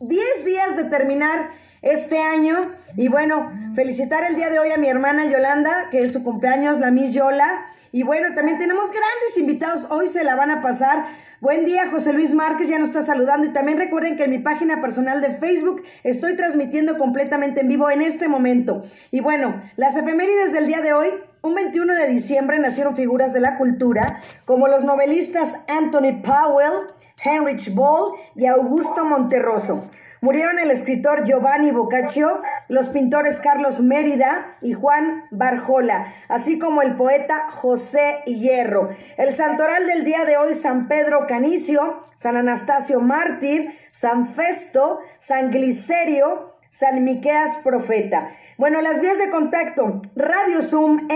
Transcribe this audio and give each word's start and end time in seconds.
10 0.00 0.44
días 0.44 0.76
de 0.76 0.84
terminar 0.84 1.50
este 1.82 2.18
año. 2.18 2.72
Y 2.96 3.08
bueno, 3.08 3.50
felicitar 3.74 4.24
el 4.24 4.36
día 4.36 4.50
de 4.50 4.58
hoy 4.58 4.70
a 4.70 4.76
mi 4.76 4.88
hermana 4.88 5.26
Yolanda, 5.26 5.88
que 5.90 6.02
es 6.02 6.12
su 6.12 6.22
cumpleaños, 6.22 6.78
la 6.78 6.90
Miss 6.90 7.12
Yola. 7.12 7.66
Y 7.90 8.02
bueno, 8.02 8.34
también 8.34 8.58
tenemos 8.58 8.90
grandes 8.90 9.38
invitados, 9.38 9.86
hoy 9.90 10.08
se 10.08 10.24
la 10.24 10.36
van 10.36 10.50
a 10.50 10.62
pasar. 10.62 11.06
Buen 11.40 11.64
día, 11.64 11.88
José 11.90 12.12
Luis 12.12 12.34
Márquez, 12.34 12.68
ya 12.68 12.78
nos 12.78 12.88
está 12.88 13.02
saludando. 13.02 13.46
Y 13.46 13.52
también 13.52 13.78
recuerden 13.78 14.16
que 14.16 14.24
en 14.24 14.30
mi 14.30 14.38
página 14.38 14.80
personal 14.80 15.20
de 15.20 15.36
Facebook 15.36 15.84
estoy 16.02 16.34
transmitiendo 16.36 16.98
completamente 16.98 17.60
en 17.60 17.68
vivo 17.68 17.90
en 17.90 18.02
este 18.02 18.28
momento. 18.28 18.84
Y 19.12 19.20
bueno, 19.20 19.62
las 19.76 19.96
efemérides 19.96 20.52
del 20.52 20.66
día 20.66 20.80
de 20.80 20.92
hoy. 20.92 21.08
Un 21.40 21.54
21 21.54 21.94
de 21.94 22.08
diciembre 22.08 22.58
nacieron 22.58 22.96
figuras 22.96 23.32
de 23.32 23.38
la 23.38 23.56
cultura 23.58 24.18
como 24.44 24.66
los 24.66 24.82
novelistas 24.82 25.56
Anthony 25.68 26.20
Powell, 26.20 26.88
Heinrich 27.24 27.74
Boll 27.74 28.14
y 28.34 28.46
Augusto 28.46 29.04
Monterroso. 29.04 29.88
Murieron 30.20 30.58
el 30.58 30.72
escritor 30.72 31.24
Giovanni 31.24 31.70
Boccaccio, 31.70 32.42
los 32.68 32.88
pintores 32.88 33.38
Carlos 33.38 33.80
Mérida 33.80 34.56
y 34.60 34.72
Juan 34.72 35.24
Barjola, 35.30 36.12
así 36.28 36.58
como 36.58 36.82
el 36.82 36.96
poeta 36.96 37.50
José 37.50 38.22
Hierro. 38.26 38.90
El 39.16 39.32
santoral 39.32 39.86
del 39.86 40.02
día 40.02 40.24
de 40.24 40.36
hoy, 40.36 40.54
San 40.54 40.88
Pedro 40.88 41.28
Canicio, 41.28 42.04
San 42.16 42.36
Anastasio 42.36 43.00
Mártir, 43.00 43.78
San 43.92 44.26
Festo, 44.26 44.98
San 45.18 45.52
Glicerio, 45.52 46.47
San 46.70 47.04
Miqueas 47.04 47.56
Profeta. 47.58 48.30
Bueno, 48.58 48.80
las 48.80 49.00
vías 49.00 49.18
de 49.18 49.30
contacto, 49.30 50.02
radiosummh 50.16 51.08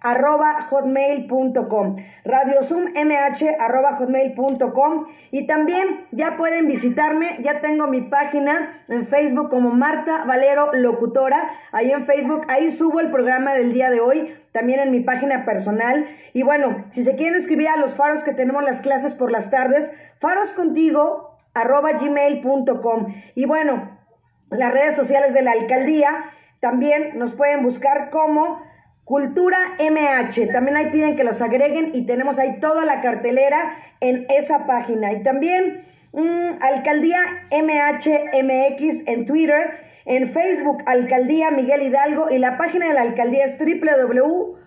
arroba 0.00 0.62
hotmail.com, 0.62 1.96
radiosummh 2.24 2.92
arroba 3.58 3.96
hotmail.com 3.96 5.06
y 5.32 5.46
también 5.48 6.06
ya 6.12 6.36
pueden 6.36 6.68
visitarme, 6.68 7.38
ya 7.42 7.60
tengo 7.60 7.88
mi 7.88 8.02
página 8.02 8.72
en 8.88 9.04
Facebook 9.04 9.48
como 9.48 9.70
Marta 9.70 10.24
Valero 10.26 10.72
Locutora, 10.74 11.50
ahí 11.72 11.90
en 11.90 12.04
Facebook, 12.04 12.42
ahí 12.48 12.70
subo 12.70 13.00
el 13.00 13.10
programa 13.10 13.54
del 13.54 13.72
día 13.72 13.90
de 13.90 14.00
hoy, 14.00 14.34
también 14.52 14.78
en 14.78 14.92
mi 14.92 15.00
página 15.00 15.44
personal. 15.44 16.06
Y 16.32 16.44
bueno, 16.44 16.84
si 16.90 17.02
se 17.02 17.16
quieren 17.16 17.34
escribir 17.34 17.66
a 17.66 17.76
los 17.76 17.96
faros 17.96 18.22
que 18.22 18.32
tenemos 18.32 18.62
las 18.62 18.80
clases 18.80 19.14
por 19.14 19.32
las 19.32 19.50
tardes, 19.50 19.90
faroscontigo 20.20 21.36
arroba 21.52 21.92
gmail.com. 21.92 23.14
Y 23.34 23.46
bueno, 23.46 23.93
las 24.58 24.72
redes 24.72 24.96
sociales 24.96 25.34
de 25.34 25.42
la 25.42 25.52
alcaldía 25.52 26.30
también 26.60 27.18
nos 27.18 27.32
pueden 27.34 27.62
buscar 27.62 28.10
como 28.10 28.62
Cultura 29.04 29.58
MH. 29.78 30.50
También 30.50 30.76
ahí 30.76 30.90
piden 30.90 31.14
que 31.14 31.24
los 31.24 31.42
agreguen 31.42 31.90
y 31.92 32.06
tenemos 32.06 32.38
ahí 32.38 32.58
toda 32.58 32.86
la 32.86 33.02
cartelera 33.02 33.76
en 34.00 34.26
esa 34.30 34.66
página. 34.66 35.12
Y 35.12 35.22
también 35.22 35.82
mm, 36.12 36.62
Alcaldía 36.62 37.20
MHMX 37.50 39.06
en 39.06 39.26
Twitter, 39.26 39.78
en 40.06 40.28
Facebook 40.28 40.82
Alcaldía 40.86 41.50
Miguel 41.50 41.82
Hidalgo 41.82 42.30
y 42.30 42.38
la 42.38 42.56
página 42.56 42.88
de 42.88 42.94
la 42.94 43.02
alcaldía 43.02 43.44
es 43.44 43.58
www 43.58 44.63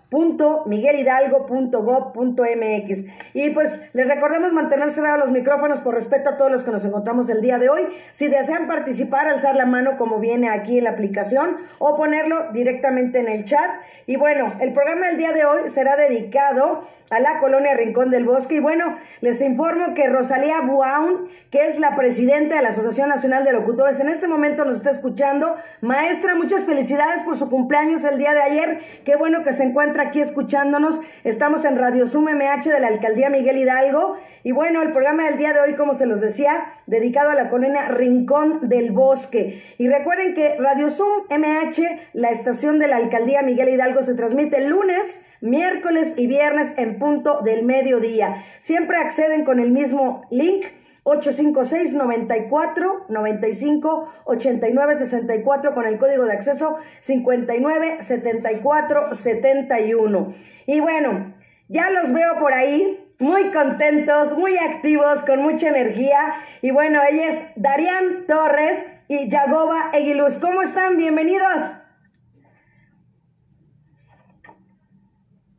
mx 2.55 3.05
Y 3.33 3.49
pues 3.49 3.79
les 3.93 4.07
recordemos 4.07 4.53
mantener 4.53 4.89
cerrados 4.89 5.19
los 5.19 5.31
micrófonos 5.31 5.81
por 5.81 5.95
respeto 5.95 6.29
a 6.29 6.37
todos 6.37 6.49
los 6.51 6.63
que 6.63 6.71
nos 6.71 6.85
encontramos 6.85 7.27
el 7.29 7.41
día 7.41 7.57
de 7.57 7.69
hoy. 7.69 7.87
Si 8.13 8.27
desean 8.27 8.67
participar, 8.67 9.27
alzar 9.27 9.55
la 9.55 9.65
mano 9.65 9.97
como 9.97 10.19
viene 10.19 10.49
aquí 10.49 10.77
en 10.77 10.85
la 10.85 10.91
aplicación 10.91 11.57
o 11.79 11.95
ponerlo 11.95 12.51
directamente 12.53 13.19
en 13.19 13.27
el 13.27 13.43
chat. 13.43 13.69
Y 14.05 14.15
bueno, 14.15 14.53
el 14.61 14.71
programa 14.71 15.07
del 15.07 15.17
día 15.17 15.33
de 15.33 15.43
hoy 15.43 15.67
será 15.67 15.97
dedicado 15.97 16.87
a 17.09 17.19
la 17.19 17.39
colonia 17.39 17.73
Rincón 17.73 18.11
del 18.11 18.25
Bosque. 18.25 18.55
Y 18.55 18.59
bueno, 18.59 18.97
les 19.21 19.41
informo 19.41 19.93
que 19.93 20.07
Rosalía 20.07 20.61
Buaun, 20.61 21.29
que 21.51 21.67
es 21.67 21.79
la 21.79 21.95
presidenta 21.95 22.57
de 22.57 22.61
la 22.61 22.69
Asociación 22.69 23.09
Nacional 23.09 23.43
de 23.43 23.53
Locutores, 23.53 23.99
en 23.99 24.09
este 24.09 24.27
momento 24.27 24.65
nos 24.65 24.77
está 24.77 24.91
escuchando. 24.91 25.55
Maestra, 25.81 26.35
muchas 26.35 26.65
felicidades 26.65 27.23
por 27.23 27.37
su 27.37 27.49
cumpleaños 27.49 28.03
el 28.03 28.17
día 28.17 28.33
de 28.33 28.41
ayer. 28.41 28.79
Qué 29.05 29.15
bueno 29.15 29.43
que 29.43 29.53
se 29.53 29.63
encuentra 29.63 29.96
aquí 29.99 30.21
escuchándonos. 30.21 31.01
Estamos 31.23 31.65
en 31.65 31.77
Radio 31.77 32.07
Sum 32.07 32.25
MH 32.25 32.69
de 32.69 32.79
la 32.79 32.87
Alcaldía 32.87 33.29
Miguel 33.29 33.57
Hidalgo. 33.57 34.17
Y 34.43 34.51
bueno, 34.51 34.81
el 34.81 34.91
programa 34.91 35.25
del 35.25 35.37
día 35.37 35.53
de 35.53 35.59
hoy, 35.59 35.75
como 35.75 35.93
se 35.93 36.05
los 36.05 36.21
decía, 36.21 36.73
dedicado 36.85 37.31
a 37.31 37.35
la 37.35 37.49
colonia 37.49 37.87
Rincón 37.89 38.69
del 38.69 38.91
Bosque. 38.91 39.63
Y 39.77 39.87
recuerden 39.87 40.33
que 40.33 40.55
Radio 40.57 40.89
Sum 40.89 41.23
MH, 41.29 42.09
la 42.13 42.29
estación 42.29 42.79
de 42.79 42.87
la 42.87 42.97
Alcaldía 42.97 43.41
Miguel 43.41 43.69
Hidalgo, 43.69 44.01
se 44.01 44.15
transmite 44.15 44.61
lunes 44.61 45.19
miércoles 45.41 46.15
y 46.17 46.27
viernes 46.27 46.73
en 46.77 46.97
punto 46.97 47.41
del 47.43 47.63
mediodía. 47.63 48.43
Siempre 48.59 48.97
acceden 48.97 49.45
con 49.45 49.59
el 49.59 49.71
mismo 49.71 50.25
link 50.31 50.65
856 51.09 51.93
94 51.93 53.05
95 53.07 54.13
89 54.25 54.95
64 54.95 55.73
con 55.73 55.85
el 55.85 55.97
código 55.97 56.25
de 56.25 56.33
acceso 56.33 56.79
59 56.99 58.03
74 58.03 59.15
71. 59.15 60.33
Y 60.65 60.81
bueno, 60.81 61.33
ya 61.69 61.89
los 61.91 62.11
veo 62.11 62.37
por 62.39 62.51
ahí 62.51 63.07
muy 63.19 63.51
contentos, 63.51 64.37
muy 64.37 64.57
activos, 64.57 65.23
con 65.23 65.41
mucha 65.41 65.69
energía. 65.69 66.35
Y 66.61 66.71
bueno, 66.71 66.99
ella 67.09 67.27
es 67.29 67.41
Darían 67.55 68.25
Torres 68.27 68.85
y 69.07 69.29
Yagoba 69.29 69.91
Eguiluz. 69.93 70.37
¿Cómo 70.39 70.61
están? 70.61 70.97
Bienvenidos. 70.97 71.71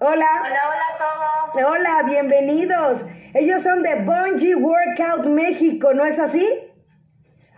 Hola. 0.00 0.26
Hola, 0.40 0.60
hola 0.68 0.84
a 0.94 1.52
todos. 1.54 1.64
Hola, 1.66 2.02
bienvenidos. 2.04 3.06
Ellos 3.34 3.62
son 3.62 3.82
de 3.82 3.94
Bungie 3.96 4.54
Workout 4.54 5.26
México, 5.26 5.92
¿no 5.92 6.04
es 6.06 6.18
así? 6.18 6.46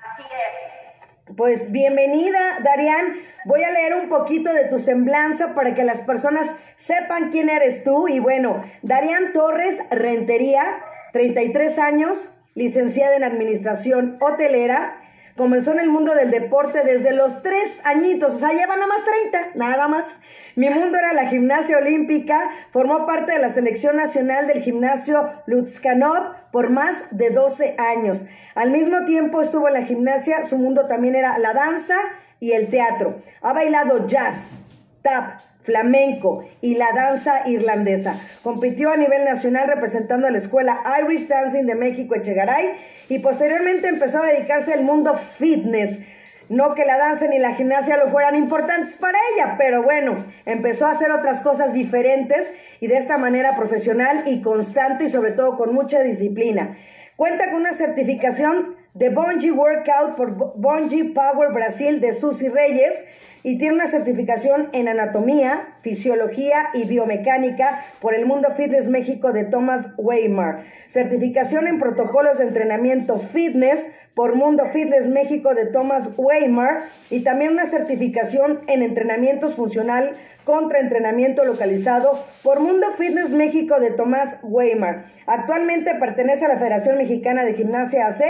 Así 0.05 0.23
es. 0.23 1.37
Pues 1.37 1.71
bienvenida, 1.71 2.59
Darian. 2.65 3.15
Voy 3.45 3.63
a 3.63 3.71
leer 3.71 3.95
un 3.95 4.09
poquito 4.09 4.53
de 4.53 4.65
tu 4.65 4.81
semblanza 4.81 5.55
para 5.55 5.73
que 5.73 5.85
las 5.85 6.01
personas 6.01 6.53
sepan 6.77 7.31
quién 7.31 7.49
eres 7.49 7.85
tú. 7.85 8.09
Y 8.09 8.19
bueno, 8.19 8.63
Darian 8.83 9.33
Torres 9.33 9.81
Rentería, 9.93 10.83
33 11.13 11.79
años, 11.79 12.37
licenciada 12.55 13.15
en 13.15 13.23
Administración 13.23 14.19
Hotelera, 14.21 14.97
Comenzó 15.41 15.73
en 15.73 15.81
el 15.81 15.89
mundo 15.89 16.15
del 16.15 16.31
deporte 16.31 16.83
desde 16.85 17.15
los 17.15 17.43
tres 17.43 17.81
añitos, 17.85 18.35
o 18.35 18.39
sea, 18.39 18.51
lleva 18.51 18.77
nada 18.77 18.89
más 18.89 19.03
30, 19.07 19.53
nada 19.55 19.89
más. 19.89 20.19
Mi 20.55 20.69
mundo 20.69 20.99
era 20.99 21.15
la 21.15 21.29
gimnasia 21.29 21.79
olímpica, 21.79 22.51
formó 22.73 23.07
parte 23.07 23.33
de 23.33 23.39
la 23.39 23.49
selección 23.49 23.97
nacional 23.97 24.47
del 24.49 24.61
gimnasio 24.61 25.31
Lutzkanov 25.47 26.35
por 26.53 26.69
más 26.69 27.05
de 27.11 27.31
12 27.31 27.77
años. 27.79 28.27
Al 28.55 28.71
mismo 28.71 29.07
tiempo 29.07 29.41
estuvo 29.41 29.67
en 29.69 29.73
la 29.73 29.87
gimnasia, 29.87 30.45
su 30.45 30.59
mundo 30.59 30.85
también 30.85 31.15
era 31.15 31.39
la 31.39 31.55
danza 31.55 31.97
y 32.39 32.53
el 32.53 32.69
teatro. 32.69 33.23
Ha 33.41 33.55
bailado 33.55 34.07
jazz, 34.07 34.59
tap, 35.01 35.41
flamenco 35.63 36.45
y 36.61 36.77
la 36.77 36.93
danza 36.95 37.49
irlandesa. 37.49 38.15
Compitió 38.43 38.91
a 38.91 38.97
nivel 38.97 39.25
nacional 39.25 39.69
representando 39.69 40.27
a 40.27 40.31
la 40.31 40.39
escuela 40.39 40.83
Irish 41.03 41.29
Dancing 41.29 41.65
de 41.65 41.75
México 41.75 42.15
Echegaray 42.15 42.73
y 43.09 43.19
posteriormente 43.19 43.89
empezó 43.89 44.23
a 44.23 44.27
dedicarse 44.27 44.73
al 44.73 44.85
mundo 44.85 45.15
fitness. 45.15 46.01
No 46.49 46.75
que 46.75 46.85
la 46.85 46.99
danza 46.99 47.29
ni 47.29 47.39
la 47.39 47.55
gimnasia 47.55 47.97
lo 47.97 48.09
fueran 48.09 48.35
importantes 48.35 48.97
para 48.97 49.19
ella, 49.35 49.55
pero 49.57 49.85
bueno, 49.85 50.25
empezó 50.47 50.87
a 50.87 50.91
hacer 50.91 51.13
otras 51.13 51.43
cosas 51.43 51.73
diferentes 51.73 52.53
y 52.81 52.89
de 52.89 52.97
esta 52.97 53.19
manera 53.19 53.55
profesional 53.55 54.25
y 54.27 54.43
constante 54.43 55.05
y 55.05 55.11
sobre 55.11 55.33
todo 55.33 55.57
con 55.57 55.73
mucha 55.73 56.01
disciplina. 56.01 56.77
Cuenta 57.15 57.51
con 57.51 57.61
una 57.61 57.73
certificación 57.73 58.80
de 58.95 59.11
Bungee 59.11 59.53
Workout 59.53 60.17
por 60.17 60.57
Bungee 60.57 61.13
Power 61.15 61.53
Brasil 61.53 62.01
de 62.01 62.13
Susi 62.13 62.49
Reyes 62.49 63.05
y 63.43 63.59
tiene 63.59 63.75
una 63.75 63.87
certificación 63.87 64.69
en 64.73 64.89
anatomía, 64.89 65.77
fisiología 65.81 66.69
y 66.75 66.85
biomecánica 66.87 67.85
por 68.01 68.15
el 68.15 68.27
Mundo 68.27 68.49
Fitness 68.57 68.89
México 68.89 69.33
de 69.33 69.45
Thomas 69.45 69.89
Weimar. 69.97 70.65
Certificación 70.89 71.67
en 71.67 71.79
protocolos 71.79 72.39
de 72.39 72.45
entrenamiento 72.45 73.19
fitness 73.19 73.89
por 74.15 74.35
Mundo 74.35 74.67
Fitness 74.73 75.07
México 75.07 75.55
de 75.55 75.67
Thomas 75.67 76.11
Weimar 76.17 76.85
y 77.11 77.23
también 77.23 77.53
una 77.53 77.67
certificación 77.67 78.61
en 78.67 78.83
entrenamientos 78.83 79.55
funcional 79.55 80.17
contra 80.45 80.81
entrenamiento 80.81 81.45
localizado 81.45 82.25
por 82.43 82.61
Mundo 82.61 82.87
Fitness 82.97 83.31
México 83.31 83.79
de 83.79 83.91
Thomas 83.93 84.39
Weimar. 84.43 85.05
Actualmente 85.27 85.95
pertenece 85.95 86.45
a 86.45 86.49
la 86.49 86.57
Federación 86.57 86.99
Mexicana 86.99 87.45
de 87.45 87.55
Gimnasia 87.55 88.09
AC 88.09 88.23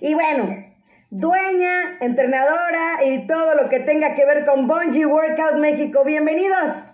y 0.00 0.14
bueno, 0.14 0.64
dueña, 1.10 1.98
entrenadora 2.00 3.04
y 3.04 3.26
todo 3.26 3.54
lo 3.54 3.68
que 3.68 3.80
tenga 3.80 4.14
que 4.14 4.24
ver 4.24 4.44
con 4.44 4.66
Bungee 4.66 5.06
Workout 5.06 5.54
México. 5.54 6.04
Bienvenidos. 6.04 6.84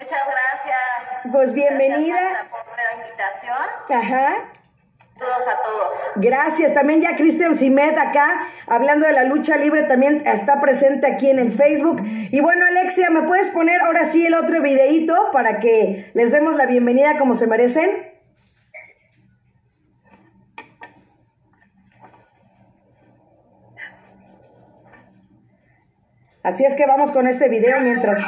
Muchas 0.00 0.22
gracias. 0.26 1.32
Pues 1.32 1.52
bienvenida. 1.52 2.18
Gracias 2.18 2.48
por 2.50 2.76
la 2.76 3.04
invitación. 3.04 3.56
Ajá. 3.88 4.61
Saludos 5.22 5.48
a 5.48 5.62
todos. 5.62 5.98
Gracias. 6.16 6.74
También 6.74 7.00
ya 7.00 7.16
Cristian 7.16 7.54
Simet 7.54 7.96
acá, 7.96 8.48
hablando 8.66 9.06
de 9.06 9.12
la 9.12 9.24
lucha 9.24 9.56
libre, 9.56 9.84
también 9.84 10.26
está 10.26 10.60
presente 10.60 11.06
aquí 11.06 11.30
en 11.30 11.38
el 11.38 11.52
Facebook. 11.52 12.02
Y 12.04 12.40
bueno, 12.40 12.66
Alexia, 12.66 13.08
¿me 13.10 13.22
puedes 13.22 13.48
poner 13.50 13.80
ahora 13.82 14.04
sí 14.06 14.26
el 14.26 14.34
otro 14.34 14.60
videíto 14.62 15.14
para 15.32 15.60
que 15.60 16.10
les 16.14 16.32
demos 16.32 16.56
la 16.56 16.66
bienvenida 16.66 17.18
como 17.18 17.34
se 17.34 17.46
merecen? 17.46 18.10
Así 26.42 26.64
es 26.64 26.74
que 26.74 26.86
vamos 26.86 27.12
con 27.12 27.28
este 27.28 27.48
video 27.48 27.78
mientras... 27.80 28.18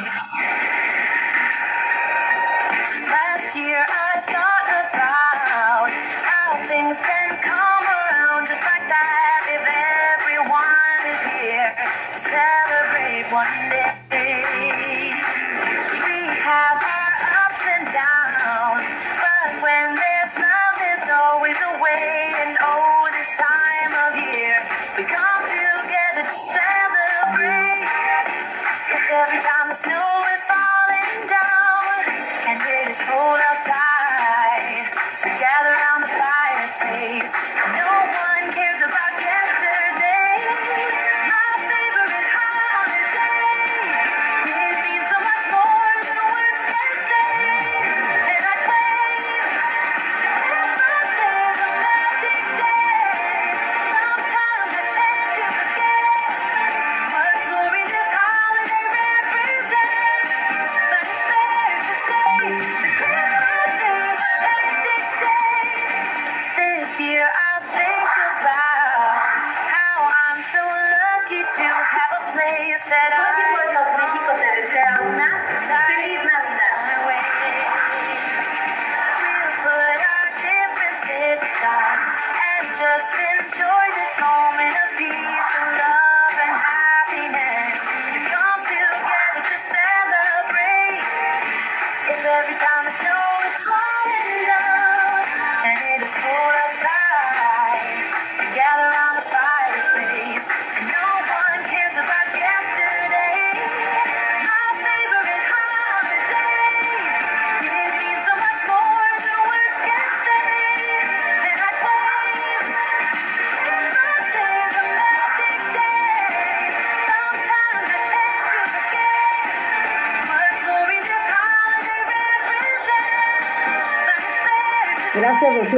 and 32.47 32.61
it 32.61 32.91
is 32.91 32.97
cold 32.99 33.39
outside. 33.49 33.74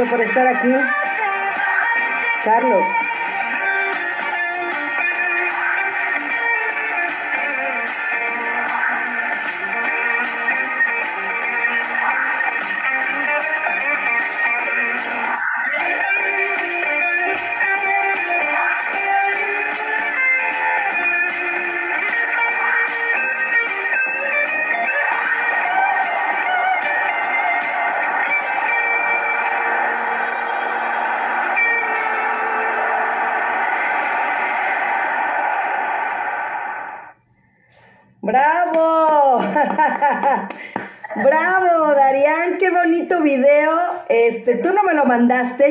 Por 0.10 0.22
estar 0.22 0.48
aquí. 0.48 0.97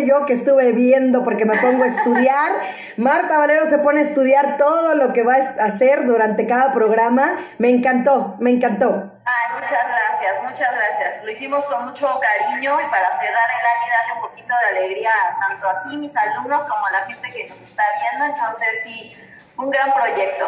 Yo 0.06 0.26
que 0.26 0.34
estuve 0.34 0.72
viendo 0.72 1.24
porque 1.24 1.44
me 1.44 1.56
pongo 1.58 1.84
a 1.84 1.86
estudiar. 1.86 2.52
Marta 2.96 3.38
Valero 3.38 3.66
se 3.66 3.78
pone 3.78 4.00
a 4.00 4.02
estudiar 4.02 4.56
todo 4.56 4.94
lo 4.94 5.12
que 5.12 5.22
va 5.22 5.34
a 5.34 5.64
hacer 5.64 6.06
durante 6.06 6.46
cada 6.46 6.72
programa. 6.72 7.38
Me 7.58 7.70
encantó, 7.70 8.36
me 8.38 8.50
encantó. 8.50 9.12
Ay, 9.24 9.60
muchas 9.60 9.84
gracias, 9.88 10.42
muchas 10.42 10.74
gracias. 10.74 11.24
Lo 11.24 11.30
hicimos 11.30 11.64
con 11.66 11.84
mucho 11.86 12.08
cariño 12.20 12.80
y 12.80 12.90
para 12.90 13.10
cerrar 13.18 13.48
el 13.50 13.66
año 13.66 13.86
y 13.86 13.90
darle 13.90 14.12
un 14.14 14.20
poquito 14.20 14.54
de 14.62 14.78
alegría 14.78 15.10
tanto 15.48 15.68
a 15.68 15.80
ti, 15.80 15.96
mis 15.96 16.16
alumnos, 16.16 16.62
como 16.64 16.86
a 16.86 16.90
la 16.92 17.06
gente 17.06 17.30
que 17.30 17.48
nos 17.48 17.60
está 17.60 17.82
viendo. 18.00 18.34
Entonces, 18.34 18.68
sí, 18.84 19.16
un 19.58 19.70
gran 19.70 19.92
proyecto. 19.92 20.46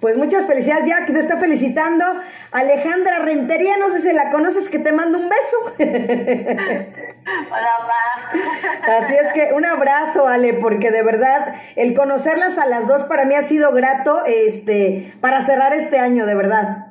Pues 0.00 0.16
muchas 0.16 0.46
felicidades, 0.46 0.86
ya 0.86 1.06
que 1.06 1.12
te 1.12 1.20
está 1.20 1.38
felicitando 1.38 2.04
Alejandra 2.52 3.20
Rentería, 3.20 3.76
no 3.78 3.88
sé 3.88 4.00
si 4.00 4.12
la 4.12 4.30
conoces, 4.30 4.68
que 4.68 4.78
te 4.78 4.92
mando 4.92 5.18
un 5.18 5.28
beso. 5.28 5.56
Hola, 7.50 7.70
Ma. 7.80 8.96
Así 8.98 9.14
es 9.14 9.32
que 9.32 9.52
un 9.54 9.64
abrazo, 9.64 10.28
Ale, 10.28 10.54
porque 10.54 10.90
de 10.90 11.02
verdad 11.02 11.54
el 11.76 11.94
conocerlas 11.94 12.58
a 12.58 12.66
las 12.66 12.86
dos 12.86 13.04
para 13.04 13.24
mí 13.24 13.34
ha 13.34 13.42
sido 13.42 13.72
grato, 13.72 14.24
este, 14.26 15.14
para 15.20 15.42
cerrar 15.42 15.72
este 15.72 15.98
año, 15.98 16.26
de 16.26 16.34
verdad. 16.34 16.86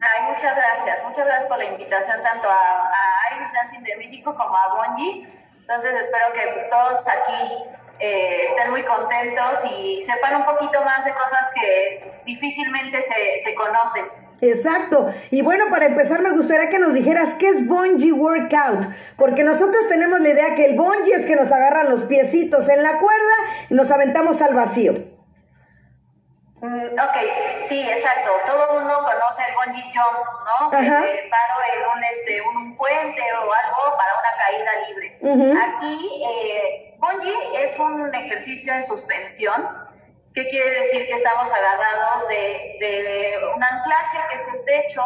Ay, 0.00 0.30
muchas 0.30 0.54
gracias, 0.56 1.04
muchas 1.04 1.26
gracias 1.26 1.48
por 1.48 1.58
la 1.58 1.64
invitación 1.64 2.22
tanto 2.22 2.48
a, 2.48 2.54
a 2.54 3.36
Irish 3.36 3.52
Dancing 3.52 3.82
de 3.82 3.96
México 3.96 4.34
como 4.36 4.56
a 4.56 4.74
Bonji. 4.74 5.26
Entonces 5.60 6.00
espero 6.00 6.26
que 6.34 6.52
pues, 6.52 6.68
todos 6.70 7.00
aquí 7.00 7.54
eh, 7.98 8.46
estén 8.48 8.70
muy 8.70 8.82
contentos 8.82 9.60
y 9.70 10.02
sepan 10.02 10.36
un 10.36 10.44
poquito 10.44 10.82
más 10.84 11.04
de 11.04 11.12
cosas 11.12 11.50
que 11.54 12.00
difícilmente 12.24 13.00
se, 13.02 13.40
se 13.40 13.54
conocen. 13.54 14.04
Exacto. 14.40 15.12
Y 15.30 15.42
bueno, 15.42 15.64
para 15.70 15.86
empezar 15.86 16.20
me 16.20 16.30
gustaría 16.30 16.68
que 16.68 16.78
nos 16.78 16.92
dijeras 16.92 17.34
qué 17.34 17.48
es 17.48 17.66
bungee 17.66 18.12
workout, 18.12 18.86
porque 19.16 19.44
nosotros 19.44 19.88
tenemos 19.88 20.20
la 20.20 20.28
idea 20.28 20.54
que 20.54 20.66
el 20.66 20.76
bungee 20.76 21.14
es 21.14 21.24
que 21.24 21.36
nos 21.36 21.50
agarran 21.52 21.88
los 21.88 22.02
piecitos 22.02 22.68
en 22.68 22.82
la 22.82 22.98
cuerda 22.98 23.34
y 23.70 23.74
nos 23.74 23.90
aventamos 23.90 24.42
al 24.42 24.54
vacío. 24.54 25.15
Mm, 26.66 26.98
ok, 26.98 27.16
sí, 27.62 27.88
exacto. 27.88 28.30
Todo 28.46 28.70
el 28.70 28.78
mundo 28.80 28.94
conoce 28.98 29.42
el 29.48 29.54
bungee 29.54 29.92
jump, 29.94 30.18
¿no? 30.44 30.70
Que 30.70 30.76
paro 31.30 31.56
en 31.72 31.96
un, 31.96 32.04
este, 32.04 32.40
un 32.42 32.76
puente 32.76 33.22
o 33.34 33.42
algo 33.42 33.96
para 33.96 34.12
una 34.18 34.32
caída 34.38 34.70
libre. 34.88 35.18
Aquí, 35.62 36.22
eh, 36.24 36.96
bungee 36.98 37.62
es 37.62 37.78
un 37.78 38.14
ejercicio 38.14 38.74
en 38.74 38.84
suspensión. 38.84 39.86
¿Qué 40.34 40.48
quiere 40.48 40.80
decir? 40.80 41.06
Que 41.06 41.14
estamos 41.14 41.50
agarrados 41.50 42.28
de, 42.28 42.76
de 42.80 43.38
un 43.54 43.62
anclaje 43.62 44.18
que 44.28 44.36
es 44.36 44.48
el 44.54 44.64
techo 44.66 45.02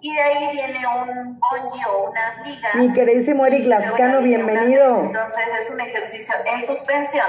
y 0.00 0.14
de 0.14 0.22
ahí 0.22 0.48
viene 0.52 0.86
un 0.86 1.38
bungee 1.38 1.84
o 1.86 2.10
unas 2.10 2.46
ligas. 2.46 2.74
Mi 2.76 2.92
queridísimo 2.92 3.44
Eric 3.44 3.66
Lascano, 3.66 4.20
bienvenido. 4.20 5.00
Entonces 5.00 5.44
es 5.60 5.70
un 5.70 5.80
ejercicio 5.80 6.34
en 6.46 6.62
suspensión 6.62 7.26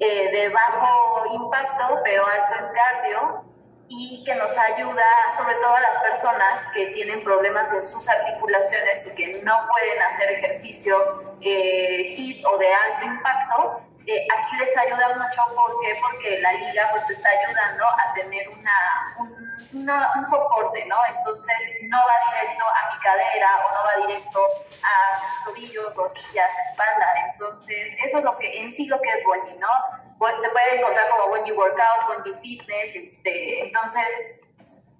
eh, 0.00 0.30
de 0.30 0.48
bajo 0.48 1.26
impacto, 1.32 2.00
pero 2.04 2.26
alto 2.26 2.58
en 2.58 2.74
cardio 2.74 3.44
y 3.88 4.24
que 4.24 4.34
nos 4.34 4.56
ayuda, 4.56 5.04
sobre 5.36 5.54
todo 5.56 5.74
a 5.74 5.80
las 5.80 5.96
personas 5.98 6.66
que 6.74 6.86
tienen 6.88 7.22
problemas 7.22 7.72
en 7.72 7.84
sus 7.84 8.08
articulaciones 8.08 9.06
y 9.06 9.14
que 9.14 9.42
no 9.42 9.52
pueden 9.70 10.02
hacer 10.02 10.30
ejercicio 10.32 11.36
eh, 11.40 12.04
HIIT 12.16 12.44
o 12.46 12.58
de 12.58 12.74
alto 12.74 13.06
impacto. 13.06 13.80
Eh, 14.06 14.26
aquí 14.36 14.56
les 14.58 14.76
ayuda 14.76 15.08
mucho 15.16 15.42
¿por 15.54 15.80
qué? 15.82 15.98
porque 16.00 16.38
la 16.40 16.52
liga 16.52 16.88
pues 16.90 17.06
te 17.06 17.12
está 17.14 17.28
ayudando 17.30 17.84
a 17.86 18.14
tener 18.14 18.48
una, 18.50 18.72
un, 19.18 19.48
una- 19.72 20.12
un 20.16 20.26
soporte, 20.26 20.84
¿no? 20.86 20.96
Entonces 21.16 21.56
no 21.82 21.98
va 21.98 22.32
directo 22.40 22.64
a 22.64 22.94
mi 22.94 23.00
cadera 23.02 23.48
o 23.66 23.74
no 23.74 23.84
va 23.84 24.06
directo 24.06 24.46
a 24.82 25.20
mis 25.22 25.44
tobillos, 25.44 25.94
rodillas, 25.96 26.52
espalda. 26.70 27.08
Entonces 27.32 27.92
eso 28.04 28.18
es 28.18 28.24
lo 28.24 28.36
que 28.38 28.60
en 28.60 28.70
sí 28.70 28.86
lo 28.86 29.00
que 29.00 29.08
es 29.10 29.24
Bonnie, 29.24 29.56
¿no? 29.58 29.68
bueno, 30.16 30.38
se 30.38 30.48
puede 30.50 30.78
encontrar 30.78 31.08
como 31.08 31.44
You 31.44 31.54
Workout, 31.56 32.24
You 32.24 32.34
Fitness, 32.40 32.94
este, 32.94 33.60
entonces 33.66 34.06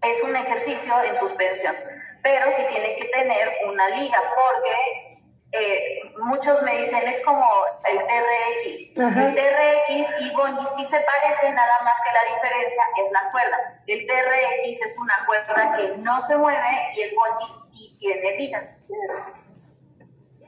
es 0.03 0.23
un 0.23 0.35
ejercicio 0.37 1.03
en 1.05 1.17
suspensión, 1.17 1.75
pero 2.23 2.51
sí 2.53 2.63
tiene 2.69 2.97
que 2.97 3.05
tener 3.07 3.51
una 3.67 3.89
liga 3.91 4.19
porque 4.35 5.14
eh, 5.55 6.13
muchos 6.19 6.63
me 6.63 6.79
dicen 6.79 7.07
es 7.07 7.21
como 7.25 7.47
el 7.89 7.99
TRX. 7.99 8.99
Ajá. 8.99 9.29
El 9.29 9.35
TRX 9.35 10.23
y 10.23 10.31
Bungee 10.35 10.67
sí 10.77 10.85
se 10.85 10.99
parecen, 11.01 11.55
nada 11.55 11.73
más 11.85 11.95
que 12.05 12.13
la 12.13 12.35
diferencia 12.35 12.83
es 13.05 13.13
la 13.13 13.31
cuerda. 13.31 13.83
El 13.87 14.07
TRX 14.07 14.83
es 14.83 14.99
una 14.99 15.15
cuerda 15.27 15.73
que 15.77 15.97
no 15.99 16.21
se 16.23 16.37
mueve 16.37 16.89
y 16.97 17.01
el 17.03 17.15
Bungee 17.15 17.55
sí 17.55 17.97
tiene 17.99 18.37
ligas. 18.39 18.75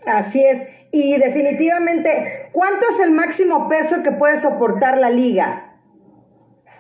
Así 0.07 0.45
es. 0.45 0.67
Y 0.93 1.19
definitivamente, 1.19 2.49
¿cuánto 2.53 2.89
es 2.89 3.01
el 3.01 3.11
máximo 3.11 3.69
peso 3.69 4.03
que 4.03 4.13
puede 4.13 4.39
soportar 4.39 4.99
la 4.99 5.11
liga? 5.11 5.66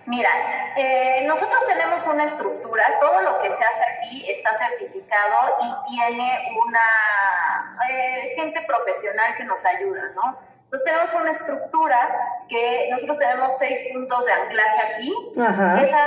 Mira, 0.07 0.31
eh, 0.77 1.25
nosotros 1.27 1.67
tenemos 1.67 2.07
una 2.07 2.25
estructura, 2.25 2.85
todo 3.01 3.23
lo 3.23 3.41
que 3.41 3.51
se 3.51 3.65
hace 3.65 3.83
aquí 3.91 4.31
está 4.31 4.55
certificado 4.55 5.57
y 5.61 5.97
tiene 5.97 6.55
una 6.65 7.79
eh, 7.91 8.35
gente 8.37 8.63
profesional 8.63 9.35
que 9.37 9.45
nos 9.45 9.65
ayuda, 9.65 10.03
¿no? 10.15 10.39
Entonces 10.63 10.85
tenemos 10.85 11.15
una 11.15 11.31
estructura 11.33 12.45
que 12.49 12.89
nosotros 12.91 13.19
tenemos 13.19 13.59
seis 13.59 13.81
puntos 13.93 14.27
de 14.27 14.33
anclaje 14.33 14.95
aquí. 14.95 15.13
Ajá. 15.41 15.83
Esa, 15.83 16.07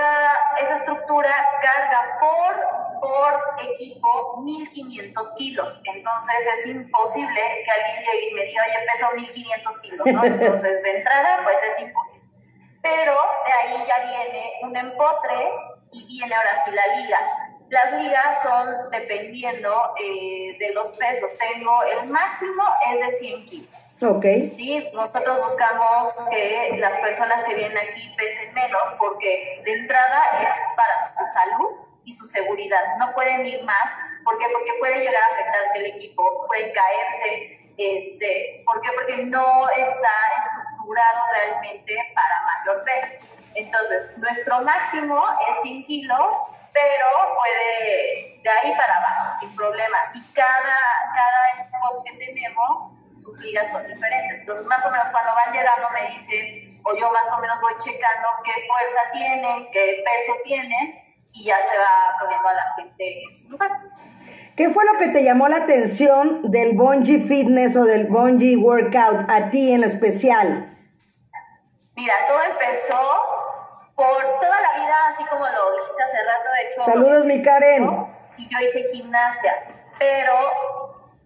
esa 0.61 0.75
estructura 0.75 1.29
carga 1.61 2.19
por, 2.19 2.99
por 3.01 3.71
equipo 3.71 4.37
1500 4.43 5.33
kilos. 5.33 5.77
Entonces 5.83 6.35
es 6.57 6.67
imposible 6.67 7.41
que 7.65 7.71
alguien 7.71 8.03
llegue 8.05 8.29
y 8.29 8.33
me 8.33 8.41
diga, 8.43 8.63
oye, 8.65 8.85
peso 8.91 9.07
1500 9.15 9.79
kilos, 9.79 10.07
¿no? 10.07 10.23
Entonces 10.25 10.83
de 10.83 10.97
entrada, 10.97 11.39
pues 11.43 11.57
es 11.69 11.81
imposible 11.81 12.28
pero 12.81 13.13
ahí 13.61 13.83
ya 13.87 14.05
viene 14.05 14.53
un 14.63 14.75
empotre 14.75 15.49
y 15.91 16.05
viene 16.07 16.33
ahora 16.35 16.55
sí 16.63 16.71
la 16.71 16.95
liga. 16.95 17.49
Las 17.69 18.01
ligas 18.01 18.41
son 18.41 18.89
dependiendo 18.89 19.93
eh, 20.01 20.57
de 20.57 20.73
los 20.73 20.91
pesos. 20.93 21.37
Tengo 21.37 21.83
el 21.83 22.07
máximo 22.07 22.63
es 22.91 22.99
de 22.99 23.11
100 23.11 23.45
kilos. 23.45 23.87
Ok. 24.01 24.25
¿sí? 24.55 24.89
Nosotros 24.91 25.43
buscamos 25.43 26.13
que 26.31 26.75
las 26.79 26.97
personas 26.97 27.43
que 27.43 27.53
vienen 27.53 27.77
aquí 27.77 28.13
pesen 28.17 28.53
menos 28.53 28.81
porque 28.97 29.61
de 29.63 29.71
entrada 29.71 30.23
es 30.41 30.55
para 30.75 30.99
su 30.99 31.31
salud 31.31 31.89
y 32.05 32.13
su 32.13 32.25
seguridad. 32.25 32.97
No 32.97 33.13
pueden 33.13 33.45
ir 33.45 33.63
más. 33.63 33.93
¿Por 34.25 34.39
qué? 34.39 34.47
Porque 34.51 34.73
puede 34.79 34.99
llegar 34.99 35.21
a 35.21 35.33
afectarse 35.33 35.77
el 35.77 35.85
equipo, 35.85 36.47
pueden 36.47 36.73
caerse. 36.73 37.59
Este, 37.77 38.63
¿Por 38.65 38.81
qué? 38.81 38.89
Porque 38.93 39.25
no 39.25 39.69
está 39.69 40.09
estructurado 40.39 41.19
realmente 41.33 41.95
para 42.15 42.35
mayor 42.69 42.83
peso. 42.83 43.25
Entonces, 43.55 44.17
nuestro 44.17 44.61
máximo 44.61 45.21
es 45.49 45.61
100 45.63 45.85
kilos, 45.85 46.27
pero 46.73 47.07
puede 47.35 48.39
de 48.43 48.49
ahí 48.49 48.75
para 48.77 48.95
abajo, 48.95 49.37
sin 49.39 49.55
problema. 49.55 49.97
Y 50.13 50.21
cada, 50.33 50.75
cada 51.15 51.65
spot 51.65 52.05
que 52.05 52.13
tenemos, 52.13 52.91
sus 53.15 53.37
ligas 53.39 53.69
son 53.71 53.85
diferentes. 53.87 54.39
Entonces, 54.41 54.65
más 54.67 54.85
o 54.85 54.91
menos 54.91 55.07
cuando 55.09 55.33
van 55.33 55.53
llegando 55.53 55.89
me 55.91 56.13
dicen, 56.13 56.79
o 56.83 56.95
yo 56.95 57.11
más 57.11 57.31
o 57.37 57.41
menos 57.41 57.59
voy 57.59 57.73
checando 57.79 58.27
qué 58.43 58.51
fuerza 58.51 58.99
tienen, 59.11 59.67
qué 59.71 60.03
peso 60.05 60.37
tienen, 60.45 61.03
y 61.33 61.45
ya 61.45 61.57
se 61.59 61.77
va 61.77 62.17
poniendo 62.19 62.47
a 62.47 62.53
la 62.53 62.73
gente 62.75 63.23
en 63.23 63.35
su 63.35 63.49
lugar. 63.49 63.71
¿Qué 64.55 64.69
fue 64.69 64.83
lo 64.85 64.97
que 64.99 65.07
te 65.07 65.23
llamó 65.23 65.47
la 65.47 65.57
atención 65.57 66.51
del 66.51 66.75
Bungee 66.75 67.21
Fitness 67.21 67.75
o 67.75 67.85
del 67.85 68.07
Bungee 68.07 68.57
Workout 68.57 69.29
a 69.29 69.49
ti 69.49 69.71
en 69.71 69.83
especial? 69.83 70.68
Mira, 71.99 72.13
todo 72.29 72.41
empezó 72.43 73.93
por 73.93 74.39
toda 74.39 74.61
la 74.61 74.81
vida, 74.81 74.95
así 75.09 75.25
como 75.25 75.45
lo 75.45 75.75
dijiste 75.75 76.03
hace 76.03 76.17
rato, 76.23 76.49
de 76.55 76.61
hecho. 76.61 76.85
Saludos, 76.85 77.25
mi 77.25 77.43
Karen. 77.43 78.07
Y 78.37 78.47
yo 78.47 78.57
hice 78.59 78.85
gimnasia, 78.93 79.53
pero 79.99 80.33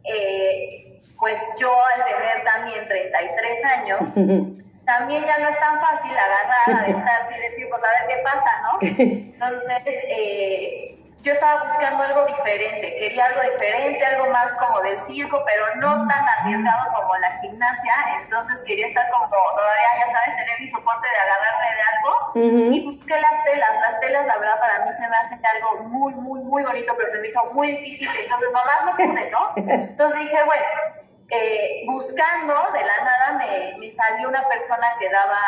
eh, 0.03 0.99
pues 1.19 1.39
yo 1.59 1.71
al 1.95 2.05
tener 2.05 2.43
también 2.43 2.87
33 2.87 3.65
años, 3.65 3.99
también 4.85 5.23
ya 5.23 5.37
no 5.37 5.49
es 5.49 5.59
tan 5.59 5.79
fácil 5.79 6.11
agarrar, 6.11 6.81
aventarse 6.83 7.37
y 7.37 7.41
decir, 7.41 7.69
pues 7.69 7.83
a 7.83 8.01
ver 8.01 8.07
qué 8.09 8.23
pasa, 8.23 8.61
¿no? 8.63 8.77
Entonces, 8.81 9.95
eh, 10.07 10.92
yo 11.23 11.31
estaba 11.31 11.63
buscando 11.63 12.03
algo 12.03 12.25
diferente, 12.25 12.97
quería 12.99 13.25
algo 13.27 13.41
diferente, 13.53 14.05
algo 14.05 14.29
más 14.29 14.53
como 14.55 14.81
del 14.81 14.99
circo, 14.99 15.41
pero 15.45 15.75
no 15.77 16.05
tan 16.05 16.25
arriesgado 16.37 16.93
como 16.93 17.15
la 17.15 17.31
gimnasia, 17.39 17.93
entonces 18.21 18.61
quería 18.63 18.87
estar 18.87 19.09
como 19.09 19.29
todavía, 19.29 19.87
ya 20.05 20.11
sabes, 20.11 20.35
tener 20.35 20.59
mi 20.59 20.67
soporte 20.67 21.07
de 21.07 21.15
agarrarme 21.31 21.65
de 21.75 21.81
algo. 21.93 22.75
Y 22.75 22.85
busqué 22.85 23.21
las 23.21 23.41
telas, 23.45 23.69
las 23.87 23.99
telas 24.01 24.27
la 24.27 24.37
verdad 24.37 24.59
para 24.59 24.83
mí 24.83 24.91
se 24.91 25.07
me 25.07 25.15
hacen 25.15 25.41
algo 25.45 25.83
muy, 25.87 26.13
muy, 26.13 26.41
muy 26.41 26.63
bonito, 26.63 26.93
pero 26.97 27.07
se 27.07 27.19
me 27.19 27.27
hizo 27.27 27.53
muy 27.53 27.67
difícil, 27.67 28.09
entonces 28.21 28.49
nomás 28.51 28.85
no 28.85 28.95
pude, 28.97 29.31
¿no? 29.31 29.53
Entonces 29.55 30.19
dije, 30.19 30.43
bueno, 30.43 30.65
eh, 31.29 31.83
buscando 31.87 32.53
de 32.73 32.81
la 32.81 32.97
nada 33.05 33.37
me, 33.37 33.77
me 33.77 33.89
salió 33.89 34.27
una 34.27 34.45
persona 34.49 34.87
que 34.99 35.09
daba 35.09 35.39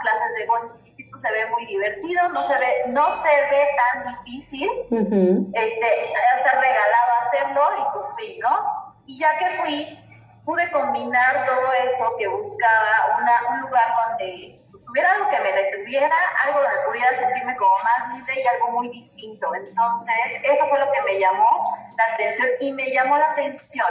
clases 0.00 0.34
de 0.38 0.46
bungee. 0.46 0.83
Esto 1.14 1.28
se 1.28 1.32
ve 1.32 1.46
muy 1.50 1.64
divertido, 1.66 2.28
no 2.30 2.42
se 2.42 2.58
ve, 2.58 2.84
no 2.88 3.12
se 3.12 3.28
ve 3.28 3.68
tan 3.76 4.14
difícil, 4.14 4.68
Ujú. 4.90 5.50
este, 5.54 5.80
ya 5.80 6.36
está 6.38 6.60
regalado 6.60 7.12
hacerlo 7.20 7.62
y 7.78 7.92
pues 7.92 8.06
fui, 8.14 8.38
¿no? 8.38 8.94
Y 9.06 9.20
ya 9.20 9.38
que 9.38 9.46
fui, 9.62 9.98
pude 10.44 10.68
combinar 10.72 11.46
todo 11.46 11.72
eso 11.86 12.16
que 12.18 12.26
buscaba, 12.26 13.16
una, 13.20 13.54
un 13.54 13.60
lugar 13.60 13.94
donde 14.08 14.60
pues, 14.72 14.84
tuviera 14.84 15.12
algo 15.12 15.30
que 15.30 15.38
me 15.38 15.52
detuviera, 15.52 16.16
algo 16.42 16.60
donde 16.60 16.76
pudiera 16.88 17.10
sentirme 17.16 17.56
como 17.56 17.74
más 17.84 18.14
libre 18.14 18.34
y 18.42 18.46
algo 18.48 18.72
muy 18.72 18.88
distinto. 18.88 19.54
Entonces, 19.54 20.40
eso 20.42 20.66
fue 20.66 20.80
lo 20.80 20.90
que 20.90 21.02
me 21.02 21.20
llamó 21.20 21.78
la 21.96 22.14
atención 22.14 22.48
y 22.58 22.72
me 22.72 22.90
llamó 22.90 23.18
la 23.18 23.30
atención 23.30 23.86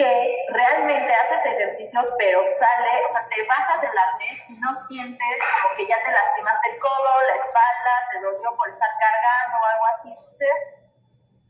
que 0.00 0.46
realmente 0.48 1.14
haces 1.14 1.44
ejercicio, 1.44 2.00
pero 2.16 2.40
sale, 2.46 3.04
o 3.06 3.12
sea, 3.12 3.28
te 3.28 3.44
bajas 3.44 3.82
del 3.82 3.98
arnés 3.98 4.42
y 4.48 4.54
no 4.54 4.74
sientes 4.74 5.36
como 5.62 5.76
que 5.76 5.86
ya 5.86 6.02
te 6.02 6.10
lastimaste 6.10 6.70
el 6.70 6.78
codo, 6.78 7.10
la 7.28 7.34
espalda, 7.34 7.92
te 8.10 8.20
dolió 8.20 8.56
por 8.56 8.70
estar 8.70 8.88
cargando 8.98 9.58
o 9.60 9.66
algo 9.66 9.86
así. 9.92 10.08
Entonces, 10.08 10.56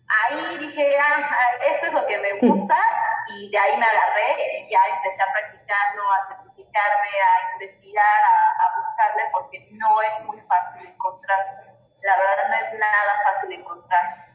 ahí 0.08 0.58
dije, 0.58 0.98
ah, 0.98 1.30
ah, 1.30 1.64
esto 1.70 1.86
es 1.86 1.92
lo 1.92 2.06
que 2.08 2.18
me 2.18 2.32
gusta 2.40 2.76
y 3.28 3.52
de 3.52 3.58
ahí 3.58 3.76
me 3.76 3.86
agarré 3.86 4.58
y 4.58 4.68
ya 4.68 4.80
empecé 4.96 5.22
a 5.22 5.30
practicarlo, 5.30 6.02
a 6.12 6.26
certificarme, 6.26 7.08
a 7.08 7.52
investigar, 7.52 8.20
a, 8.24 8.64
a 8.64 8.76
buscarle, 8.76 9.30
porque 9.30 9.68
no 9.78 10.02
es 10.02 10.20
muy 10.24 10.40
fácil 10.40 10.88
encontrar. 10.88 11.38
La 12.02 12.16
verdad 12.16 12.48
no 12.48 12.54
es 12.56 12.72
nada 12.80 13.14
fácil 13.22 13.52
encontrar. 13.52 14.29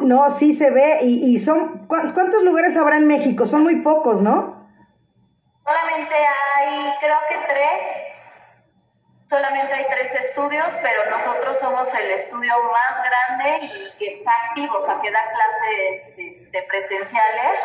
No, 0.00 0.30
sí 0.30 0.52
se 0.52 0.70
ve. 0.70 0.98
Y, 1.02 1.34
y 1.34 1.38
son. 1.40 1.86
¿cu- 1.86 2.12
¿Cuántos 2.14 2.42
lugares 2.42 2.76
habrá 2.76 2.96
en 2.96 3.06
México? 3.06 3.46
Son 3.46 3.62
muy 3.62 3.76
pocos, 3.82 4.22
¿no? 4.22 4.68
Solamente 5.66 6.14
hay, 6.14 6.92
creo 7.00 7.16
que 7.28 7.36
tres, 7.48 7.82
solamente 9.24 9.72
hay 9.72 9.86
tres 9.90 10.14
estudios, 10.14 10.66
pero 10.82 11.10
nosotros 11.10 11.58
somos 11.58 11.92
el 11.94 12.10
estudio 12.10 12.52
más 12.64 13.02
grande 13.02 13.66
y 13.66 13.98
que 13.98 14.06
está 14.18 14.30
activo, 14.48 14.76
o 14.78 14.84
sea, 14.84 15.00
que 15.00 15.10
da 15.10 15.20
clases 15.20 16.14
este, 16.18 16.62
presenciales. 16.64 17.58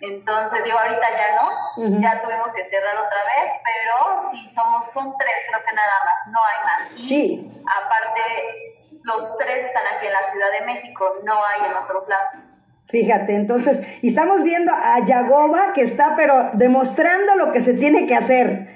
Entonces, 0.00 0.64
digo, 0.64 0.76
ahorita 0.78 1.06
ya 1.10 1.36
no, 1.40 2.00
ya 2.02 2.20
tuvimos 2.22 2.52
que 2.52 2.64
cerrar 2.64 2.96
otra 2.98 3.24
vez, 3.24 3.52
pero 3.64 4.30
sí, 4.32 4.50
somos, 4.52 4.90
son 4.92 5.16
tres, 5.16 5.34
creo 5.48 5.64
que 5.64 5.72
nada 5.72 5.92
más, 6.04 6.32
no 6.32 6.38
hay 6.50 6.64
más. 6.90 6.98
Y 7.00 7.08
Sí. 7.08 7.62
aparte, 7.64 8.73
los 9.04 9.36
tres 9.38 9.66
están 9.66 9.84
aquí 9.94 10.06
en 10.06 10.12
la 10.12 10.22
Ciudad 10.22 10.46
de 10.58 10.66
México, 10.66 11.04
no 11.24 11.34
hay 11.34 11.70
en 11.70 11.76
otros 11.76 12.08
lados. 12.08 12.44
Fíjate, 12.88 13.34
entonces, 13.34 13.80
y 14.02 14.08
estamos 14.08 14.42
viendo 14.42 14.72
a 14.72 15.04
Yagoba 15.04 15.72
que 15.74 15.82
está, 15.82 16.14
pero 16.16 16.50
demostrando 16.54 17.34
lo 17.36 17.52
que 17.52 17.60
se 17.60 17.74
tiene 17.74 18.06
que 18.06 18.14
hacer. 18.14 18.68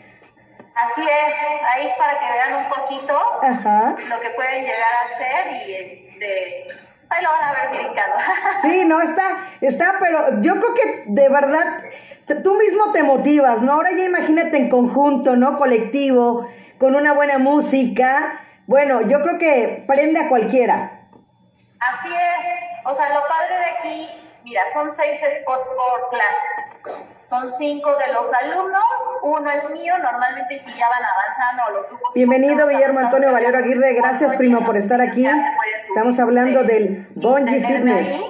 Así 0.74 1.02
es, 1.02 1.36
ahí 1.74 1.90
para 1.98 2.20
que 2.20 2.26
vean 2.32 2.64
un 2.64 2.68
poquito 2.68 3.18
Ajá. 3.42 3.96
lo 4.08 4.20
que 4.20 4.30
pueden 4.30 4.62
llegar 4.62 4.92
a 5.02 5.14
hacer 5.14 5.68
y 5.68 5.74
este, 5.74 6.68
ahí 7.10 7.24
lo 7.24 7.30
van 7.30 7.42
a 7.44 7.52
ver 7.52 7.70
brincando. 7.70 8.16
Sí, 8.62 8.84
no, 8.84 9.00
está, 9.00 9.38
está, 9.60 9.96
pero 10.00 10.40
yo 10.40 10.58
creo 10.60 10.74
que 10.74 11.04
de 11.06 11.28
verdad 11.28 11.84
tú 12.44 12.54
mismo 12.54 12.92
te 12.92 13.02
motivas, 13.02 13.62
¿no? 13.62 13.72
Ahora 13.72 13.90
ya 13.92 14.04
imagínate 14.04 14.56
en 14.56 14.68
conjunto, 14.68 15.36
¿no? 15.36 15.56
Colectivo, 15.56 16.48
con 16.78 16.94
una 16.94 17.12
buena 17.12 17.38
música. 17.38 18.40
Bueno, 18.68 19.00
yo 19.00 19.22
creo 19.22 19.38
que 19.38 19.82
prende 19.86 20.20
a 20.20 20.28
cualquiera. 20.28 21.08
Así 21.80 22.08
es, 22.08 22.84
o 22.84 22.92
sea, 22.92 23.14
lo 23.14 23.20
padre 23.26 23.56
de 23.56 23.64
aquí, 23.64 24.08
mira, 24.44 24.60
son 24.74 24.90
seis 24.90 25.18
spots 25.20 25.70
por 25.70 26.10
clase. 26.10 27.00
Son 27.22 27.50
cinco 27.50 27.96
de 27.96 28.12
los 28.12 28.30
alumnos, 28.30 28.82
uno 29.22 29.50
es 29.50 29.70
mío, 29.70 29.94
normalmente 30.02 30.58
si 30.58 30.70
ya 30.76 30.86
van 30.86 31.02
avanzando 31.02 31.78
los 31.78 31.88
grupos. 31.88 32.12
Bienvenido, 32.14 32.68
Guillermo 32.68 32.98
Antonio 32.98 33.32
Valero 33.32 33.56
Aguirre. 33.56 33.94
Gracias, 33.94 34.36
primo, 34.36 34.62
por 34.66 34.76
estar 34.76 35.00
aquí. 35.00 35.26
Estamos 35.78 36.18
hablando 36.18 36.62
del 36.62 37.08
tenerme 37.14 37.62
Fitness. 37.62 38.06
ahí. 38.06 38.22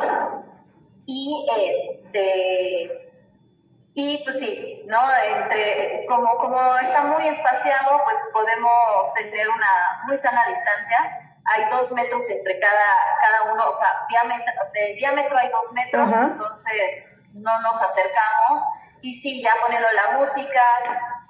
Y 1.06 1.46
este. 1.72 3.12
Y 3.94 4.22
pues 4.22 4.38
sí, 4.38 4.77
¿no? 4.88 4.98
Entre, 5.22 6.06
como, 6.08 6.34
como 6.38 6.76
está 6.78 7.02
muy 7.04 7.28
espaciado, 7.28 8.02
pues 8.04 8.18
podemos 8.32 8.72
tener 9.14 9.48
una 9.48 10.02
muy 10.06 10.16
sana 10.16 10.46
distancia. 10.48 10.96
Hay 11.44 11.66
dos 11.70 11.92
metros 11.92 12.28
entre 12.30 12.58
cada, 12.58 12.88
cada 13.22 13.52
uno, 13.52 13.68
o 13.68 13.76
sea, 13.76 13.86
diámetro, 14.08 14.54
de 14.72 14.94
diámetro 14.94 15.38
hay 15.38 15.50
dos 15.50 15.72
metros, 15.72 16.12
entonces 16.12 17.06
no 17.34 17.60
nos 17.60 17.82
acercamos. 17.82 18.62
Y 19.02 19.12
sí, 19.12 19.42
ya 19.42 19.54
poniendo 19.62 19.88
la 19.92 20.18
música, 20.18 20.62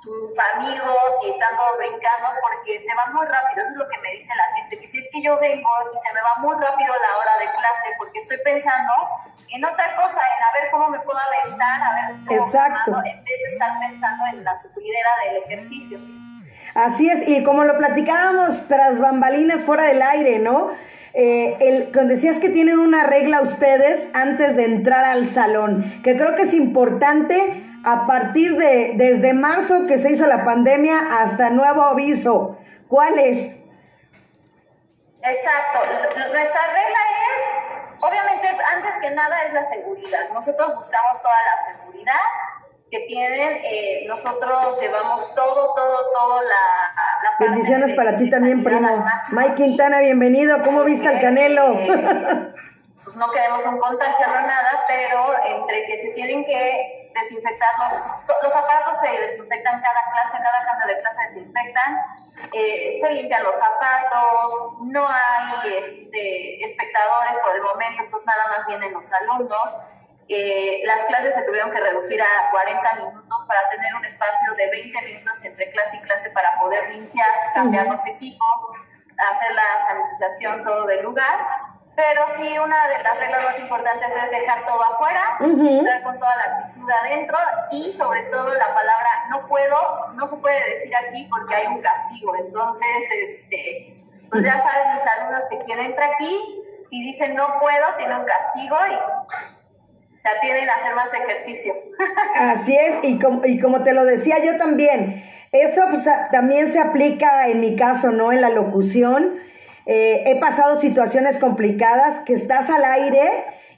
tus 0.00 0.38
amigos 0.54 1.10
y 1.26 1.30
estando 1.30 1.62
brincando, 1.76 2.30
porque 2.38 2.78
se 2.78 2.94
va 2.94 3.12
muy 3.12 3.26
rápido. 3.26 3.62
Eso 3.62 3.72
es 3.72 3.78
lo 3.78 3.88
que 3.88 3.98
me 3.98 4.12
dice 4.14 4.30
la 4.30 4.54
gente, 4.56 4.78
que 4.78 4.86
si 4.86 4.98
es 4.98 5.08
que 5.12 5.22
yo 5.22 5.38
vengo 5.40 5.68
y 5.92 5.96
se 5.98 6.14
me 6.14 6.20
va 6.22 6.38
muy 6.38 6.54
rápido 6.54 6.94
la 6.94 7.12
hora 7.18 7.34
de 7.40 7.50
clase, 7.50 7.86
porque 7.98 8.18
estoy 8.20 8.38
pensando 8.44 8.92
en 9.50 9.64
otra 9.64 9.96
cosa, 9.96 10.20
en 10.20 10.40
a 10.44 10.60
ver 10.60 10.70
cómo 10.70 10.88
me 10.88 11.00
puedo 11.00 11.18
aventar, 11.18 11.82
a 11.82 11.94
ver 11.94 12.16
cómo 12.26 12.46
Exacto. 12.46 12.90
me 12.90 12.96
mando, 12.96 13.10
en 13.10 13.24
vez 13.24 13.38
de 13.42 13.48
estar 13.50 13.70
pensando 13.80 14.24
en 14.32 14.44
la 14.44 14.54
sufridera 14.54 15.10
del 15.24 15.36
ejercicio. 15.44 15.98
Así 16.74 17.08
es, 17.10 17.26
y 17.26 17.42
como 17.42 17.64
lo 17.64 17.76
platicábamos 17.76 18.68
tras 18.68 19.00
bambalinas 19.00 19.64
fuera 19.64 19.84
del 19.84 20.02
aire, 20.02 20.38
¿no? 20.38 20.70
Eh, 21.14 21.56
el, 21.60 21.92
cuando 21.92 22.14
decías 22.14 22.38
que 22.38 22.50
tienen 22.50 22.78
una 22.78 23.02
regla 23.04 23.40
ustedes 23.40 24.08
antes 24.14 24.54
de 24.54 24.64
entrar 24.64 25.04
al 25.04 25.26
salón, 25.26 25.82
que 26.04 26.16
creo 26.16 26.36
que 26.36 26.42
es 26.42 26.54
importante 26.54 27.64
a 27.92 28.06
partir 28.06 28.56
de 28.56 28.92
desde 28.96 29.32
marzo 29.34 29.86
que 29.86 29.98
se 29.98 30.10
hizo 30.12 30.26
la 30.26 30.44
pandemia 30.44 30.98
hasta 31.20 31.50
nuevo 31.50 31.82
aviso. 31.82 32.56
¿Cuál 32.88 33.18
es? 33.18 33.56
Exacto. 35.22 35.80
Nuestra 36.32 36.60
regla 36.66 36.98
es, 37.34 38.00
obviamente, 38.00 38.48
antes 38.74 38.92
que 39.00 39.10
nada 39.14 39.42
es 39.44 39.52
la 39.52 39.62
seguridad. 39.64 40.28
Nosotros 40.32 40.74
buscamos 40.76 41.18
toda 41.20 41.34
la 41.44 41.74
seguridad 41.76 42.14
que 42.90 43.00
tienen. 43.00 43.58
eh, 43.64 44.04
nosotros 44.06 44.80
llevamos 44.80 45.34
todo, 45.34 45.74
todo, 45.74 45.98
todo 46.18 46.42
la, 46.42 46.48
la 46.48 47.30
parte 47.38 47.44
Bendiciones 47.50 47.90
de- 47.90 47.96
para 47.96 48.16
ti 48.16 48.30
también, 48.30 48.62
primo. 48.64 48.88
Mike 49.32 49.54
Quintana, 49.56 49.98
bienvenido. 50.00 50.62
¿Cómo 50.62 50.84
viste 50.84 51.08
al 51.08 51.20
Canelo? 51.20 51.72
Eh, 51.74 51.88
pues 53.04 53.16
no 53.16 53.30
queremos 53.30 53.64
un 53.66 53.78
contagio 53.78 54.26
no 54.26 54.40
nada, 54.46 54.84
pero 54.88 55.34
entre 55.44 55.84
que 55.86 55.98
se 55.98 56.08
tienen 56.12 56.44
que 56.46 56.97
desinfectar 57.20 57.68
los, 57.78 57.92
los 58.42 58.56
aparatos 58.56 58.98
se 59.00 59.08
desinfectan 59.20 59.80
cada 59.80 60.00
clase, 60.12 60.42
cada 60.42 60.66
cambio 60.66 60.86
de 60.86 61.00
clase 61.00 61.22
desinfectan, 61.24 62.04
eh, 62.52 62.98
se 63.00 63.10
limpian 63.12 63.42
los 63.42 63.56
zapatos, 63.56 64.74
no 64.82 65.06
hay 65.08 65.74
este, 65.74 66.64
espectadores 66.64 67.38
por 67.38 67.54
el 67.54 67.62
momento, 67.62 68.02
entonces 68.02 68.26
nada 68.26 68.56
más 68.56 68.66
vienen 68.66 68.92
los 68.92 69.10
alumnos. 69.12 69.78
Eh, 70.30 70.82
las 70.84 71.04
clases 71.04 71.34
se 71.34 71.42
tuvieron 71.44 71.70
que 71.70 71.80
reducir 71.80 72.20
a 72.20 72.50
40 72.50 72.96
minutos 72.96 73.44
para 73.46 73.68
tener 73.70 73.94
un 73.94 74.04
espacio 74.04 74.52
de 74.58 74.70
20 74.70 75.02
minutos 75.02 75.42
entre 75.42 75.70
clase 75.70 75.96
y 75.96 76.00
clase 76.00 76.30
para 76.30 76.58
poder 76.60 76.90
limpiar, 76.90 77.28
cambiar 77.54 77.86
Ujú. 77.86 77.92
los 77.92 78.06
equipos, 78.06 78.68
hacer 79.30 79.54
la 79.54 79.86
sanitización 79.86 80.64
todo 80.64 80.86
del 80.86 81.02
lugar. 81.02 81.46
Pero 81.98 82.22
sí, 82.36 82.56
una 82.56 82.86
de 82.86 83.02
las 83.02 83.18
reglas 83.18 83.42
más 83.42 83.58
importantes 83.58 84.08
es 84.08 84.30
dejar 84.30 84.64
todo 84.64 84.80
afuera, 84.84 85.36
entrar 85.40 86.02
con 86.04 86.16
toda 86.20 86.36
la 86.36 86.42
actitud 86.44 86.88
adentro 86.88 87.36
y 87.72 87.90
sobre 87.90 88.22
todo 88.30 88.54
la 88.54 88.72
palabra 88.72 89.26
no 89.30 89.48
puedo, 89.48 90.06
no 90.14 90.28
se 90.28 90.36
puede 90.36 90.74
decir 90.74 90.92
aquí 90.94 91.26
porque 91.28 91.56
hay 91.56 91.66
un 91.66 91.82
castigo. 91.82 92.36
Entonces, 92.36 92.86
este, 93.24 94.00
pues 94.30 94.44
ya 94.44 94.62
saben 94.62 94.92
mis 94.92 95.04
alumnos 95.08 95.42
que 95.50 95.58
quien 95.64 95.80
entra 95.80 96.06
aquí, 96.06 96.62
si 96.88 97.02
dicen 97.02 97.34
no 97.34 97.58
puedo, 97.60 97.86
tiene 97.98 98.14
un 98.14 98.26
castigo 98.26 98.76
y 98.92 100.18
se 100.20 100.28
atienden 100.28 100.70
a 100.70 100.74
hacer 100.74 100.94
más 100.94 101.12
ejercicio. 101.12 101.74
Así 102.36 102.76
es, 102.76 102.98
y 103.02 103.18
como, 103.18 103.44
y 103.44 103.60
como 103.60 103.82
te 103.82 103.92
lo 103.92 104.04
decía 104.04 104.38
yo 104.38 104.56
también, 104.56 105.24
eso 105.50 105.82
pues, 105.90 106.08
también 106.30 106.70
se 106.70 106.78
aplica 106.78 107.48
en 107.48 107.58
mi 107.58 107.74
caso, 107.74 108.12
¿no? 108.12 108.30
En 108.30 108.40
la 108.40 108.50
locución. 108.50 109.47
Eh, 109.90 110.24
he 110.26 110.36
pasado 110.36 110.78
situaciones 110.78 111.38
complicadas 111.38 112.20
que 112.20 112.34
estás 112.34 112.68
al 112.68 112.84
aire 112.84 113.26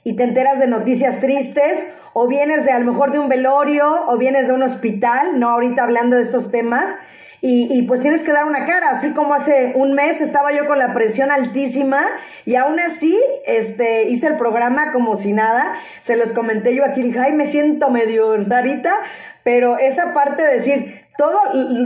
y 0.03 0.17
te 0.17 0.23
enteras 0.23 0.59
de 0.59 0.67
noticias 0.67 1.21
tristes, 1.21 1.87
o 2.11 2.27
vienes 2.27 2.65
de 2.65 2.71
a 2.71 2.79
lo 2.79 2.85
mejor 2.85 3.11
de 3.11 3.19
un 3.19 3.29
velorio, 3.29 4.07
o 4.07 4.17
vienes 4.17 4.47
de 4.47 4.53
un 4.53 4.61
hospital, 4.61 5.39
¿no? 5.39 5.49
Ahorita 5.49 5.83
hablando 5.83 6.17
de 6.17 6.23
estos 6.23 6.51
temas. 6.51 6.93
Y, 7.43 7.87
pues 7.87 8.01
tienes 8.01 8.23
que 8.23 8.31
dar 8.31 8.45
una 8.45 8.67
cara, 8.67 8.91
así 8.91 9.13
como 9.13 9.33
hace 9.33 9.71
un 9.73 9.93
mes 9.93 10.21
estaba 10.21 10.51
yo 10.51 10.67
con 10.67 10.77
la 10.77 10.93
presión 10.93 11.31
altísima 11.31 12.05
y 12.45 12.53
aún 12.53 12.79
así 12.79 13.19
este, 13.47 14.09
hice 14.09 14.27
el 14.27 14.37
programa 14.37 14.91
como 14.91 15.15
si 15.15 15.33
nada, 15.33 15.73
se 16.01 16.17
los 16.17 16.33
comenté 16.33 16.75
yo 16.75 16.85
aquí, 16.85 17.01
dije, 17.01 17.17
ay, 17.19 17.31
me 17.31 17.47
siento 17.47 17.89
medio 17.89 18.37
rarita, 18.37 18.93
pero 19.43 19.79
esa 19.79 20.13
parte 20.13 20.43
de 20.43 20.53
decir, 20.53 21.01
todo, 21.17 21.39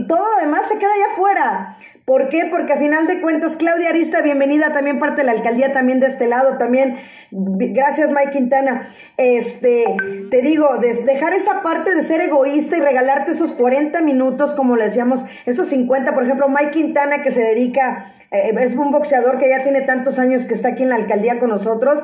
todo 0.09 0.29
lo 0.31 0.37
demás 0.41 0.67
se 0.67 0.77
queda 0.77 0.91
allá 0.91 1.13
afuera. 1.13 1.77
¿Por 2.05 2.29
qué? 2.29 2.45
Porque 2.51 2.73
a 2.73 2.77
final 2.77 3.07
de 3.07 3.19
cuentas, 3.19 3.55
Claudia 3.55 3.89
Arista, 3.89 4.21
bienvenida 4.21 4.71
también 4.71 4.99
parte 4.99 5.21
de 5.21 5.25
la 5.25 5.31
alcaldía, 5.31 5.71
también 5.73 5.99
de 5.99 6.05
este 6.05 6.27
lado, 6.27 6.59
también. 6.59 6.97
Gracias, 7.31 8.11
Mike 8.11 8.29
Quintana. 8.31 8.87
Este, 9.17 9.85
te 10.29 10.41
digo, 10.43 10.77
de- 10.77 11.03
dejar 11.03 11.33
esa 11.33 11.63
parte 11.63 11.95
de 11.95 12.03
ser 12.03 12.21
egoísta 12.21 12.77
y 12.77 12.81
regalarte 12.81 13.31
esos 13.31 13.53
40 13.53 14.01
minutos, 14.01 14.53
como 14.53 14.75
le 14.75 14.85
decíamos, 14.85 15.25
esos 15.47 15.67
50, 15.69 16.13
por 16.13 16.23
ejemplo, 16.23 16.47
Mike 16.47 16.69
Quintana 16.71 17.23
que 17.23 17.31
se 17.31 17.41
dedica, 17.41 18.13
eh, 18.29 18.53
es 18.59 18.75
un 18.75 18.91
boxeador 18.91 19.39
que 19.39 19.49
ya 19.49 19.63
tiene 19.63 19.81
tantos 19.81 20.19
años 20.19 20.45
que 20.45 20.53
está 20.53 20.69
aquí 20.69 20.83
en 20.83 20.89
la 20.89 20.95
alcaldía 20.95 21.39
con 21.39 21.49
nosotros. 21.49 22.03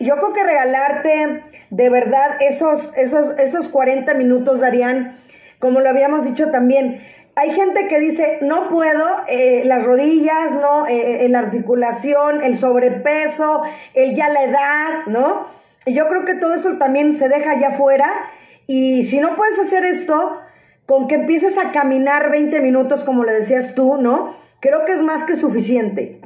Yo 0.00 0.16
creo 0.16 0.32
que 0.32 0.44
regalarte 0.44 1.42
de 1.68 1.90
verdad 1.90 2.38
esos, 2.40 2.96
esos, 2.96 3.38
esos 3.38 3.68
40 3.68 4.14
minutos 4.14 4.60
darían, 4.60 5.12
como 5.58 5.80
lo 5.80 5.90
habíamos 5.90 6.24
dicho 6.24 6.50
también, 6.50 7.02
hay 7.38 7.52
gente 7.52 7.86
que 7.86 8.00
dice, 8.00 8.38
no 8.40 8.70
puedo, 8.70 9.24
eh, 9.28 9.62
las 9.66 9.84
rodillas, 9.84 10.52
¿no? 10.52 10.86
Eh, 10.86 11.26
eh, 11.26 11.28
la 11.28 11.40
articulación, 11.40 12.42
el 12.42 12.56
sobrepeso, 12.56 13.62
el 13.92 14.16
ya 14.16 14.30
la 14.30 14.42
edad, 14.42 15.06
¿no? 15.06 15.46
Y 15.84 15.92
yo 15.92 16.08
creo 16.08 16.24
que 16.24 16.34
todo 16.34 16.54
eso 16.54 16.78
también 16.78 17.12
se 17.12 17.28
deja 17.28 17.50
allá 17.52 17.68
afuera. 17.68 18.10
Y 18.66 19.04
si 19.04 19.20
no 19.20 19.36
puedes 19.36 19.58
hacer 19.58 19.84
esto, 19.84 20.40
con 20.86 21.08
que 21.08 21.16
empieces 21.16 21.58
a 21.58 21.72
caminar 21.72 22.30
20 22.30 22.58
minutos, 22.60 23.04
como 23.04 23.22
le 23.22 23.34
decías 23.34 23.74
tú, 23.74 23.98
¿no? 23.98 24.34
Creo 24.60 24.86
que 24.86 24.94
es 24.94 25.02
más 25.02 25.24
que 25.24 25.36
suficiente. 25.36 26.22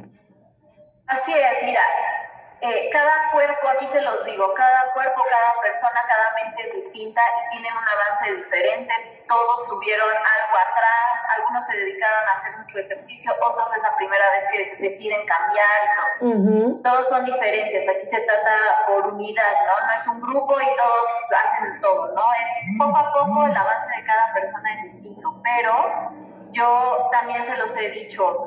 Así 1.07 1.31
es, 1.33 1.65
mira, 1.65 1.81
eh, 2.61 2.89
cada 2.91 3.31
cuerpo, 3.31 3.67
aquí 3.69 3.87
se 3.87 4.01
los 4.01 4.23
digo, 4.25 4.53
cada 4.53 4.93
cuerpo, 4.93 5.23
cada 5.29 5.61
persona, 5.61 5.99
cada 6.07 6.45
mente 6.45 6.63
es 6.63 6.73
distinta 6.75 7.19
y 7.19 7.49
tienen 7.51 7.73
un 7.73 7.87
avance 7.87 8.35
diferente. 8.35 8.93
Todos 9.27 9.67
tuvieron 9.67 10.09
algo 10.09 10.57
atrás, 10.57 11.23
algunos 11.37 11.65
se 11.65 11.77
dedicaron 11.77 12.29
a 12.29 12.31
hacer 12.33 12.57
mucho 12.57 12.79
ejercicio, 12.79 13.33
otros 13.41 13.75
es 13.75 13.81
la 13.81 13.95
primera 13.95 14.25
vez 14.31 14.45
que 14.51 14.83
deciden 14.83 15.25
cambiar. 15.25 15.67
todo. 16.19 16.29
Ujú. 16.29 16.81
Todos 16.83 17.07
son 17.09 17.25
diferentes, 17.25 17.87
aquí 17.89 18.05
se 18.05 18.21
trata 18.21 18.55
por 18.87 19.07
unidad, 19.07 19.53
¿no? 19.65 19.87
No 19.87 19.93
es 19.93 20.07
un 20.07 20.21
grupo 20.21 20.61
y 20.61 20.65
todos 20.77 21.07
hacen 21.43 21.81
todo, 21.81 22.13
¿no? 22.13 22.23
Es 22.45 22.77
poco 22.77 22.97
a 22.97 23.13
poco 23.13 23.45
el 23.45 23.55
avance 23.57 23.87
de 23.97 24.05
cada 24.05 24.33
persona 24.33 24.75
es 24.75 24.83
distinto, 24.83 25.33
pero 25.43 26.11
yo 26.51 27.07
también 27.11 27.43
se 27.43 27.57
los 27.57 27.75
he 27.75 27.89
dicho, 27.89 28.45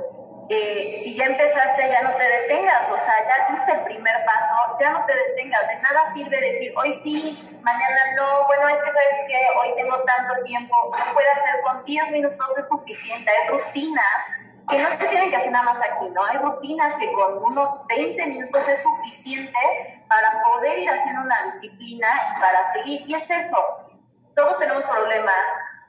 eh, 0.48 1.00
si 1.02 1.14
ya 1.16 1.26
empezaste 1.26 1.88
ya 1.88 2.02
no 2.02 2.14
te 2.16 2.24
detengas, 2.24 2.88
o 2.90 2.98
sea, 2.98 3.14
ya 3.26 3.50
diste 3.50 3.72
el 3.72 3.80
primer 3.80 4.24
paso, 4.24 4.76
ya 4.78 4.90
no 4.90 5.04
te 5.06 5.14
detengas, 5.14 5.66
de 5.68 5.76
nada 5.76 6.12
sirve 6.12 6.40
decir 6.40 6.72
hoy 6.76 6.92
sí, 6.92 7.58
mañana 7.62 7.96
no, 8.16 8.46
bueno, 8.46 8.68
es 8.68 8.78
que 8.80 8.90
sabes 8.90 9.20
que 9.26 9.46
hoy 9.60 9.74
tengo 9.76 9.98
tanto 10.02 10.42
tiempo, 10.44 10.74
se 10.96 11.12
puede 11.12 11.28
hacer 11.30 11.60
con 11.62 11.84
10 11.84 12.10
minutos 12.10 12.58
es 12.58 12.68
suficiente, 12.68 13.30
hay 13.30 13.48
rutinas 13.48 14.26
que 14.68 14.78
no 14.78 14.90
se 14.90 14.96
tienen 14.96 15.30
que 15.30 15.36
hacer 15.36 15.52
nada 15.52 15.64
más 15.64 15.78
aquí, 15.78 16.08
¿no? 16.10 16.24
Hay 16.24 16.38
rutinas 16.38 16.94
que 16.96 17.12
con 17.12 17.36
unos 17.44 17.86
20 17.86 18.26
minutos 18.26 18.66
es 18.68 18.82
suficiente 18.82 19.58
para 20.08 20.42
poder 20.42 20.78
ir 20.78 20.90
haciendo 20.90 21.22
una 21.22 21.44
disciplina 21.44 22.08
y 22.30 22.40
para 22.40 22.72
seguir. 22.72 23.02
Y 23.06 23.14
es 23.14 23.28
eso, 23.30 23.58
todos 24.34 24.58
tenemos 24.58 24.84
problemas, 24.86 25.34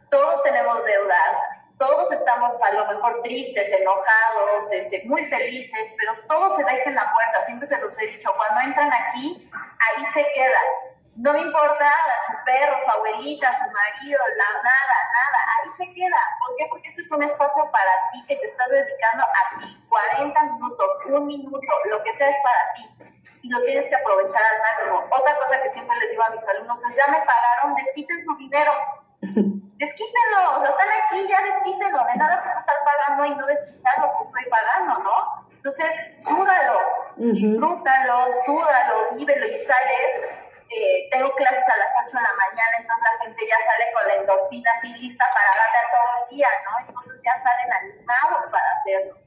todos 0.09 0.43
tenemos 0.43 0.83
deudas, 0.83 1.37
todos 1.77 2.11
estamos 2.11 2.61
a 2.63 2.71
lo 2.73 2.85
mejor 2.87 3.21
tristes, 3.23 3.71
enojados, 3.71 4.71
este, 4.71 5.03
muy 5.05 5.23
felices, 5.25 5.93
pero 5.97 6.13
todo 6.27 6.51
se 6.55 6.63
deja 6.63 6.89
en 6.89 6.95
la 6.95 7.11
puerta, 7.13 7.41
siempre 7.41 7.67
se 7.67 7.79
los 7.79 7.99
he 7.99 8.07
dicho, 8.07 8.31
cuando 8.35 8.61
entran 8.61 8.91
aquí, 8.93 9.49
ahí 9.51 10.05
se 10.05 10.25
quedan. 10.33 10.95
No 11.17 11.31
me 11.31 11.39
importa 11.39 11.89
su 12.27 12.33
perro, 12.43 12.77
su 12.83 12.91
abuelita, 12.91 13.53
su 13.53 13.63
marido, 13.71 14.19
la, 14.35 14.45
nada, 14.55 14.97
nada, 15.15 15.39
ahí 15.55 15.71
se 15.71 15.93
queda. 15.93 16.17
¿Por 16.45 16.57
qué? 16.57 16.67
Porque 16.69 16.89
este 16.89 17.01
es 17.03 17.11
un 17.11 17.23
espacio 17.23 17.63
para 17.71 17.91
ti 18.11 18.25
que 18.27 18.35
te 18.35 18.45
estás 18.45 18.69
dedicando 18.69 19.23
a 19.23 19.59
ti. 19.59 19.81
40 19.87 20.43
minutos, 20.43 20.87
un 21.05 21.25
minuto, 21.25 21.73
lo 21.89 22.03
que 22.03 22.11
sea 22.11 22.29
es 22.29 22.35
para 22.43 22.73
ti. 22.73 23.13
Y 23.43 23.49
lo 23.49 23.63
tienes 23.63 23.85
que 23.87 23.95
aprovechar 23.95 24.41
al 24.43 24.61
máximo. 24.61 25.05
Otra 25.09 25.37
cosa 25.37 25.61
que 25.61 25.69
siempre 25.69 25.97
les 25.99 26.11
digo 26.11 26.23
a 26.23 26.31
mis 26.31 26.45
alumnos 26.49 26.83
es, 26.83 26.95
ya 26.97 27.09
me 27.09 27.19
pagaron, 27.19 27.75
desquiten 27.75 28.21
su 28.21 28.35
dinero. 28.35 28.73
Desquítenlo, 29.75 30.57
o 30.57 30.61
sea, 30.61 30.69
están 30.69 30.87
aquí, 31.03 31.27
ya 31.27 31.41
desquítenlo. 31.43 32.05
De 32.05 32.15
nada 32.15 32.41
sirve 32.41 32.57
estar 32.57 32.75
pagando 32.85 33.25
y 33.25 33.35
no 33.35 33.45
desquitar 33.45 33.99
lo 33.99 34.11
que 34.17 34.23
estoy 34.23 34.45
pagando, 34.49 34.99
¿no? 34.99 35.47
Entonces, 35.51 35.91
súdalo, 36.19 36.79
disfrútalo, 37.17 38.27
súdalo, 38.45 39.15
vívelo 39.15 39.47
y 39.47 39.59
sales 39.59 40.21
eh, 40.69 41.07
tengo 41.11 41.31
clases 41.35 41.67
a 41.69 41.77
las 41.77 41.93
8 42.07 42.17
de 42.17 42.23
la 42.23 42.33
mañana, 42.33 42.77
entonces 42.79 43.03
la 43.03 43.23
gente 43.23 43.45
ya 43.47 43.55
sale 43.63 43.91
con 43.93 44.07
la 44.07 44.15
endorfina 44.15 44.71
así 44.71 44.93
lista 44.95 45.25
para 45.31 45.47
darle 45.61 45.77
a 45.77 45.91
todo 45.91 46.23
el 46.23 46.35
día, 46.35 46.47
¿no? 46.65 46.87
Entonces 46.87 47.21
ya 47.23 47.37
salen 47.37 47.73
animados 47.73 48.51
para 48.51 48.71
hacerlo. 48.71 49.17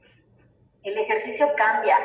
El 0.83 0.97
ejercicio 0.97 1.53
cambia, 1.55 1.97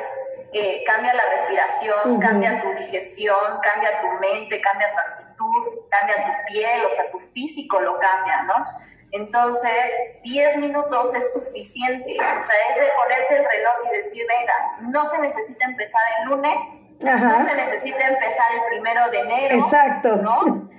eh, 0.53 0.83
cambia 0.85 1.13
la 1.13 1.25
respiración, 1.25 2.19
cambia 2.19 2.61
tu 2.61 2.73
digestión, 2.75 3.59
cambia 3.61 4.01
tu 4.01 4.07
mente, 4.19 4.61
cambia 4.61 4.93
tu 4.93 5.24
actitud, 5.35 5.87
cambia 5.89 6.15
tu 6.15 6.53
piel, 6.53 6.85
o 6.85 6.89
sea, 6.91 7.11
tu 7.11 7.19
físico 7.33 7.79
lo 7.79 7.99
cambia, 7.99 8.43
¿no? 8.43 8.65
Entonces, 9.11 9.95
10 10.23 10.57
minutos 10.57 11.13
es 11.13 11.33
suficiente. 11.33 12.17
O 12.19 12.43
sea, 12.43 12.55
es 12.69 12.75
de 12.75 12.91
ponerse 13.01 13.37
el 13.37 13.45
reloj 13.45 13.73
y 13.85 13.97
decir, 13.97 14.25
venga, 14.27 14.91
no 14.91 15.09
se 15.09 15.17
necesita 15.19 15.65
empezar 15.65 16.01
el 16.19 16.29
lunes, 16.29 16.75
no 16.99 17.45
se 17.45 17.55
necesita 17.55 18.07
empezar 18.07 18.47
el 18.55 18.61
primero 18.69 19.09
de 19.11 19.19
enero. 19.19 19.55
Exacto. 19.59 20.17
¿No? 20.17 20.69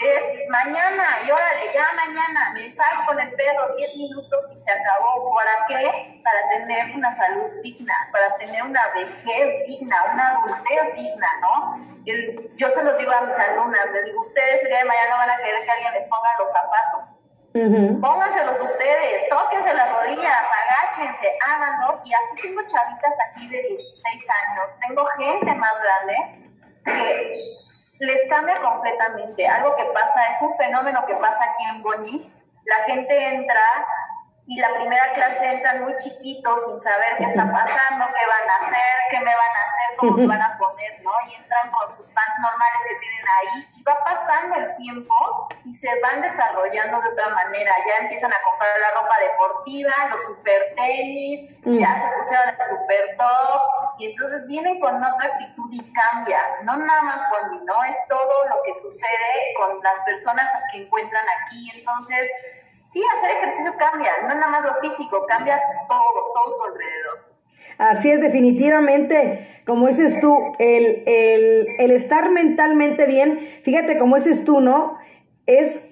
Es 0.00 0.48
mañana, 0.48 1.04
y 1.26 1.30
órale, 1.30 1.72
ya 1.74 1.86
mañana 1.94 2.52
me 2.54 2.70
salgo 2.70 3.04
con 3.06 3.20
el 3.20 3.30
perro 3.34 3.76
10 3.76 3.96
minutos 3.96 4.50
y 4.52 4.56
se 4.56 4.72
acabó. 4.72 5.34
¿Para 5.34 5.66
qué? 5.68 6.20
Para 6.24 6.48
tener 6.48 6.96
una 6.96 7.10
salud 7.10 7.50
digna, 7.62 7.94
para 8.10 8.34
tener 8.38 8.62
una 8.62 8.80
vejez 8.94 9.66
digna, 9.66 9.96
una 10.12 10.28
adultez 10.30 10.94
digna, 10.94 11.28
¿no? 11.40 11.90
yo 12.56 12.70
se 12.70 12.82
los 12.82 12.96
digo 12.98 13.12
a 13.12 13.20
mis 13.20 13.36
alumnas, 13.36 13.90
les 13.92 14.06
digo, 14.06 14.20
ustedes 14.22 14.62
el 14.62 14.68
día 14.68 14.78
de 14.78 14.84
mañana 14.86 15.16
van 15.16 15.30
a 15.30 15.36
querer 15.36 15.64
que 15.64 15.70
alguien 15.70 15.92
les 15.92 16.06
ponga 16.06 16.28
los 16.38 16.50
zapatos 16.50 17.12
Pónganselos 17.52 18.60
ustedes, 18.60 19.28
tóquense 19.28 19.74
las 19.74 19.90
rodillas, 19.90 20.46
agáchense, 20.62 21.36
háganlo. 21.44 22.00
Y 22.04 22.12
así 22.14 22.42
tengo 22.42 22.62
chavitas 22.62 23.16
aquí 23.28 23.48
de 23.48 23.60
16 23.62 24.26
años, 24.46 24.78
tengo 24.86 25.04
gente 25.18 25.54
más 25.56 25.72
grande 25.82 26.16
que 26.84 27.32
les 28.00 28.26
cambia 28.28 28.56
completamente. 28.60 29.46
Algo 29.46 29.76
que 29.76 29.84
pasa, 29.92 30.26
es 30.28 30.42
un 30.42 30.56
fenómeno 30.56 31.04
que 31.06 31.14
pasa 31.16 31.44
aquí 31.44 31.64
en 31.64 31.82
Boni. 31.82 32.32
La 32.64 32.84
gente 32.84 33.34
entra 33.34 33.60
y 34.50 34.58
la 34.58 34.74
primera 34.74 35.12
clase 35.14 35.46
entran 35.46 35.84
muy 35.84 35.96
chiquitos 35.98 36.64
sin 36.66 36.76
saber 36.76 37.18
qué 37.18 37.24
está 37.24 37.44
pasando, 37.52 38.04
qué 38.04 38.26
van 38.26 38.50
a 38.50 38.66
hacer, 38.66 38.96
qué 39.12 39.18
me 39.20 39.30
van 39.30 39.54
a 39.54 39.62
hacer, 39.62 39.96
cómo 39.96 40.16
se 40.16 40.26
van 40.26 40.42
a 40.42 40.58
poner, 40.58 41.00
¿no? 41.04 41.12
Y 41.28 41.34
entran 41.36 41.70
con 41.70 41.92
sus 41.92 42.08
pants 42.08 42.36
normales 42.42 42.80
que 42.82 42.96
tienen 42.98 43.24
ahí 43.38 43.68
y 43.72 43.82
va 43.84 44.02
pasando 44.04 44.56
el 44.56 44.74
tiempo 44.74 45.14
y 45.64 45.72
se 45.72 45.88
van 46.00 46.20
desarrollando 46.22 47.00
de 47.00 47.08
otra 47.10 47.28
manera. 47.28 47.72
Ya 47.86 48.02
empiezan 48.02 48.32
a 48.32 48.42
comprar 48.50 48.70
la 48.80 49.00
ropa 49.00 49.14
deportiva, 49.22 49.92
los 50.10 50.24
super 50.24 50.74
tenis, 50.74 51.54
ya 51.64 51.96
se 52.00 52.08
pusieron 52.16 52.48
el 52.48 52.60
super 52.60 53.16
top 53.18 53.62
y 54.00 54.10
entonces 54.10 54.48
vienen 54.48 54.80
con 54.80 54.96
otra 54.96 55.28
actitud 55.28 55.70
y 55.70 55.92
cambia. 55.92 56.40
No 56.64 56.76
nada 56.76 57.02
más 57.02 57.22
cuando 57.30 57.64
¿no? 57.66 57.84
Es 57.84 57.96
todo 58.08 58.48
lo 58.48 58.56
que 58.64 58.74
sucede 58.74 59.54
con 59.56 59.80
las 59.80 60.00
personas 60.00 60.50
que 60.72 60.82
encuentran 60.82 61.24
aquí. 61.38 61.70
Entonces, 61.78 62.28
sí, 62.90 63.02
hacer 63.16 63.30
ejercicio 63.36 63.72
cambia, 63.78 64.10
no 64.22 64.28
nada 64.28 64.48
más 64.48 64.64
lo 64.64 64.74
físico, 64.80 65.24
cambia 65.28 65.60
todo, 65.88 66.32
todo 66.34 66.64
alrededor. 66.64 67.30
Así 67.78 68.10
es, 68.10 68.20
definitivamente, 68.20 69.62
como 69.64 69.86
dices 69.86 70.20
tú, 70.20 70.52
el, 70.58 71.04
el, 71.06 71.90
estar 71.92 72.30
mentalmente 72.30 73.06
bien, 73.06 73.48
fíjate 73.62 73.98
como 73.98 74.16
dices 74.16 74.44
tú, 74.44 74.60
¿no? 74.60 74.98
Es 75.46 75.86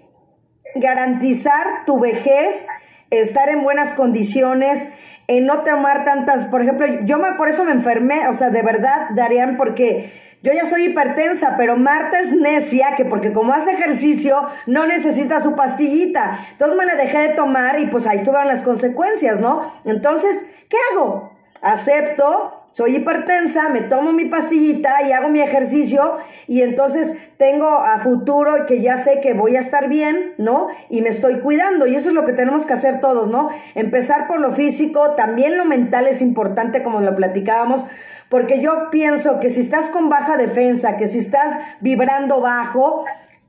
garantizar 0.74 1.84
tu 1.86 2.00
vejez, 2.00 2.66
estar 3.10 3.48
en 3.48 3.62
buenas 3.62 3.94
condiciones, 3.94 4.88
en 5.28 5.46
no 5.46 5.62
tomar 5.62 6.04
tantas, 6.04 6.46
por 6.46 6.62
ejemplo, 6.62 6.86
yo 7.04 7.18
me, 7.18 7.32
por 7.32 7.48
eso 7.48 7.64
me 7.64 7.72
enfermé, 7.72 8.28
o 8.28 8.32
sea, 8.32 8.50
de 8.50 8.62
verdad, 8.62 9.08
Darían, 9.10 9.56
porque 9.56 10.10
yo 10.42 10.52
ya 10.52 10.66
soy 10.66 10.86
hipertensa, 10.86 11.56
pero 11.56 11.76
Marta 11.76 12.20
es 12.20 12.32
necia, 12.32 12.94
que 12.96 13.04
porque 13.04 13.32
como 13.32 13.52
hace 13.52 13.72
ejercicio 13.72 14.46
no 14.66 14.86
necesita 14.86 15.40
su 15.40 15.56
pastillita. 15.56 16.38
Entonces 16.52 16.78
me 16.78 16.86
la 16.86 16.94
dejé 16.94 17.18
de 17.18 17.28
tomar 17.34 17.80
y 17.80 17.86
pues 17.86 18.06
ahí 18.06 18.18
estuvieron 18.18 18.46
las 18.46 18.62
consecuencias, 18.62 19.40
¿no? 19.40 19.70
Entonces, 19.84 20.46
¿qué 20.68 20.76
hago? 20.92 21.32
Acepto, 21.60 22.58
soy 22.70 22.94
hipertensa, 22.94 23.70
me 23.70 23.80
tomo 23.80 24.12
mi 24.12 24.26
pastillita 24.26 25.02
y 25.02 25.10
hago 25.10 25.28
mi 25.28 25.40
ejercicio 25.40 26.18
y 26.46 26.62
entonces 26.62 27.16
tengo 27.36 27.66
a 27.66 27.98
futuro 27.98 28.66
que 28.66 28.80
ya 28.80 28.98
sé 28.98 29.20
que 29.20 29.34
voy 29.34 29.56
a 29.56 29.60
estar 29.60 29.88
bien, 29.88 30.34
¿no? 30.38 30.68
Y 30.88 31.02
me 31.02 31.08
estoy 31.08 31.40
cuidando 31.40 31.88
y 31.88 31.96
eso 31.96 32.10
es 32.10 32.14
lo 32.14 32.24
que 32.24 32.34
tenemos 32.34 32.64
que 32.64 32.74
hacer 32.74 33.00
todos, 33.00 33.26
¿no? 33.26 33.48
Empezar 33.74 34.28
por 34.28 34.38
lo 34.38 34.52
físico, 34.52 35.16
también 35.16 35.56
lo 35.56 35.64
mental 35.64 36.06
es 36.06 36.22
importante 36.22 36.84
como 36.84 37.00
lo 37.00 37.16
platicábamos 37.16 37.84
porque 38.28 38.60
yo 38.60 38.90
pienso 38.90 39.40
que 39.40 39.50
si 39.50 39.60
estás 39.60 39.88
con 39.90 40.08
baja 40.08 40.36
defensa, 40.36 40.96
que 40.96 41.08
si 41.08 41.18
estás 41.18 41.56
vibrando 41.80 42.40
bajo, 42.40 43.04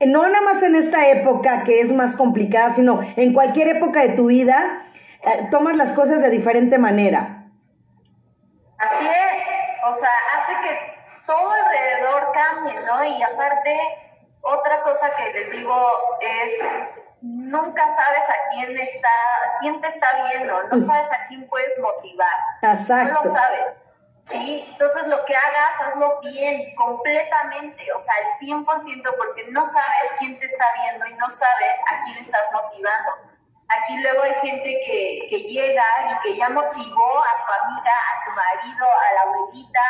no 0.06 0.28
nada 0.28 0.42
más 0.42 0.64
en 0.64 0.76
esta 0.76 1.08
época 1.10 1.64
que 1.64 1.82
es 1.82 1.92
más 1.92 2.16
complicada, 2.16 2.70
sino 2.70 3.02
en 3.18 3.34
cualquier 3.34 3.68
época 3.68 4.02
de 4.02 4.10
tu 4.10 4.28
vida, 4.28 4.84
eh, 5.22 5.48
tomas 5.52 5.76
las 5.76 5.92
cosas 5.94 6.22
de 6.22 6.30
diferente 6.30 6.78
manera. 6.78 7.46
Así 8.78 9.06
es, 9.06 9.44
o 9.84 9.94
sea, 9.94 10.10
hace 10.38 10.54
que 10.64 10.80
todo 11.28 11.52
alrededor 11.52 12.32
cambie, 12.34 12.80
¿no? 12.86 13.04
Y 13.04 13.22
aparte, 13.22 13.78
otra 14.42 14.82
cosa 14.84 15.12
que 15.18 15.34
les 15.34 15.52
digo 15.52 15.76
es, 16.22 16.52
nunca 17.22 17.84
sabes 17.90 18.30
a 18.30 18.36
quién 18.54 18.78
está, 18.78 19.10
quién 19.60 19.82
te 19.82 19.90
está 19.90 20.08
viendo, 20.32 20.64
no 20.64 20.78
mm. 20.78 20.82
sabes 20.82 21.12
a 21.12 21.28
quién 21.28 21.46
puedes 21.50 21.78
motivar. 21.80 22.38
Exacto. 22.62 23.16
No 23.16 23.24
lo 23.24 23.36
sabes. 23.36 23.76
¿Sí? 24.24 24.66
Entonces 24.72 25.08
lo 25.08 25.24
que 25.26 25.36
hagas, 25.36 25.82
hazlo 25.82 26.20
bien, 26.22 26.76
completamente, 26.76 27.92
o 27.94 28.00
sea, 28.00 28.14
al 28.22 28.48
100%, 28.48 29.16
porque 29.18 29.52
no 29.52 29.66
sabes 29.66 30.14
quién 30.20 30.40
te 30.40 30.46
está 30.46 30.66
viendo 30.82 31.08
y 31.08 31.14
no 31.16 31.30
sabes 31.30 31.80
a 31.92 32.04
quién 32.04 32.18
estás 32.18 32.50
motivando. 32.54 33.12
Aquí 33.70 34.02
luego 34.02 34.24
hay 34.24 34.34
gente 34.42 34.82
que, 34.86 35.28
que 35.30 35.40
llega 35.44 35.86
y 36.10 36.28
que 36.28 36.38
ya 36.38 36.50
motivó 36.50 37.24
a 37.24 37.38
su 37.38 37.64
amiga, 37.64 37.92
a 37.92 38.20
su 38.26 38.32
marido, 38.32 38.86
a 38.86 39.14
la 39.14 39.22
abuelita, 39.22 39.82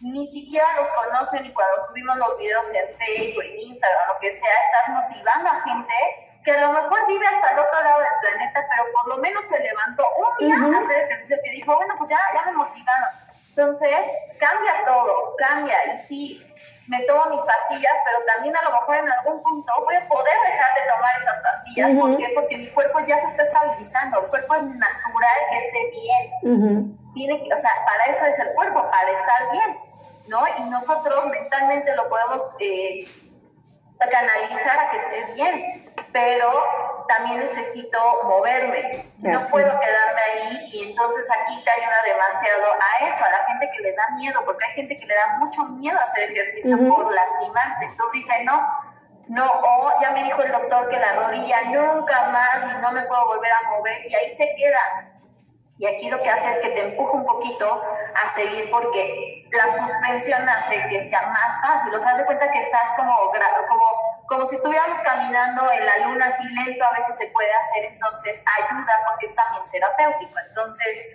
ni 0.00 0.26
siquiera 0.26 0.66
los 0.76 0.88
conocen 0.92 1.44
y 1.44 1.52
cuando 1.52 1.84
subimos 1.86 2.16
los 2.16 2.38
videos 2.38 2.66
en 2.72 2.96
Facebook, 2.96 3.42
en 3.42 3.58
Instagram, 3.58 4.08
lo 4.08 4.18
que 4.20 4.30
sea, 4.30 4.50
estás 4.62 4.94
motivando 4.94 5.50
a 5.50 5.60
gente 5.62 5.94
que 6.44 6.52
a 6.52 6.60
lo 6.60 6.72
mejor 6.72 7.06
vive 7.08 7.26
hasta 7.26 7.50
el 7.50 7.58
otro 7.58 7.82
lado 7.82 8.00
del 8.00 8.08
planeta, 8.20 8.66
pero 8.70 8.84
por 8.92 9.08
lo 9.08 9.18
menos 9.18 9.44
se 9.44 9.58
levantó 9.58 10.04
un 10.16 10.46
día 10.46 10.56
a 10.56 10.80
hacer 10.80 10.98
ejercicio 11.04 11.36
que 11.44 11.50
dijo, 11.50 11.74
bueno, 11.74 11.94
pues 11.98 12.10
ya, 12.10 12.18
ya 12.32 12.46
me 12.46 12.52
motivaron 12.52 13.08
entonces, 13.58 14.06
cambia 14.38 14.84
todo, 14.86 15.34
cambia. 15.36 15.74
Y 15.92 15.98
sí, 15.98 16.46
me 16.86 17.00
tomo 17.02 17.26
mis 17.30 17.42
pastillas, 17.42 17.92
pero 18.04 18.24
también 18.24 18.56
a 18.56 18.62
lo 18.62 18.70
mejor 18.70 18.96
en 18.96 19.10
algún 19.10 19.42
punto 19.42 19.72
voy 19.84 19.96
a 19.96 20.08
poder 20.08 20.34
dejar 20.46 20.74
de 20.76 20.90
tomar 20.94 21.16
esas 21.16 21.38
pastillas. 21.40 21.94
¿Por 21.94 22.16
qué? 22.18 22.32
Porque 22.36 22.56
mi 22.56 22.70
cuerpo 22.70 23.00
ya 23.00 23.18
se 23.18 23.26
está 23.26 23.42
estabilizando. 23.42 24.20
El 24.20 24.26
cuerpo 24.28 24.54
es 24.54 24.62
natural 24.62 25.38
que 25.50 25.58
esté 25.58 25.90
bien. 25.90 26.98
Tiene 27.14 27.42
que, 27.42 27.52
o 27.52 27.56
sea, 27.56 27.72
para 27.84 28.04
eso 28.04 28.26
es 28.26 28.38
el 28.38 28.54
cuerpo, 28.54 28.88
para 28.92 29.10
estar 29.10 29.50
bien. 29.50 29.78
¿no? 30.28 30.38
Y 30.58 30.70
nosotros 30.70 31.26
mentalmente 31.26 31.96
lo 31.96 32.08
podemos 32.08 32.50
eh, 32.60 33.08
canalizar 33.98 34.78
a 34.78 34.90
que 34.90 34.96
esté 34.98 35.32
bien, 35.34 35.87
pero 36.12 37.04
también 37.08 37.40
necesito 37.40 37.98
moverme, 38.24 39.10
no 39.18 39.40
puedo 39.50 39.80
quedarme 39.80 40.20
ahí 40.32 40.64
y 40.72 40.90
entonces 40.90 41.26
aquí 41.40 41.62
te 41.64 41.70
ayuda 41.70 41.96
demasiado 42.04 42.66
a 42.72 43.08
eso, 43.08 43.24
a 43.24 43.30
la 43.30 43.44
gente 43.44 43.70
que 43.74 43.82
le 43.82 43.92
da 43.94 44.08
miedo, 44.14 44.44
porque 44.44 44.64
hay 44.66 44.72
gente 44.74 44.98
que 44.98 45.06
le 45.06 45.14
da 45.14 45.38
mucho 45.38 45.62
miedo 45.64 45.98
hacer 45.98 46.30
ejercicio 46.30 46.76
por 46.88 47.12
lastimarse, 47.12 47.84
entonces 47.84 48.26
dice, 48.26 48.44
no, 48.44 48.60
no, 49.28 49.46
o 49.46 49.92
ya 50.00 50.10
me 50.12 50.24
dijo 50.24 50.42
el 50.42 50.52
doctor 50.52 50.88
que 50.88 50.98
la 50.98 51.12
rodilla 51.12 51.62
nunca 51.64 52.28
más 52.30 52.72
y 52.74 52.78
no 52.80 52.92
me 52.92 53.02
puedo 53.02 53.26
volver 53.26 53.52
a 53.52 53.70
mover 53.70 54.06
y 54.06 54.14
ahí 54.14 54.30
se 54.30 54.54
queda. 54.56 55.12
Y 55.78 55.86
aquí 55.86 56.10
lo 56.10 56.20
que 56.20 56.28
hace 56.28 56.50
es 56.50 56.58
que 56.58 56.70
te 56.70 56.88
empuja 56.88 57.12
un 57.12 57.24
poquito 57.24 57.82
a 58.20 58.28
seguir 58.28 58.68
porque 58.70 59.46
la 59.52 59.68
suspensión 59.68 60.48
hace 60.48 60.88
que 60.88 61.02
sea 61.02 61.22
más 61.28 61.60
fácil. 61.60 61.94
O 61.94 62.00
sea, 62.00 62.12
hace 62.12 62.24
cuenta 62.24 62.50
que 62.50 62.60
estás 62.60 62.90
como, 62.96 63.12
como 63.68 63.84
como 64.28 64.44
si 64.44 64.56
estuviéramos 64.56 64.98
caminando 65.00 65.72
en 65.72 65.86
la 65.86 66.06
luna 66.06 66.26
así 66.26 66.46
lento, 66.48 66.84
a 66.84 66.94
veces 66.94 67.16
se 67.16 67.26
puede 67.28 67.50
hacer, 67.50 67.92
entonces 67.92 68.40
ayuda 68.58 68.92
porque 69.08 69.26
es 69.26 69.34
también 69.34 69.62
terapéutico. 69.72 70.34
Entonces, 70.48 71.06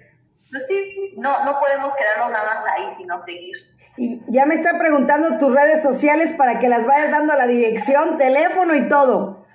pues 0.50 0.68
sí, 0.68 1.14
no, 1.18 1.46
no 1.46 1.60
podemos 1.60 1.94
quedarnos 1.94 2.32
nada 2.32 2.56
más 2.56 2.66
ahí, 2.76 2.90
sino 2.98 3.20
seguir. 3.20 3.56
Y 3.98 4.20
ya 4.28 4.48
me 4.48 4.56
está 4.56 4.80
preguntando 4.80 5.38
tus 5.38 5.54
redes 5.54 5.84
sociales 5.84 6.34
para 6.34 6.58
que 6.58 6.68
las 6.68 6.88
vayas 6.88 7.12
dando 7.12 7.36
la 7.36 7.46
dirección, 7.46 8.18
teléfono 8.18 8.74
y 8.74 8.90
todo. 8.90 9.46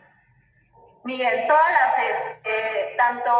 Miguel, 1.02 1.46
todas 1.48 1.72
las 1.72 1.98
es, 1.98 2.30
eh, 2.44 2.94
tanto 2.96 3.30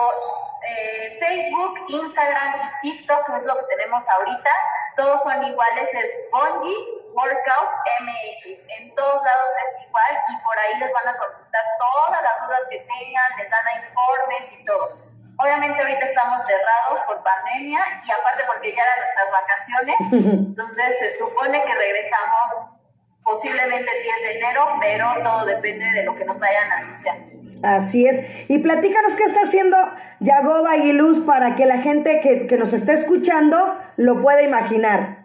eh, 0.69 1.19
Facebook, 1.21 1.79
Instagram 1.87 2.61
y 2.61 2.91
TikTok, 2.91 3.27
que 3.27 3.37
es 3.37 3.45
lo 3.45 3.55
que 3.55 3.77
tenemos 3.77 4.05
ahorita, 4.09 4.51
todos 4.97 5.23
son 5.23 5.45
iguales, 5.45 5.95
es 5.95 6.13
Bonji 6.33 6.98
Workout 7.15 7.71
MX. 8.01 8.65
En 8.79 8.95
todos 8.95 9.23
lados 9.23 9.51
es 9.67 9.87
igual 9.87 10.13
y 10.29 10.35
por 10.45 10.59
ahí 10.59 10.81
les 10.81 10.93
van 10.93 11.15
a 11.15 11.19
contestar 11.19 11.63
todas 11.79 12.23
las 12.23 12.47
dudas 12.47 12.63
que 12.71 12.79
tengan, 12.79 13.29
les 13.39 13.51
dan 13.51 13.65
informes 13.85 14.53
y 14.53 14.65
todo. 14.65 15.09
Obviamente 15.41 15.81
ahorita 15.81 16.05
estamos 16.05 16.43
cerrados 16.45 17.01
por 17.07 17.23
pandemia 17.23 17.81
y 18.07 18.11
aparte 18.11 18.43
porque 18.47 18.75
ya 18.75 18.83
eran 18.83 18.99
nuestras 18.99 19.31
vacaciones, 19.31 19.97
entonces 20.51 20.99
se 20.99 21.11
supone 21.17 21.63
que 21.63 21.75
regresamos 21.75 22.75
posiblemente 23.23 23.91
el 23.97 24.03
10 24.03 24.23
de 24.23 24.39
enero, 24.39 24.67
pero 24.81 25.07
todo 25.23 25.47
depende 25.47 25.85
de 25.93 26.03
lo 26.05 26.17
que 26.17 26.25
nos 26.25 26.39
vayan 26.41 26.73
a 26.73 26.77
anunciar. 26.79 27.17
Así 27.63 28.07
es. 28.07 28.21
Y 28.49 28.59
platícanos 28.61 29.15
qué 29.15 29.25
está 29.25 29.43
haciendo 29.43 29.77
Yagoba 30.21 30.73
Aguiluz 30.73 31.25
para 31.25 31.55
que 31.55 31.67
la 31.67 31.79
gente 31.79 32.21
que, 32.21 32.47
que 32.47 32.57
nos 32.57 32.73
esté 32.73 32.93
escuchando 32.93 33.79
lo 33.97 34.21
pueda 34.21 34.43
imaginar. 34.43 35.18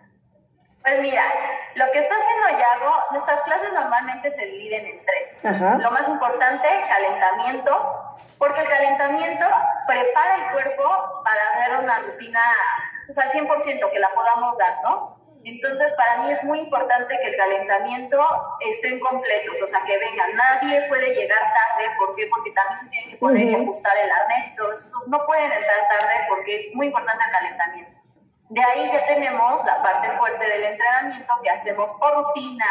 Pues 0.83 0.99
mira, 0.99 1.23
lo 1.75 1.89
que 1.91 1.99
está 1.99 2.13
haciendo 2.13 2.61
Yago, 2.61 2.93
nuestras 3.11 3.41
clases 3.41 3.71
normalmente 3.71 4.29
se 4.31 4.45
dividen 4.47 4.85
en 4.85 5.05
tres. 5.05 5.37
Ajá. 5.43 5.77
Lo 5.79 5.91
más 5.91 6.09
importante, 6.09 6.67
calentamiento, 6.89 8.15
porque 8.37 8.61
el 8.61 8.67
calentamiento 8.67 9.45
prepara 9.87 10.35
el 10.35 10.51
cuerpo 10.51 11.23
para 11.23 11.69
dar 11.69 11.83
una 11.83 11.99
rutina, 11.99 12.41
o 13.09 13.13
sea, 13.13 13.29
100% 13.31 13.91
que 13.91 13.99
la 13.99 14.09
podamos 14.09 14.57
dar, 14.57 14.81
¿no? 14.83 15.23
Entonces, 15.45 15.93
para 15.93 16.17
mí 16.17 16.31
es 16.31 16.43
muy 16.43 16.59
importante 16.59 17.17
que 17.21 17.29
el 17.29 17.37
calentamiento 17.37 18.19
estén 18.59 18.99
completos, 18.99 19.61
o 19.61 19.67
sea, 19.67 19.83
que 19.85 19.97
vengan. 19.97 20.35
Nadie 20.35 20.85
puede 20.87 21.13
llegar 21.15 21.39
tarde, 21.39 21.91
¿por 21.97 22.15
qué? 22.15 22.27
Porque 22.27 22.51
también 22.51 22.79
se 22.79 22.87
tiene 22.87 23.11
que 23.11 23.17
poner 23.17 23.47
y 23.47 23.55
ajustar 23.55 23.93
el 23.97 24.11
arnés 24.11 24.47
y 24.47 24.55
todo 24.55 24.73
eso. 24.73 24.85
Entonces, 24.85 25.09
no 25.09 25.25
pueden 25.25 25.51
entrar 25.51 25.87
tarde 25.87 26.13
porque 26.29 26.57
es 26.57 26.75
muy 26.75 26.87
importante 26.87 27.23
el 27.25 27.31
calentamiento. 27.31 28.02
De 28.49 28.61
ahí 28.61 28.91
ya 28.91 29.05
tenemos 29.05 29.65
la 29.65 29.81
parte 29.81 30.11
fuerte 30.17 30.47
del 30.47 30.63
entrenamiento 30.63 31.33
que 31.43 31.49
hacemos 31.49 31.91
o 31.99 32.23
rutinas. 32.23 32.67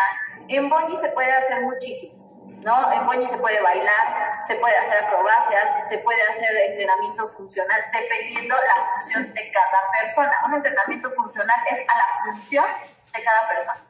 En 0.48 0.68
Bonji 0.68 0.96
se 0.96 1.08
puede 1.08 1.32
hacer 1.32 1.62
muchísimo, 1.62 2.46
¿no? 2.64 2.92
En 2.92 3.06
Bonji 3.06 3.26
se 3.26 3.38
puede 3.38 3.60
bailar, 3.60 4.44
se 4.46 4.54
puede 4.56 4.76
hacer 4.76 5.04
acrobacias, 5.04 5.88
se 5.88 5.98
puede 5.98 6.22
hacer 6.30 6.54
entrenamiento 6.68 7.28
funcional, 7.30 7.80
dependiendo 7.92 8.54
la 8.54 8.92
función 8.92 9.34
de 9.34 9.50
cada 9.50 9.90
persona. 9.98 10.32
Un 10.46 10.54
entrenamiento 10.54 11.10
funcional 11.12 11.58
es 11.70 11.78
a 11.80 11.98
la 11.98 12.24
función 12.24 12.66
de 13.12 13.24
cada 13.24 13.48
persona. 13.48 13.82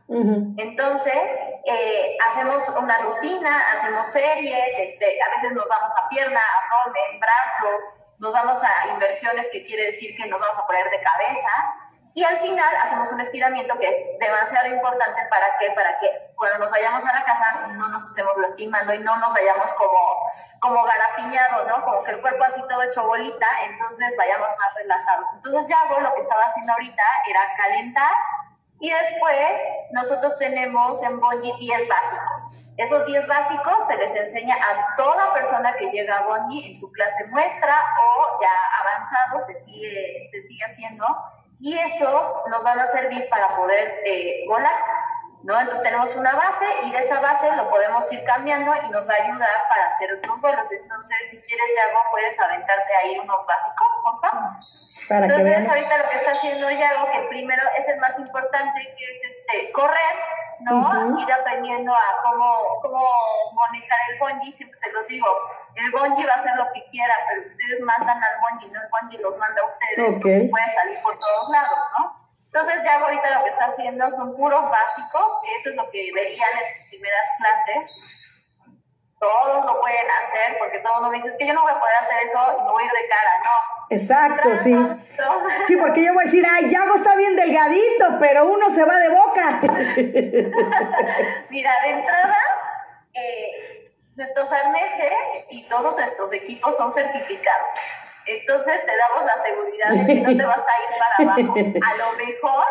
Entonces, 0.59 1.39
eh, 1.65 2.19
hacemos 2.29 2.69
una 2.69 2.99
rutina, 2.99 3.73
hacemos 3.73 4.09
series, 4.09 4.79
este, 4.79 5.19
a 5.23 5.31
veces 5.31 5.53
nos 5.53 5.67
vamos 5.69 5.91
a 5.97 6.09
pierna, 6.09 6.41
abdomen, 6.63 7.21
brazo, 7.21 8.02
nos 8.19 8.33
vamos 8.33 8.63
a 8.63 8.89
inversiones, 8.89 9.49
que 9.51 9.65
quiere 9.67 9.87
decir 9.87 10.17
que 10.17 10.27
nos 10.27 10.41
vamos 10.41 10.59
a 10.59 10.67
poner 10.67 10.89
de 10.91 11.01
cabeza, 11.03 11.51
y 12.15 12.25
al 12.25 12.39
final 12.39 12.77
hacemos 12.83 13.11
un 13.11 13.21
estiramiento 13.21 13.79
que 13.79 13.89
es 13.89 14.19
demasiado 14.21 14.69
importante 14.75 15.23
para 15.31 15.47
que, 15.59 15.71
para 15.71 15.99
que 15.99 16.33
cuando 16.37 16.59
nos 16.59 16.71
vayamos 16.71 17.03
a 17.07 17.13
la 17.15 17.25
casa 17.25 17.69
no 17.69 17.89
nos 17.89 18.05
estemos 18.05 18.33
lastimando 18.37 18.93
y 18.93 18.99
no 18.99 19.17
nos 19.17 19.33
vayamos 19.33 19.73
como, 19.75 20.29
como 20.61 20.85
garapiñado, 20.85 21.65
¿no? 21.65 21.83
Como 21.83 22.03
que 22.03 22.11
el 22.11 22.21
cuerpo 22.21 22.45
así 22.45 22.61
todo 22.69 22.83
hecho 22.83 23.07
bolita, 23.07 23.47
entonces 23.65 24.15
vayamos 24.19 24.49
más 24.49 24.75
relajados. 24.75 25.27
Entonces 25.37 25.69
ya 25.69 25.81
hago 25.81 26.01
lo 26.01 26.13
que 26.15 26.21
estaba 26.21 26.43
haciendo 26.43 26.73
ahorita, 26.75 27.03
era 27.27 27.41
calentar, 27.57 28.13
y 28.79 28.91
después 28.91 29.63
nosotros 29.93 30.37
tenemos 30.39 31.03
en 31.03 31.19
Bonji 31.19 31.53
10 31.61 31.89
básicos. 31.89 32.47
Esos 32.83 33.07
10 33.07 33.29
básicos 33.29 33.87
se 33.87 33.97
les 33.97 34.13
enseña 34.17 34.57
a 34.57 34.97
toda 34.97 35.33
persona 35.35 35.73
que 35.75 35.87
llega 35.91 36.19
a 36.19 36.23
Bonji 36.23 36.73
en 36.73 36.81
su 36.81 36.91
clase 36.91 37.29
muestra 37.29 37.77
o 37.79 38.41
ya 38.43 38.51
avanzado 38.81 39.39
se 39.47 39.55
sigue, 39.55 40.21
se 40.29 40.41
sigue 40.43 40.65
haciendo. 40.65 41.07
Y 41.61 41.79
esos 41.79 42.35
nos 42.51 42.65
van 42.65 42.81
a 42.81 42.87
servir 42.87 43.29
para 43.29 43.55
poder 43.55 44.03
eh, 44.05 44.45
volar. 44.49 44.75
¿No? 45.43 45.59
Entonces 45.59 45.83
tenemos 45.83 46.15
una 46.15 46.33
base 46.33 46.65
y 46.83 46.93
de 46.93 46.99
esa 46.99 47.21
base 47.21 47.55
lo 47.57 47.69
podemos 47.71 48.11
ir 48.13 48.23
cambiando 48.25 48.73
y 48.87 48.91
nos 48.91 49.09
va 49.09 49.15
a 49.15 49.25
ayudar 49.25 49.57
para 49.69 49.87
hacer 49.89 50.13
otros 50.15 50.41
vuelos. 50.41 50.71
Entonces, 50.71 51.31
si 51.31 51.41
quieres, 51.43 51.67
Yago, 51.77 52.01
puedes 52.11 52.39
aventarte 52.39 52.93
ahí 53.03 53.19
unos 53.19 53.47
básicos, 53.47 53.89
por 54.03 54.21
favor. 54.21 54.51
Para 55.09 55.27
Entonces, 55.27 55.69
ahorita 55.69 55.99
lo 55.99 56.09
que 56.11 56.17
está 56.17 56.31
haciendo 56.33 56.71
Yago, 56.71 57.11
que 57.11 57.21
primero 57.29 57.63
es 57.77 57.89
el 57.89 57.99
más 57.99 58.19
importante, 58.19 58.95
que 58.97 59.05
es 59.05 59.21
este 59.25 59.73
correr, 59.73 60.17
¿no? 60.61 61.19
Ir 61.19 61.33
aprendiendo 61.33 61.93
a 61.93 62.23
cómo, 62.23 62.79
cómo 62.83 63.09
manejar 63.67 63.99
el 64.11 64.19
bungee, 64.21 64.53
siempre 64.53 64.79
se 64.79 64.93
los 64.93 65.07
digo, 65.09 65.27
el 65.75 65.91
bungee 65.91 66.25
va 66.25 66.35
a 66.35 66.37
hacer 66.37 66.55
lo 66.55 66.71
que 66.73 66.85
quiera, 66.91 67.15
pero 67.29 67.43
ustedes 67.47 67.81
mandan 67.81 68.23
al 68.23 68.35
bungee, 68.41 68.71
no 68.71 68.81
el 68.81 68.89
bungee 68.89 69.19
los 69.19 69.37
manda 69.39 69.61
a 69.63 69.67
ustedes, 69.67 69.99
Ok. 69.99 70.13
porque 70.23 70.49
puede 70.51 70.69
salir 70.69 71.03
por 71.03 71.19
todos 71.19 71.51
lados, 71.51 71.85
¿no? 71.99 72.22
Entonces, 72.53 72.83
Yago 72.85 73.07
ahorita 73.07 73.39
lo 73.39 73.45
que 73.45 73.51
está 73.51 73.65
haciendo 73.67 74.11
son 74.11 74.37
puros 74.37 74.63
básicos, 74.63 75.33
que 75.43 75.57
eso 75.57 75.71
es 75.71 75.77
lo 75.77 75.91
que 75.91 76.13
verían 76.13 76.51
en 76.59 76.77
sus 76.77 76.89
primeras 76.91 77.29
clases, 77.39 77.91
todos 79.19 79.65
lo 79.65 79.81
pueden 79.81 80.07
hacer, 80.23 80.59
porque 80.59 80.81
todo 80.81 80.93
el 80.93 81.01
mundo 81.01 81.11
me 81.13 81.17
dice, 81.17 81.29
es 81.29 81.37
que 81.39 81.47
yo 81.47 81.55
no 81.55 81.63
voy 81.63 81.71
a 81.71 81.79
poder 81.79 81.95
hacer 82.03 82.19
eso 82.25 82.59
y 82.59 82.63
me 82.63 82.71
voy 82.73 82.83
a 82.83 82.87
ir 82.87 82.93
de 82.93 83.09
cara, 83.09 83.31
no. 83.45 83.87
Exacto, 83.89 84.57
sí. 84.63 84.75
Sí, 85.67 85.77
porque 85.77 86.05
yo 86.05 86.13
voy 86.13 86.23
a 86.23 86.27
decir, 86.27 86.45
ay, 86.51 86.69
Yago 86.69 86.97
está 86.97 87.15
bien 87.15 87.37
delgadito, 87.37 88.19
pero 88.19 88.47
uno 88.47 88.69
se 88.71 88.85
va 88.85 88.97
de 88.97 89.09
boca. 89.11 89.61
Mira, 91.51 91.73
de 91.83 91.91
entrada, 91.91 92.39
eh, 93.15 93.93
nuestros 94.17 94.51
arneses 94.51 95.13
y 95.51 95.69
todos 95.69 95.97
nuestros 95.97 96.33
equipos 96.33 96.77
son 96.77 96.93
certificados. 96.93 97.69
Entonces 98.27 98.85
te 98.87 98.93
damos 98.97 99.25
la 99.25 99.43
seguridad 99.43 99.91
de 99.91 100.07
que 100.07 100.21
no 100.21 100.37
te 100.37 100.45
vas 100.47 100.59
a 100.59 100.83
ir 100.83 100.99
para 100.99 101.33
abajo. 101.33 101.55
A 101.89 101.95
lo 101.97 102.13
mejor, 102.17 102.67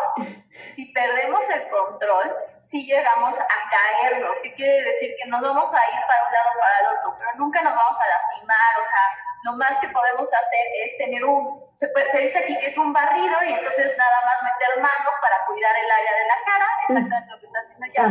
si 0.74 0.86
perdemos 0.92 1.48
el 1.50 1.68
control, 1.68 2.36
si 2.60 2.86
llegamos 2.86 3.38
a 3.38 3.46
caernos, 3.70 4.38
¿qué 4.42 4.54
quiere 4.54 4.82
decir? 4.82 5.14
Que 5.22 5.28
nos 5.28 5.40
vamos 5.40 5.68
a 5.72 5.76
ir 5.94 6.00
para 6.06 6.26
un 6.26 6.32
lado 6.32 6.48
o 6.56 6.60
para 6.60 6.78
el 6.80 6.86
otro, 6.96 7.16
pero 7.18 7.30
nunca 7.36 7.62
nos 7.62 7.74
vamos 7.74 7.96
a 8.00 8.08
lastimar, 8.08 8.72
o 8.80 8.84
sea, 8.84 9.04
lo 9.44 9.52
más 9.54 9.76
que 9.80 9.88
podemos 9.88 10.28
hacer 10.32 10.66
es 10.84 10.98
tener 10.98 11.24
un, 11.24 11.64
se, 11.74 11.88
puede- 11.88 12.08
se 12.10 12.18
dice 12.18 12.38
aquí 12.38 12.56
que 12.60 12.66
es 12.66 12.78
un 12.78 12.92
barrido 12.92 13.34
y 13.44 13.52
entonces 13.52 13.96
nada 13.98 14.16
más 14.24 14.40
meter 14.44 14.76
manos 14.80 15.14
para 15.20 15.44
cuidar 15.46 15.74
el 15.84 15.90
área 15.90 16.12
de 16.12 16.26
la 16.26 16.34
cara, 16.46 16.66
exactamente 16.88 17.30
lo 17.32 17.40
que 17.40 17.46
está 17.46 17.58
haciendo 17.58 17.86
ya, 17.92 18.02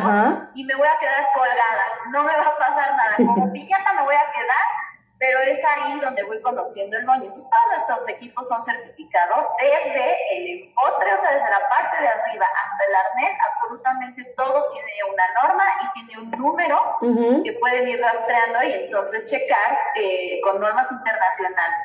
y 0.54 0.65
me 0.65 0.75
voy 0.75 0.88
a 0.88 0.99
quedar 0.99 1.30
colgada, 1.34 1.86
no 2.10 2.23
me 2.23 2.36
va 2.36 2.47
a 2.47 2.58
pasar 2.58 2.95
nada, 2.97 3.15
como 3.15 3.49
piñata 3.54 3.93
me 3.93 4.01
voy 4.04 4.15
a 4.15 4.32
quedar, 4.34 4.65
pero 5.22 5.40
es 5.40 5.62
ahí 5.64 6.00
donde 6.00 6.24
voy 6.24 6.42
conociendo 6.42 6.98
el 6.98 7.06
moño. 7.06 7.26
Entonces 7.26 7.48
todos 7.48 7.78
nuestros 7.78 8.10
equipos 8.10 8.48
son 8.48 8.62
certificados 8.64 9.46
desde 9.60 10.18
el 10.36 10.64
empotre, 10.64 11.14
o 11.14 11.18
sea, 11.20 11.32
desde 11.32 11.48
la 11.48 11.62
parte 11.70 12.02
de 12.02 12.08
arriba 12.08 12.46
hasta 12.66 12.86
el 12.90 12.96
arnés, 12.96 13.38
absolutamente 13.48 14.24
todo 14.36 14.72
tiene 14.74 14.92
una 15.14 15.24
norma 15.44 15.64
y 15.80 16.06
tiene 16.06 16.24
un 16.24 16.32
número 16.32 16.98
Ujú. 17.02 17.44
que 17.44 17.54
pueden 17.54 17.88
ir 17.88 18.02
rastreando 18.02 18.64
y 18.64 18.74
entonces 18.74 19.30
checar 19.30 19.78
eh, 19.94 20.42
con 20.44 20.60
normas 20.60 20.92
internacionales. 20.92 21.84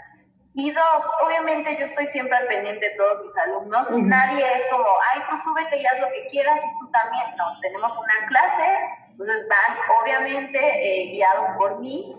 Y 0.55 0.70
dos, 0.70 1.05
obviamente 1.22 1.77
yo 1.77 1.85
estoy 1.85 2.07
siempre 2.07 2.38
al 2.38 2.46
pendiente 2.46 2.88
de 2.88 2.96
todos 2.96 3.22
mis 3.22 3.37
alumnos. 3.37 3.90
Ujú. 3.90 3.99
Nadie 4.01 4.46
es 4.57 4.64
como, 4.70 4.87
ay, 5.12 5.20
tú 5.29 5.37
súbete 5.44 5.77
y 5.77 5.85
haz 5.85 6.01
lo 6.01 6.09
que 6.09 6.27
quieras 6.29 6.59
y 6.64 6.79
tú 6.81 6.90
también. 6.90 7.37
No, 7.37 7.61
tenemos 7.61 7.92
una 7.92 8.27
clase, 8.29 8.64
entonces 9.11 9.46
van 9.46 9.77
obviamente 10.01 10.59
eh, 10.59 11.11
guiados 11.11 11.51
por 11.59 11.81
mí. 11.81 12.16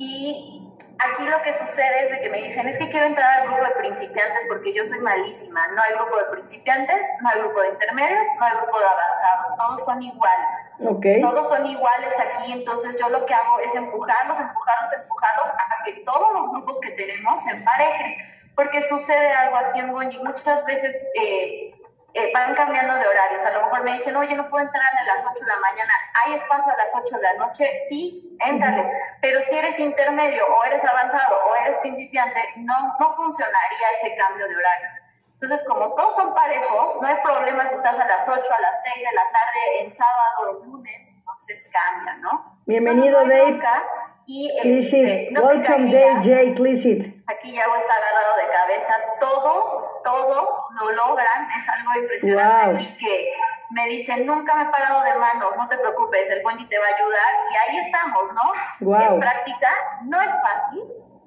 Y 0.00 0.57
aquí 0.98 1.24
lo 1.24 1.40
que 1.42 1.52
sucede 1.52 2.04
es 2.04 2.10
de 2.10 2.20
que 2.20 2.30
me 2.30 2.42
dicen, 2.42 2.68
es 2.68 2.78
que 2.78 2.88
quiero 2.90 3.06
entrar 3.06 3.40
al 3.42 3.48
grupo 3.48 3.64
de 3.64 3.70
principiantes 3.72 4.40
porque 4.48 4.72
yo 4.72 4.84
soy 4.84 4.98
malísima. 5.00 5.66
No 5.68 5.82
hay 5.82 5.94
grupo 5.94 6.16
de 6.18 6.24
principiantes, 6.32 7.06
no 7.22 7.28
hay 7.30 7.38
grupo 7.40 7.60
de 7.62 7.68
intermedios, 7.68 8.26
no 8.38 8.44
hay 8.44 8.56
grupo 8.56 8.78
de 8.78 8.84
avanzados. 8.84 9.56
Todos 9.56 9.84
son 9.84 10.02
iguales 10.02 10.54
Ok. 10.80 11.06
todos 11.20 11.48
son 11.48 11.66
iguales 11.66 12.14
aquí, 12.20 12.52
entonces 12.52 12.96
yo 12.98 13.08
lo 13.08 13.26
que 13.26 13.34
hago 13.34 13.58
es 13.60 13.74
empujarlos, 13.74 14.38
empujarlos, 14.38 14.92
empujarlos 14.92 15.50
a 15.50 15.84
que 15.84 15.92
todos 16.04 16.32
los 16.32 16.50
grupos 16.50 16.80
que 16.80 16.90
tenemos 16.92 17.42
se 17.42 17.50
emparejen, 17.50 18.16
porque 18.54 18.82
sucede 18.82 19.30
algo 19.32 19.56
aquí 19.56 19.78
en 19.80 19.92
Bonji, 19.92 20.18
muchas 20.18 20.64
veces 20.66 20.96
eh, 21.14 21.74
eh, 22.14 22.30
van 22.32 22.54
cambiando 22.54 22.94
de 22.94 23.06
horarios, 23.06 23.44
a 23.44 23.50
lo 23.52 23.62
mejor 23.62 23.84
me 23.84 23.92
dicen, 23.92 24.16
oye, 24.16 24.34
no 24.34 24.48
puedo 24.48 24.64
entrar 24.64 24.88
a 24.98 25.04
las 25.04 25.26
8 25.26 25.44
de 25.44 25.46
la 25.46 25.60
mañana, 25.60 25.92
¿hay 26.24 26.34
espacio 26.34 26.72
a 26.72 26.76
las 26.76 26.90
8 26.94 27.16
de 27.16 27.22
la 27.22 27.34
noche? 27.34 27.78
Sí, 27.88 28.36
éntrale, 28.40 28.90
pero 29.20 29.40
si 29.40 29.56
eres 29.56 29.78
intermedio 29.78 30.46
o 30.46 30.64
eres 30.64 30.84
avanzado 30.84 31.38
o 31.46 31.56
eres 31.62 31.76
principiante, 31.78 32.42
no, 32.56 32.96
no 32.98 33.14
funcionaría 33.14 33.90
ese 33.94 34.16
cambio 34.16 34.48
de 34.48 34.56
horarios. 34.56 34.92
Entonces, 35.34 35.64
como 35.68 35.94
todos 35.94 36.16
son 36.16 36.34
parejos, 36.34 37.00
no 37.00 37.06
hay 37.06 37.16
problema 37.22 37.64
si 37.66 37.76
estás 37.76 37.98
a 37.98 38.06
las 38.06 38.28
8, 38.28 38.34
a 38.34 38.60
las 38.60 38.82
6 38.82 38.96
de 38.96 39.14
la 39.14 39.22
tarde, 39.30 39.82
en 39.82 39.92
sábado, 39.92 40.60
en 40.62 40.70
lunes, 40.70 41.08
entonces 41.08 41.70
cambia, 41.70 42.14
¿no? 42.14 42.58
Bienvenido, 42.66 43.20
Entonces, 43.20 43.54
no 43.54 43.62
Dave. 43.62 43.82
Y 44.30 44.52
este, 44.62 45.28
no 45.32 45.40
Welcome, 45.42 45.90
caías. 45.90 46.22
Dave 46.22 46.46
J. 46.48 46.54
Clicit. 46.54 47.24
Aquí 47.28 47.50
Yago 47.50 47.76
está 47.76 47.94
agarrado 47.94 48.36
de 48.36 48.52
cabeza. 48.52 48.94
Todos, 49.18 49.84
todos 50.04 50.48
lo 50.78 50.92
logran. 50.92 51.48
Es 51.58 51.66
algo 51.66 51.94
impresionante 52.02 52.66
Wow. 52.66 52.74
aquí 52.74 52.96
que 52.98 53.32
me 53.70 53.86
dicen, 53.88 54.26
nunca 54.26 54.54
me 54.54 54.64
he 54.64 54.66
parado 54.66 55.02
de 55.02 55.14
manos, 55.14 55.56
no 55.56 55.66
te 55.68 55.78
preocupes, 55.78 56.28
el 56.28 56.42
Bonji 56.42 56.66
te 56.66 56.78
va 56.78 56.84
a 56.84 56.94
ayudar. 56.94 57.32
Y 57.50 57.70
ahí 57.70 57.78
estamos, 57.86 58.32
¿no? 58.34 58.86
Wow. 58.86 59.00
Es 59.00 59.12
práctica, 59.14 59.70
no 60.04 60.20
es 60.20 60.30
fácil. 60.42 60.82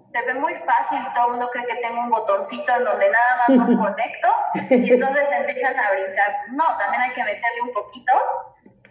Se 0.06 0.22
ve 0.22 0.34
muy 0.36 0.54
fácil, 0.54 1.00
todo 1.16 1.26
el 1.26 1.32
mundo 1.32 1.50
cree 1.52 1.66
que 1.66 1.76
tengo 1.78 2.02
un 2.02 2.10
botoncito 2.12 2.76
en 2.76 2.84
donde 2.84 3.10
nada 3.10 3.38
más 3.48 3.70
los 3.70 3.80
conecto 3.88 4.28
y 4.70 4.94
entonces 4.94 5.28
empiezan 5.32 5.80
a 5.80 5.92
brincar. 5.92 6.36
No, 6.52 6.66
también 6.78 7.02
hay 7.02 7.12
que 7.12 7.24
meterle 7.24 7.62
un 7.64 7.74
poquito, 7.74 8.12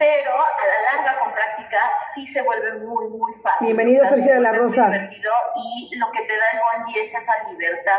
pero 0.00 0.32
a 0.32 0.66
la 0.66 0.96
larga 0.96 1.20
con 1.20 1.30
práctica 1.30 1.78
sí 2.14 2.26
se 2.26 2.40
vuelve 2.40 2.72
muy, 2.78 3.06
muy 3.08 3.34
fácil. 3.42 3.66
Bienvenido, 3.66 4.02
Sergio 4.06 4.24
se 4.24 4.32
de 4.32 4.40
la 4.40 4.52
Rosa. 4.52 4.86
divertido 4.86 5.30
y 5.56 5.94
lo 5.98 6.10
que 6.10 6.22
te 6.22 6.34
da 6.38 6.44
el 6.54 6.60
bungee 6.78 7.02
es 7.02 7.12
esa 7.12 7.34
libertad. 7.50 7.98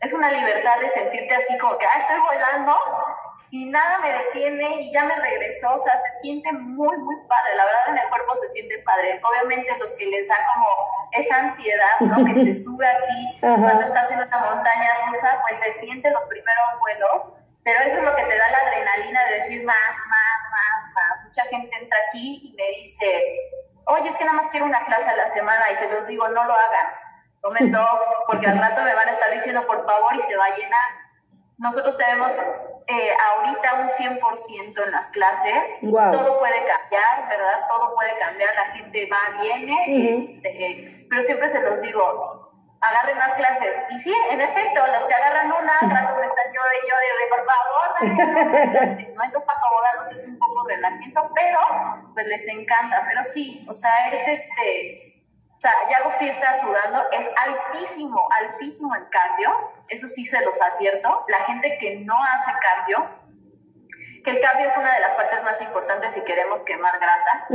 Es 0.00 0.12
una 0.12 0.30
libertad 0.30 0.78
de 0.78 0.90
sentirte 0.90 1.34
así 1.34 1.58
como 1.58 1.76
que, 1.76 1.86
ah, 1.86 1.98
estoy 1.98 2.20
volando 2.20 2.76
y 3.50 3.64
nada 3.64 3.98
me 3.98 4.12
detiene 4.12 4.82
y 4.82 4.92
ya 4.92 5.06
me 5.06 5.16
regresó, 5.16 5.74
o 5.74 5.78
sea, 5.80 5.92
se 5.96 6.20
siente 6.20 6.52
muy, 6.52 6.96
muy 6.98 7.16
padre, 7.26 7.56
la 7.56 7.64
verdad 7.64 7.88
en 7.88 7.98
el 7.98 8.08
cuerpo 8.10 8.36
se 8.36 8.48
siente 8.50 8.78
padre. 8.86 9.20
Obviamente 9.24 9.76
los 9.80 9.92
que 9.96 10.06
les 10.06 10.28
da 10.28 10.36
como 10.54 10.68
esa 11.18 11.36
ansiedad, 11.40 11.98
¿no? 11.98 12.24
Que 12.26 12.44
se 12.44 12.54
sube 12.62 12.86
aquí 12.86 13.40
cuando 13.40 13.82
estás 13.82 14.08
en 14.12 14.18
una 14.18 14.38
montaña 14.38 14.88
rusa, 15.08 15.42
pues 15.48 15.58
se 15.58 15.72
sienten 15.72 16.12
los 16.12 16.24
primeros 16.26 16.68
vuelos, 16.78 17.28
pero 17.64 17.80
eso 17.80 17.96
es 17.96 18.04
lo 18.04 18.14
que 18.14 18.22
te 18.22 18.38
da 18.38 18.50
la 18.50 18.58
adrenalina 18.58 19.24
de 19.24 19.34
decir 19.34 19.64
más, 19.64 19.76
más, 20.08 20.23
más. 20.94 21.24
Mucha 21.24 21.42
gente 21.44 21.76
entra 21.76 21.98
aquí 22.08 22.40
y 22.44 22.54
me 22.56 22.66
dice, 22.80 23.24
oye, 23.86 24.08
es 24.08 24.16
que 24.16 24.24
nada 24.24 24.36
más 24.36 24.50
quiero 24.50 24.66
una 24.66 24.84
clase 24.84 25.08
a 25.10 25.16
la 25.16 25.26
semana 25.26 25.64
y 25.72 25.76
se 25.76 25.90
los 25.90 26.06
digo, 26.06 26.28
no 26.28 26.44
lo 26.44 26.52
hagan, 26.52 26.86
tomen 27.40 27.72
dos, 27.72 28.00
porque 28.26 28.46
al 28.46 28.58
rato 28.58 28.82
me 28.82 28.94
van 28.94 29.08
a 29.08 29.12
estar 29.12 29.30
diciendo 29.32 29.66
por 29.66 29.86
favor 29.86 30.14
y 30.14 30.20
se 30.20 30.36
va 30.36 30.46
a 30.46 30.56
llenar. 30.56 31.04
Nosotros 31.56 31.96
tenemos 31.96 32.36
eh, 32.86 33.10
ahorita 33.36 33.74
un 33.74 33.88
100% 33.88 34.84
en 34.84 34.90
las 34.90 35.08
clases. 35.08 35.68
Todo 35.80 36.38
puede 36.38 36.58
cambiar, 36.66 37.28
¿verdad? 37.28 37.66
Todo 37.68 37.94
puede 37.94 38.18
cambiar, 38.18 38.54
la 38.54 38.74
gente 38.74 39.08
va, 39.10 39.40
viene, 39.40 40.12
este, 40.12 41.06
pero 41.08 41.22
siempre 41.22 41.48
se 41.48 41.62
los 41.62 41.80
digo, 41.80 42.33
agarren 42.80 43.18
más 43.18 43.34
clases. 43.34 43.82
Y 43.90 43.98
sí, 43.98 44.14
en 44.30 44.40
efecto, 44.40 44.86
los 44.86 45.06
que 45.06 45.14
agarran 45.14 45.46
una, 45.46 45.80
rato 45.80 46.16
me 46.18 46.26
están 46.26 46.52
llorando 46.52 46.80
y 46.82 46.88
llorando, 46.88 47.24
por 47.30 47.46
favor, 47.46 47.84
¿no? 49.14 49.24
Entonces 49.24 49.42
para 49.44 49.58
acomodarlos 49.58 50.08
es 50.08 50.24
un 50.24 50.38
poco 50.38 50.68
relajito, 50.68 51.30
pero 51.34 51.60
pues 52.14 52.26
les 52.26 52.46
encanta, 52.48 53.04
pero 53.08 53.24
sí, 53.24 53.64
o 53.68 53.74
sea, 53.74 54.08
es 54.12 54.26
este 54.28 55.14
o 55.56 55.60
sea, 55.60 55.72
Yago 55.88 56.10
sí 56.10 56.28
está 56.28 56.60
sudando, 56.60 57.10
es 57.12 57.30
altísimo, 57.36 58.28
altísimo 58.38 58.94
el 58.96 59.08
cardio, 59.08 59.72
eso 59.88 60.08
sí 60.08 60.26
se 60.26 60.44
los 60.44 60.60
advierto. 60.60 61.24
La 61.28 61.38
gente 61.44 61.78
que 61.78 62.00
no 62.00 62.14
hace 62.22 62.50
cardio, 62.60 63.08
que 64.24 64.30
el 64.30 64.40
cardio 64.40 64.66
es 64.68 64.76
una 64.76 64.92
de 64.94 65.00
las 65.00 65.14
partes 65.14 65.42
más 65.44 65.60
importantes 65.60 66.12
si 66.14 66.22
queremos 66.22 66.62
quemar 66.62 66.98
grasa, 66.98 67.46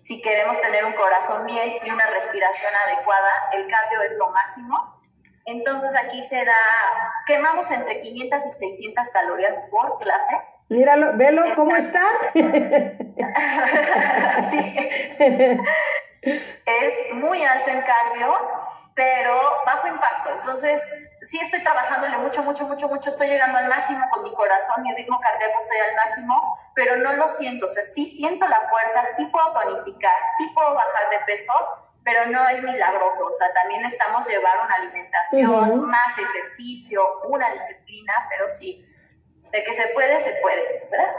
si 0.00 0.20
queremos 0.20 0.60
tener 0.60 0.84
un 0.84 0.92
corazón 0.94 1.46
bien 1.46 1.76
y 1.84 1.90
una 1.90 2.04
respiración 2.06 2.72
adecuada, 2.86 3.28
el 3.52 3.68
cardio 3.68 4.02
es 4.02 4.16
lo 4.18 4.28
máximo. 4.30 5.00
Entonces 5.46 5.92
aquí 5.96 6.22
se 6.24 6.44
da, 6.44 6.52
quemamos 7.26 7.70
entre 7.70 8.00
500 8.00 8.44
y 8.44 8.50
600 8.50 9.08
calorías 9.10 9.60
por 9.70 9.98
clase. 10.00 10.36
Míralo, 10.68 11.16
velo, 11.16 11.42
¿cómo 11.54 11.74
está? 11.76 12.04
sí. 14.50 14.76
es 16.22 17.14
muy 17.14 17.42
alto 17.42 17.70
en 17.70 17.82
cardio, 17.82 18.34
pero 18.94 19.40
bajo 19.64 19.88
impacto. 19.88 20.30
Entonces, 20.34 20.82
sí 21.22 21.38
estoy 21.38 21.62
trabajándole 21.62 22.18
mucho, 22.18 22.42
mucho, 22.42 22.66
mucho, 22.66 22.88
mucho. 22.88 23.10
Estoy 23.10 23.28
llegando 23.28 23.58
al 23.58 23.68
máximo 23.68 24.04
con 24.10 24.22
mi 24.22 24.32
corazón, 24.34 24.82
mi 24.82 24.94
ritmo 24.94 25.20
cardíaco 25.20 25.58
estoy 25.58 25.78
al 25.78 25.96
máximo, 25.96 26.58
pero 26.74 26.96
no 26.96 27.12
lo 27.14 27.28
siento. 27.28 27.66
O 27.66 27.68
sea, 27.68 27.82
sí 27.82 28.06
siento 28.06 28.46
la 28.48 28.60
fuerza, 28.68 29.04
sí 29.16 29.26
puedo 29.26 29.52
tonificar, 29.52 30.14
sí 30.38 30.50
puedo 30.54 30.74
bajar 30.74 31.10
de 31.10 31.18
peso, 31.26 31.52
pero 32.04 32.26
no 32.26 32.48
es 32.48 32.62
milagroso. 32.62 33.26
O 33.26 33.32
sea, 33.32 33.52
también 33.52 33.84
estamos 33.84 34.28
llevar 34.28 34.54
una 34.64 34.74
alimentación, 34.74 35.86
más 35.86 36.18
ejercicio, 36.18 37.02
una 37.28 37.50
disciplina, 37.50 38.12
pero 38.30 38.48
sí, 38.48 38.86
de 39.50 39.64
que 39.64 39.72
se 39.72 39.88
puede, 39.88 40.20
se 40.20 40.32
puede, 40.42 40.88
¿verdad? 40.90 41.14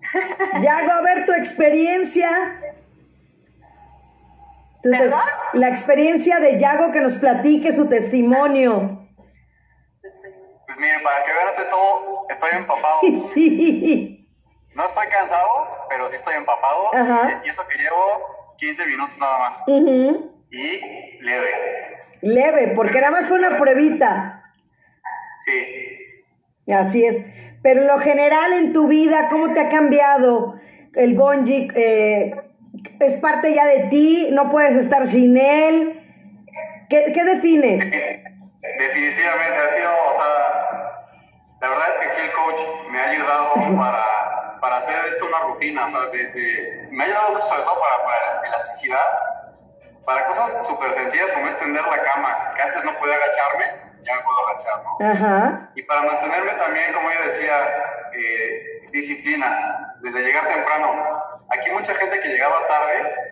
Yago, 0.62 0.92
a 0.92 1.00
ver 1.02 1.26
tu 1.26 1.32
experiencia 1.32 2.58
la 4.82 5.68
experiencia 5.68 6.40
de 6.40 6.58
Yago 6.58 6.90
que 6.92 7.00
nos 7.00 7.14
platique 7.14 7.72
su 7.72 7.86
testimonio. 7.86 8.99
Pues 10.66 10.78
miren, 10.78 11.02
para 11.02 11.24
que 11.24 11.32
vean 11.32 11.48
hace 11.48 11.64
todo, 11.64 12.26
estoy 12.28 12.50
empapado. 12.56 13.00
Sí. 13.34 14.16
No 14.74 14.86
estoy 14.86 15.08
cansado, 15.08 15.48
pero 15.88 16.08
sí 16.08 16.16
estoy 16.16 16.34
empapado. 16.34 16.90
Y 17.44 17.48
eso 17.48 17.66
que 17.66 17.76
llevo 17.76 18.54
15 18.56 18.86
minutos 18.86 19.18
nada 19.18 19.38
más. 19.38 19.62
Y 19.66 21.20
leve. 21.20 21.48
Leve, 22.22 22.72
porque 22.76 23.00
nada 23.00 23.10
más 23.10 23.26
fue 23.26 23.38
una 23.38 23.58
pruebita. 23.58 24.52
Sí. 25.40 26.72
Así 26.72 27.04
es. 27.04 27.24
Pero 27.62 27.82
en 27.82 27.88
lo 27.88 27.98
general 27.98 28.52
en 28.52 28.72
tu 28.72 28.86
vida, 28.86 29.28
¿cómo 29.28 29.52
te 29.52 29.60
ha 29.60 29.68
cambiado 29.68 30.60
el 30.94 31.14
bungee? 31.14 31.68
Eh, 31.74 32.34
es 33.00 33.16
parte 33.16 33.52
ya 33.54 33.66
de 33.66 33.88
ti, 33.88 34.28
no 34.30 34.50
puedes 34.50 34.76
estar 34.76 35.06
sin 35.06 35.36
él. 35.36 36.00
¿Qué, 36.88 37.12
qué 37.12 37.24
defines? 37.24 37.80
Definitivamente 38.80 39.58
ha 39.58 39.68
sido, 39.68 39.90
o 40.08 40.14
sea, 40.14 41.06
la 41.60 41.68
verdad 41.68 41.88
es 41.90 41.96
que 41.96 42.06
aquí 42.06 42.20
el 42.22 42.32
coach 42.32 42.60
me 42.90 42.98
ha 42.98 43.10
ayudado 43.10 43.54
para, 43.78 44.58
para 44.58 44.76
hacer 44.78 44.98
esto 45.06 45.26
una 45.26 45.40
rutina, 45.40 45.86
o 45.86 45.90
sea, 45.90 46.00
me 46.90 47.02
ha 47.02 47.06
ayudado 47.06 47.34
mucho 47.34 47.46
sobre 47.46 47.62
todo 47.62 47.78
para, 47.78 48.04
para 48.06 48.40
la 48.40 48.48
elasticidad, 48.48 49.04
para 50.06 50.26
cosas 50.26 50.66
súper 50.66 50.94
sencillas 50.94 51.30
como 51.32 51.46
es 51.48 51.58
tender 51.58 51.84
la 51.84 52.02
cama, 52.02 52.52
que 52.56 52.62
antes 52.62 52.82
no 52.84 52.98
podía 52.98 53.16
agacharme, 53.16 53.66
ya 54.02 54.14
me 54.14 54.22
puedo 54.22 54.48
agachar, 54.48 54.82
¿no? 54.82 55.06
Ajá. 55.06 55.70
Y 55.74 55.82
para 55.82 56.02
mantenerme 56.02 56.52
también, 56.52 56.94
como 56.94 57.10
ella 57.10 57.24
decía, 57.26 57.52
eh, 58.14 58.88
disciplina, 58.90 59.94
desde 60.00 60.22
llegar 60.22 60.48
temprano. 60.48 61.22
Aquí 61.50 61.70
mucha 61.70 61.94
gente 61.94 62.20
que 62.20 62.28
llegaba 62.28 62.66
tarde, 62.66 63.29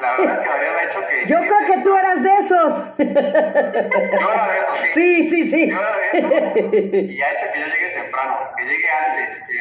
la 0.00 0.16
verdad 0.16 0.34
es 0.34 0.40
que 0.40 0.48
habían 0.48 0.86
hecho 0.86 1.06
que... 1.06 1.26
Yo 1.26 1.38
creo 1.40 1.66
que 1.66 1.82
tú 1.82 1.96
eras 1.96 2.22
de 2.22 2.36
esos. 2.36 2.96
Yo 2.98 3.04
era 3.04 4.48
de 4.48 4.58
esos, 4.58 4.78
sí. 4.78 4.88
Sí, 4.94 5.30
sí, 5.30 5.50
sí. 5.50 5.70
Yo 5.70 5.78
era 5.78 5.96
de 5.96 6.18
esos. 6.18 7.10
Y 7.10 7.22
ha 7.22 7.32
hecho 7.32 7.46
que 7.52 7.60
yo 7.60 7.66
llegue 7.66 7.90
temprano, 7.90 8.38
que 8.56 8.64
llegue 8.64 8.90
antes, 8.90 9.38
que 9.38 9.60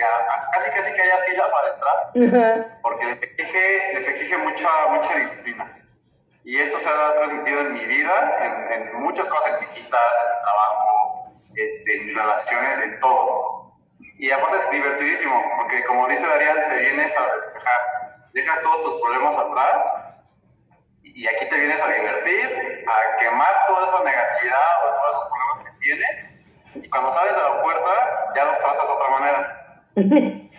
casi 0.53 0.69
casi 0.71 0.93
que 0.93 1.01
haya 1.01 1.17
fila 1.29 1.43
para 1.51 1.73
entrar, 1.73 2.79
porque 2.81 3.05
les 3.05 3.21
exige, 3.23 3.93
les 3.93 4.07
exige 4.07 4.37
mucha, 4.37 4.69
mucha 4.89 5.15
disciplina. 5.15 5.75
Y 6.43 6.57
eso 6.57 6.79
se 6.79 6.89
ha 6.89 7.13
transmitido 7.13 7.59
en 7.61 7.73
mi 7.73 7.85
vida, 7.85 8.37
en, 8.41 8.71
en 8.87 9.01
muchas 9.01 9.27
cosas, 9.27 9.53
en 9.53 9.59
visitas, 9.59 9.99
en 9.99 10.35
el 10.35 10.41
trabajo, 10.41 11.33
este, 11.55 11.97
en 11.97 12.15
relaciones, 12.15 12.79
en 12.79 12.99
todo. 12.99 13.73
Y 14.17 14.31
aparte 14.31 14.57
es 14.57 14.71
divertidísimo, 14.71 15.43
porque 15.57 15.83
como 15.85 16.07
dice 16.07 16.25
Darían, 16.27 16.69
te 16.69 16.75
vienes 16.77 17.17
a 17.17 17.33
despejar, 17.33 18.08
dejas 18.41 18.61
todos 18.61 18.85
tus 18.85 19.01
problemas 19.01 19.35
atrás 19.35 19.85
y 21.03 21.27
aquí 21.27 21.45
te 21.49 21.57
vienes 21.57 21.81
a 21.81 21.87
divertir, 21.89 22.85
a 22.87 23.17
quemar 23.17 23.47
toda 23.67 23.87
esa 23.87 24.03
negatividad 24.03 24.69
o 24.85 24.95
todos 24.95 25.09
esos 25.09 25.29
problemas 25.29 25.59
que 25.59 25.79
tienes. 25.81 26.85
Y 26.85 26.89
cuando 26.89 27.11
sales 27.11 27.35
de 27.35 27.41
la 27.41 27.61
puerta, 27.61 27.89
ya 28.35 28.45
los 28.45 28.57
tratas 28.57 28.87
de 28.87 28.93
otra 28.93 29.19
manera. 29.19 30.45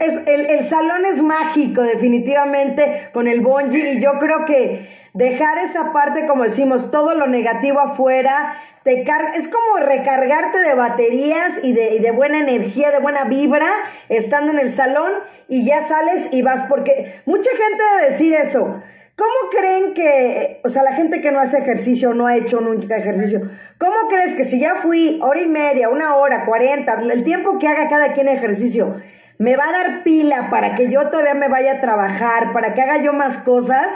Es, 0.00 0.16
el, 0.26 0.50
el, 0.50 0.64
salón 0.64 1.06
es 1.06 1.22
mágico, 1.22 1.80
definitivamente, 1.80 3.08
con 3.14 3.26
el 3.26 3.40
bungee, 3.40 3.92
y 3.92 4.02
yo 4.02 4.18
creo 4.18 4.44
que 4.44 4.91
dejar 5.14 5.58
esa 5.58 5.92
parte, 5.92 6.26
como 6.26 6.44
decimos, 6.44 6.90
todo 6.90 7.14
lo 7.14 7.26
negativo 7.26 7.80
afuera, 7.80 8.54
te 8.82 9.02
es 9.02 9.48
como 9.48 9.84
recargarte 9.84 10.58
de 10.58 10.74
baterías 10.74 11.52
y 11.62 11.72
de, 11.72 11.94
y 11.94 11.98
de, 12.00 12.10
buena 12.10 12.40
energía, 12.40 12.90
de 12.90 12.98
buena 12.98 13.24
vibra, 13.24 13.70
estando 14.08 14.52
en 14.52 14.58
el 14.58 14.72
salón 14.72 15.12
y 15.48 15.64
ya 15.64 15.82
sales 15.82 16.28
y 16.32 16.42
vas, 16.42 16.64
porque 16.68 17.20
mucha 17.26 17.50
gente 17.50 17.82
debe 17.96 18.10
decir 18.10 18.34
eso. 18.34 18.82
¿Cómo 19.14 19.50
creen 19.50 19.92
que, 19.92 20.60
o 20.64 20.70
sea, 20.70 20.82
la 20.82 20.94
gente 20.94 21.20
que 21.20 21.30
no 21.30 21.38
hace 21.38 21.58
ejercicio, 21.58 22.14
no 22.14 22.26
ha 22.26 22.36
hecho 22.36 22.60
nunca 22.60 22.96
ejercicio, 22.96 23.42
¿cómo 23.78 24.08
crees 24.08 24.32
que 24.32 24.44
si 24.44 24.58
ya 24.58 24.76
fui 24.76 25.20
hora 25.22 25.40
y 25.40 25.46
media, 25.46 25.90
una 25.90 26.16
hora, 26.16 26.46
cuarenta, 26.46 26.94
el 26.94 27.22
tiempo 27.22 27.58
que 27.58 27.68
haga 27.68 27.90
cada 27.90 28.14
quien 28.14 28.26
ejercicio, 28.26 29.00
me 29.38 29.56
va 29.56 29.68
a 29.68 29.72
dar 29.72 30.02
pila 30.02 30.48
para 30.50 30.74
que 30.74 30.90
yo 30.90 31.10
todavía 31.10 31.34
me 31.34 31.48
vaya 31.48 31.74
a 31.74 31.80
trabajar, 31.80 32.52
para 32.52 32.72
que 32.72 32.80
haga 32.80 33.02
yo 33.02 33.12
más 33.12 33.36
cosas? 33.38 33.92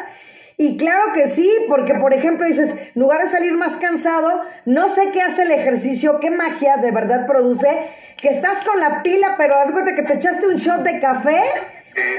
Y 0.59 0.79
claro 0.79 1.13
que 1.13 1.29
sí, 1.29 1.67
porque 1.69 1.95
por 1.97 2.15
ejemplo 2.15 2.47
dices, 2.47 2.71
en 2.71 3.01
lugar 3.01 3.21
de 3.21 3.29
salir 3.29 3.53
más 3.53 3.77
cansado, 3.77 4.43
no 4.65 4.89
sé 4.89 5.11
qué 5.13 5.21
hace 5.21 5.43
el 5.43 5.51
ejercicio, 5.51 6.19
qué 6.19 6.31
magia 6.31 6.79
de 6.79 6.91
verdad 6.93 7.27
produce, 7.27 7.91
que 8.17 8.29
estás 8.29 8.63
con 8.67 8.81
la 8.81 9.03
pila, 9.03 9.35
pero 9.37 9.57
haz 9.57 9.71
cuenta 9.71 9.95
que 9.95 10.03
te 10.03 10.15
echaste 10.15 10.47
un 10.49 10.57
shot 10.57 10.81
de 10.81 10.99
café 10.99 11.45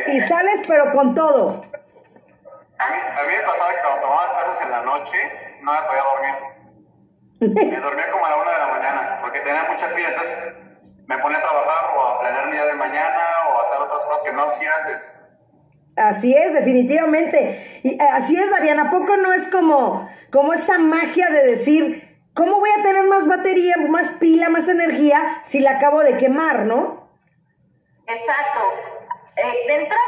y 0.08 0.19
sales 0.19 0.62
pero 0.67 0.91
con 0.91 1.15
todo. 1.15 1.63
A 2.77 2.92
mí, 2.92 2.98
a 2.98 3.23
mí 3.23 3.33
me 3.38 3.44
pasaba 3.44 3.71
que 3.71 3.81
cuando 3.81 4.02
tomaba 4.02 4.40
clases 4.40 4.65
en 4.65 4.71
la 4.71 4.81
noche, 4.83 5.17
no 5.63 5.73
me 5.73 5.81
podía 5.81 6.04
dormir. 6.04 7.71
Me 7.71 7.79
dormía 7.79 8.12
como 8.12 8.23
a 8.23 8.29
la 8.29 8.35
una 8.38 8.52
de 8.52 8.60
la 8.60 8.67
mañana, 8.67 9.17
porque 9.21 9.40
tenía 9.40 9.63
mucha 9.63 9.94
pila, 9.96 10.10
entonces 10.10 10.35
me 11.08 11.17
ponía 11.17 11.40
a 11.40 11.42
trabajar 11.42 11.98
o 11.98 12.02
a 12.04 12.19
planear 12.19 12.46
mi 12.46 12.52
día 12.52 12.65
de 12.65 12.73
mañana 12.73 13.23
o 13.50 13.60
a 13.60 13.63
hacer 13.63 13.77
otras 13.79 14.06
cosas 14.06 14.21
que 14.21 14.33
no 14.33 14.44
hacía 14.44 14.71
antes. 14.75 15.17
Así 15.98 16.35
es, 16.35 16.54
definitivamente. 16.54 17.81
Y 17.83 17.95
eh, 17.95 18.10
así 18.13 18.37
es, 18.37 18.52
Ariana, 18.54 18.89
poco 18.89 19.17
no 19.17 19.33
es 19.33 19.48
como, 19.48 20.10
como 20.31 20.54
esa 20.54 20.77
magia 20.77 21.29
de 21.29 21.43
decir, 21.43 22.17
¿cómo 22.33 22.60
voy 22.60 22.69
a 22.79 22.83
tener 22.83 23.06
más 23.08 23.27
batería, 23.27 23.75
más 23.89 24.10
pila, 24.19 24.50
más 24.50 24.67
energía 24.67 25.41
si 25.43 25.60
la 25.60 25.71
acabo 25.71 26.02
de 26.02 26.17
quemar, 26.17 26.62
no? 26.62 27.10
Exacto. 28.06 28.62
Eh, 29.35 29.67
de 29.67 29.75
entrada, 29.75 30.02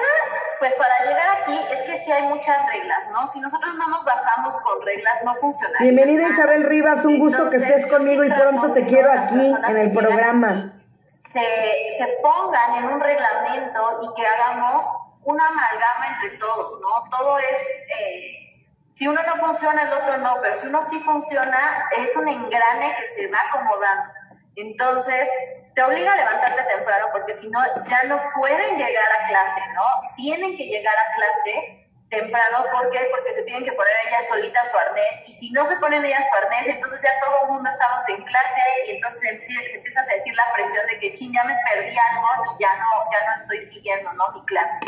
pues 0.60 0.74
para 0.76 0.94
llegar 1.06 1.38
aquí 1.42 1.60
es 1.72 1.82
que 1.82 1.98
sí 1.98 2.12
hay 2.12 2.24
muchas 2.24 2.66
reglas, 2.72 3.10
¿no? 3.12 3.28
Si 3.28 3.40
nosotros 3.40 3.76
no 3.76 3.88
nos 3.90 4.06
basamos 4.06 4.60
con 4.62 4.82
reglas, 4.84 5.24
no 5.24 5.36
funciona. 5.36 5.78
Bienvenida 5.80 6.30
Isabel 6.30 6.64
Rivas, 6.64 7.06
un 7.06 7.20
gusto 7.20 7.50
que 7.50 7.58
estés 7.58 7.86
conmigo 7.88 8.24
y 8.24 8.30
pronto 8.30 8.74
te 8.74 8.86
quiero 8.86 9.12
aquí 9.12 9.54
en 9.70 9.78
el 9.78 9.92
programa 9.92 10.74
se, 11.10 11.90
se 11.98 12.18
pongan 12.22 12.76
en 12.76 12.86
un 12.86 13.00
reglamento 13.00 14.00
y 14.04 14.14
que 14.16 14.28
hagamos 14.28 14.86
una 15.24 15.48
amalgama 15.48 16.08
entre 16.08 16.38
todos, 16.38 16.80
¿no? 16.82 17.10
Todo 17.18 17.38
es, 17.40 17.68
eh, 18.00 18.66
si 18.90 19.08
uno 19.08 19.22
no 19.24 19.36
funciona, 19.46 19.84
el 19.84 19.94
otro 19.94 20.18
no, 20.18 20.38
pero 20.42 20.56
si 20.56 20.68
uno 20.68 20.82
sí 20.82 21.00
funciona, 21.02 21.90
es 21.98 22.16
un 22.16 22.28
engrane 22.28 22.96
que 23.00 23.08
se 23.08 23.28
va 23.28 23.38
acomodando. 23.50 24.14
Entonces, 24.56 25.30
te 25.76 25.84
obliga 25.84 26.14
a 26.14 26.18
levantarte 26.18 26.64
temprano 26.76 27.08
porque 27.12 27.34
si 27.34 27.50
no, 27.50 27.60
ya 27.86 28.04
no 28.04 28.20
pueden 28.36 28.78
llegar 28.78 29.06
a 29.22 29.28
clase, 29.28 29.62
¿no? 29.76 29.84
Tienen 30.16 30.58
que 30.58 30.66
llegar 30.66 30.96
a 30.96 31.16
clase 31.16 31.79
temprano. 32.10 32.66
¿Por 32.72 32.90
qué? 32.90 33.08
Porque 33.12 33.32
se 33.34 33.44
tienen 33.44 33.64
que 33.64 33.72
poner 33.72 33.94
ellas 34.08 34.28
solitas 34.28 34.70
su 34.70 34.78
arnés. 34.78 35.22
Y 35.28 35.34
si 35.34 35.52
no 35.52 35.66
se 35.66 35.76
ponen 35.78 36.04
ellas 36.04 36.26
su 36.28 36.38
arnés, 36.38 36.68
entonces 36.68 37.02
ya 37.02 37.10
todo 37.24 37.46
el 37.46 37.54
mundo 37.54 37.70
estamos 37.70 38.08
en 38.10 38.24
clase 38.24 38.62
y 38.88 38.92
entonces 38.92 39.22
se, 39.22 39.76
empieza 39.76 40.02
a 40.02 40.04
sentir 40.04 40.36
la 40.36 40.54
presión 40.54 40.86
de 40.88 41.00
que, 41.00 41.14
ching, 41.14 41.34
ya 41.34 41.44
me 41.44 41.56
perdí 41.70 41.96
algo 42.12 42.44
y 42.58 42.64
ya 42.64 42.76
no, 42.76 43.12
ya 43.12 43.26
no 43.28 43.34
estoy 43.36 43.62
siguiendo, 43.62 44.12
¿no? 44.14 44.24
Mi 44.34 44.46
clase. 44.46 44.80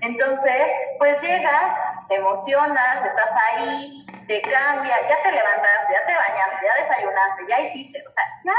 Entonces, 0.00 0.72
pues 0.98 1.20
llegas, 1.20 1.72
te 2.08 2.16
emocionas, 2.16 3.04
estás 3.04 3.32
ahí, 3.52 4.06
te 4.26 4.40
cambia, 4.42 4.96
ya 5.08 5.22
te 5.22 5.32
levantaste, 5.32 5.92
ya 5.92 6.06
te 6.06 6.14
bañaste, 6.14 6.66
ya 6.66 6.82
desayunaste, 6.82 7.46
ya 7.48 7.60
hiciste, 7.60 8.02
o 8.06 8.10
sea, 8.10 8.24
ya 8.44 8.54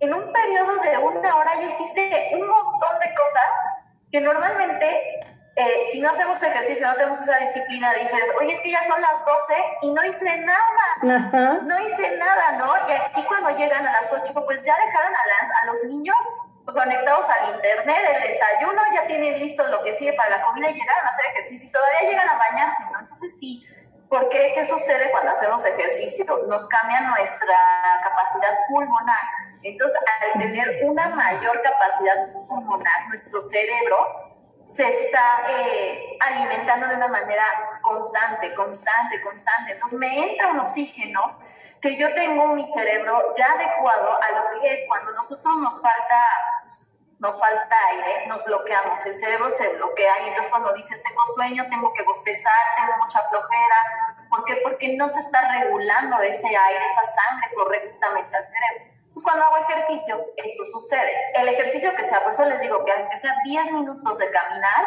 en 0.00 0.14
un 0.14 0.32
periodo 0.32 0.76
de 0.76 0.98
una 0.98 1.36
hora 1.36 1.54
ya 1.54 1.66
hiciste 1.66 2.30
un 2.34 2.46
montón 2.46 2.98
de 3.00 3.14
cosas 3.14 3.52
que 4.12 4.20
normalmente 4.20 5.20
eh, 5.58 5.82
si 5.90 6.00
no 6.00 6.08
hacemos 6.08 6.40
ejercicio, 6.40 6.86
no 6.86 6.94
tenemos 6.94 7.20
esa 7.20 7.36
disciplina, 7.38 7.92
dices, 7.94 8.22
oye, 8.40 8.52
es 8.52 8.60
que 8.60 8.70
ya 8.70 8.84
son 8.84 9.00
las 9.00 9.24
12 9.24 9.54
y 9.82 9.92
no 9.92 10.04
hice 10.04 10.36
nada, 10.38 11.60
no 11.64 11.80
hice 11.80 12.16
nada, 12.16 12.52
¿no? 12.52 12.72
Y 12.88 12.92
aquí 12.92 13.24
cuando 13.24 13.50
llegan 13.56 13.84
a 13.84 13.90
las 13.90 14.12
8, 14.12 14.32
pues 14.46 14.62
ya 14.62 14.76
dejaron 14.86 15.12
a, 15.12 15.62
a 15.62 15.66
los 15.66 15.82
niños 15.84 16.14
conectados 16.64 17.26
al 17.28 17.56
internet, 17.56 17.98
el 18.14 18.28
desayuno, 18.28 18.80
ya 18.94 19.08
tienen 19.08 19.40
listo 19.40 19.66
lo 19.66 19.82
que 19.82 19.94
sigue 19.94 20.12
para 20.12 20.38
la 20.38 20.44
comida 20.44 20.70
y 20.70 20.74
llegaron 20.74 21.04
a 21.04 21.08
hacer 21.08 21.24
ejercicio 21.32 21.68
y 21.68 21.72
todavía 21.72 22.00
llegan 22.02 22.28
a 22.28 22.38
bañarse, 22.38 22.82
¿no? 22.92 23.00
Entonces 23.00 23.36
sí, 23.40 23.66
¿por 24.08 24.28
qué? 24.28 24.52
¿Qué 24.54 24.64
sucede 24.64 25.10
cuando 25.10 25.32
hacemos 25.32 25.64
ejercicio? 25.64 26.24
Nos 26.46 26.68
cambia 26.68 27.00
nuestra 27.00 27.56
capacidad 28.04 28.58
pulmonar. 28.68 29.24
Entonces, 29.64 29.98
al 30.22 30.40
tener 30.40 30.84
una 30.84 31.08
mayor 31.08 31.60
capacidad 31.62 32.32
pulmonar, 32.46 33.08
nuestro 33.08 33.40
cerebro 33.40 34.27
se 34.68 34.86
está 34.86 35.44
eh, 35.48 36.18
alimentando 36.20 36.88
de 36.88 36.96
una 36.96 37.08
manera 37.08 37.44
constante, 37.82 38.54
constante, 38.54 39.20
constante. 39.22 39.72
Entonces 39.72 39.98
me 39.98 40.30
entra 40.30 40.48
un 40.48 40.60
oxígeno 40.60 41.38
que 41.80 41.96
yo 41.96 42.12
tengo 42.14 42.54
mi 42.54 42.68
cerebro 42.68 43.34
ya 43.36 43.52
adecuado 43.52 44.18
a 44.22 44.30
lo 44.32 44.60
que 44.60 44.72
es 44.72 44.84
cuando 44.88 45.12
nosotros 45.12 45.56
nos 45.58 45.80
falta 45.80 46.16
nos 47.18 47.40
falta 47.40 47.76
aire, 47.90 48.26
nos 48.28 48.44
bloqueamos, 48.44 49.04
el 49.04 49.14
cerebro 49.14 49.50
se 49.50 49.68
bloquea 49.70 50.22
y 50.22 50.28
entonces 50.28 50.50
cuando 50.50 50.72
dices 50.74 51.02
tengo 51.02 51.20
sueño, 51.34 51.68
tengo 51.68 51.92
que 51.92 52.04
bostezar, 52.04 52.52
tengo 52.76 52.92
mucha 53.02 53.20
flojera, 53.28 53.76
¿por 54.30 54.44
qué? 54.44 54.60
Porque 54.62 54.96
no 54.96 55.08
se 55.08 55.18
está 55.18 55.48
regulando 55.48 56.20
ese 56.20 56.46
aire, 56.46 56.86
esa 56.86 57.02
sangre 57.02 57.50
correctamente 57.56 58.36
al 58.36 58.46
cerebro. 58.46 58.97
Entonces, 59.18 59.24
cuando 59.24 59.44
hago 59.46 59.64
ejercicio, 59.64 60.26
eso 60.36 60.64
sucede. 60.72 61.10
El 61.34 61.48
ejercicio 61.48 61.94
que 61.96 62.04
sea, 62.04 62.22
por 62.22 62.32
eso 62.32 62.44
les 62.44 62.60
digo 62.60 62.84
que 62.84 62.92
aunque 62.92 63.16
sea 63.16 63.34
10 63.44 63.72
minutos 63.72 64.18
de 64.18 64.30
caminar, 64.30 64.86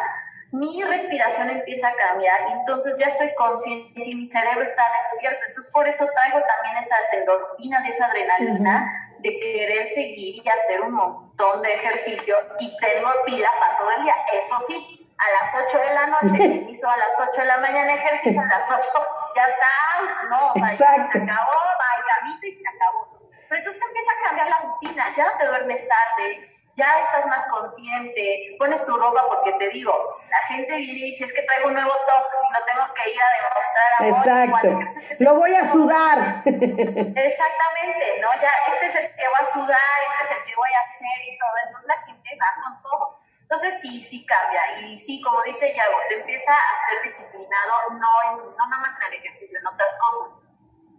mi 0.52 0.82
respiración 0.84 1.50
empieza 1.50 1.88
a 1.88 1.94
cambiar 1.94 2.40
y 2.48 2.52
entonces 2.52 2.96
ya 2.98 3.06
estoy 3.06 3.34
consciente 3.34 4.00
y 4.02 4.16
mi 4.16 4.28
cerebro 4.28 4.62
está 4.62 4.84
despierto. 4.96 5.44
Entonces, 5.48 5.70
por 5.72 5.86
eso 5.86 6.06
traigo 6.14 6.40
también 6.46 6.82
esas 6.82 7.12
endorfinas 7.12 7.86
y 7.86 7.90
esa 7.90 8.06
adrenalina 8.06 9.10
de 9.18 9.38
querer 9.38 9.86
seguir 9.86 10.42
y 10.42 10.48
hacer 10.48 10.80
un 10.80 10.92
montón 10.92 11.60
de 11.62 11.74
ejercicio 11.74 12.34
y 12.58 12.74
tengo 12.78 13.10
pila 13.26 13.50
para 13.60 13.76
todo 13.76 13.90
el 13.98 14.02
día. 14.04 14.14
Eso 14.32 14.56
sí, 14.66 15.14
a 15.18 15.44
las 15.44 15.66
8 15.66 15.78
de 15.78 15.94
la 15.94 16.06
noche, 16.06 16.66
hizo 16.70 16.88
a 16.88 16.96
las 16.96 17.28
8 17.28 17.40
de 17.40 17.46
la 17.46 17.58
mañana 17.58 17.94
ejercicio, 17.94 18.40
a 18.40 18.46
las 18.46 18.64
8 18.70 18.88
ya 19.36 19.44
está, 19.44 20.28
no, 20.30 20.52
o 20.52 20.76
sea, 20.76 20.76
se 20.76 21.18
acabó, 21.18 21.50
va 21.50 22.36
y 22.42 22.52
se 22.52 22.68
acabó. 22.68 23.11
Pero 23.52 23.60
entonces 23.60 23.82
te 23.82 23.86
empieza 23.86 24.10
a 24.12 24.28
cambiar 24.28 24.48
la 24.48 24.58
rutina, 24.60 25.12
ya 25.14 25.24
no 25.26 25.36
te 25.36 25.44
duermes 25.44 25.86
tarde, 25.86 26.48
ya 26.72 27.00
estás 27.00 27.26
más 27.26 27.44
consciente, 27.48 28.56
pones 28.58 28.82
tu 28.86 28.96
ropa 28.96 29.26
porque 29.28 29.52
te 29.58 29.68
digo, 29.68 29.92
la 30.30 30.38
gente 30.46 30.74
viene 30.74 31.00
y 31.00 31.02
dice, 31.10 31.24
es 31.24 31.34
que 31.34 31.42
traigo 31.42 31.68
un 31.68 31.74
nuevo 31.74 31.90
top 31.90 32.24
lo 32.50 32.64
tengo 32.64 32.94
que 32.94 33.10
ir 33.10 33.20
a 33.20 33.28
demostrar 33.36 33.92
a 33.98 34.48
Exacto. 34.48 35.22
Lo 35.22 35.34
voy 35.34 35.54
a 35.54 35.70
sudar. 35.70 36.42
Exactamente, 36.46 38.20
¿no? 38.22 38.28
Ya, 38.40 38.52
este 38.72 38.86
es 38.86 38.94
el 38.94 39.14
que 39.16 39.28
va 39.28 39.38
a 39.42 39.44
sudar, 39.44 39.98
este 40.08 40.24
es 40.24 40.40
el 40.40 40.44
que 40.46 40.56
voy 40.56 40.70
a 40.72 40.88
hacer 40.88 41.28
y 41.28 41.38
todo. 41.38 41.52
Entonces 41.66 41.88
la 41.88 42.02
gente 42.06 42.38
va 42.40 42.62
con 42.62 42.82
todo. 42.82 43.18
Entonces 43.42 43.80
sí, 43.82 44.02
sí 44.02 44.24
cambia. 44.24 44.80
Y 44.80 44.96
sí, 44.96 45.20
como 45.20 45.42
dice 45.42 45.74
Yago, 45.74 45.98
te 46.08 46.20
empieza 46.20 46.54
a 46.54 46.88
ser 46.88 47.02
disciplinado, 47.02 47.90
no, 48.00 48.38
no 48.48 48.66
nada 48.66 48.80
más 48.80 48.98
en 48.98 49.08
el 49.08 49.20
ejercicio, 49.20 49.58
en 49.58 49.66
otras 49.66 49.94
cosas 49.98 50.51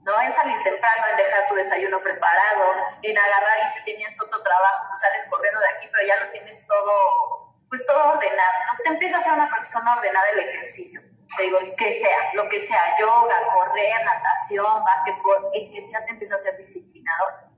¿no? 0.04 0.22
En 0.22 0.32
salir 0.32 0.62
temprano, 0.64 1.04
en 1.12 1.18
dejar 1.18 1.48
tu 1.48 1.56
desayuno 1.56 2.02
preparado, 2.02 2.66
en 3.02 3.18
agarrar 3.18 3.58
y 3.66 3.70
si 3.70 3.84
tenías 3.84 4.20
otro 4.22 4.42
trabajo, 4.42 4.86
pues 4.90 5.00
sales 5.00 5.26
corriendo 5.30 5.60
de 5.60 5.68
aquí, 5.76 5.90
pero 5.92 6.08
ya 6.08 6.26
lo 6.26 6.32
tienes 6.32 6.66
todo, 6.68 7.56
pues 7.70 7.86
todo 7.86 8.12
ordenado. 8.12 8.54
Entonces 8.62 8.84
te 8.84 8.90
empiezas 8.92 9.22
a 9.22 9.24
ser 9.24 9.34
una 9.34 9.50
persona 9.50 9.94
ordenada 9.94 10.26
el 10.34 10.40
ejercicio. 10.40 11.02
Te 11.38 11.44
digo, 11.44 11.58
el 11.60 11.76
que 11.76 11.94
sea, 11.94 12.18
lo 12.34 12.48
que 12.50 12.62
sea, 12.62 12.96
yoga, 13.00 13.36
correr, 13.54 14.04
natación, 14.04 14.84
básquetbol, 14.84 15.50
el 15.54 15.74
que 15.74 15.82
sea, 15.82 16.06
te 16.06 16.12
empieza 16.12 16.36
a 16.36 16.38
ser 16.38 16.58
disciplinador 16.58 17.54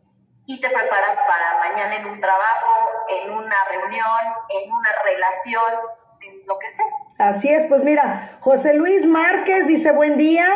y 0.47 0.61
te 0.61 0.69
preparan 0.69 1.17
para 1.27 1.57
mañana 1.59 1.95
en 1.95 2.05
un 2.05 2.21
trabajo, 2.21 2.71
en 3.09 3.31
una 3.31 3.55
reunión, 3.69 4.21
en 4.49 4.71
una 4.71 4.89
relación, 5.03 5.73
en 6.21 6.45
lo 6.45 6.59
que 6.59 6.69
sea. 6.69 6.85
Así 7.17 7.51
es, 7.51 7.65
pues 7.65 7.83
mira, 7.83 8.37
José 8.39 8.73
Luis 8.75 9.05
Márquez 9.05 9.67
dice 9.67 9.91
buen 9.91 10.17
día, 10.17 10.47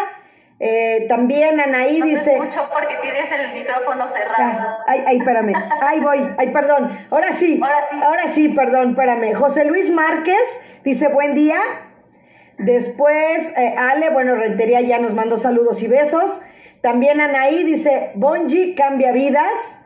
eh, 0.60 1.05
también 1.07 1.60
Anaí 1.60 1.99
no 1.99 2.05
dice. 2.05 2.34
Escucho 2.34 2.70
porque 2.74 2.95
tienes 3.01 3.32
el 3.32 3.53
micrófono 3.53 4.07
cerrado. 4.07 4.36
Ah, 4.38 4.84
ay, 4.88 5.03
ay, 5.07 5.18
espérame. 5.18 5.53
Ahí 5.82 5.99
voy. 6.01 6.20
Ay, 6.38 6.49
perdón. 6.51 6.91
Ahora 7.10 7.32
sí. 7.32 7.60
Ahora 7.64 7.86
sí. 7.89 7.99
Ahora 8.03 8.28
sí, 8.28 8.49
perdón, 8.49 8.89
espérame. 8.89 9.34
José 9.34 9.64
Luis 9.66 9.89
Márquez 9.89 10.62
dice 10.84 11.07
buen 11.07 11.34
día. 11.34 11.62
Después, 12.57 13.47
eh, 13.55 13.74
Ale, 13.78 14.10
bueno, 14.10 14.36
Rentería 14.36 14.82
ya 14.82 14.99
nos 14.99 15.14
mandó 15.14 15.38
saludos 15.38 15.82
y 15.82 15.88
besos. 15.88 16.41
También 16.82 17.22
Anaí 17.22 17.64
dice, 17.64 18.12
Bonji 18.16 18.76
cambia 18.76 19.14
vidas. 19.14 19.78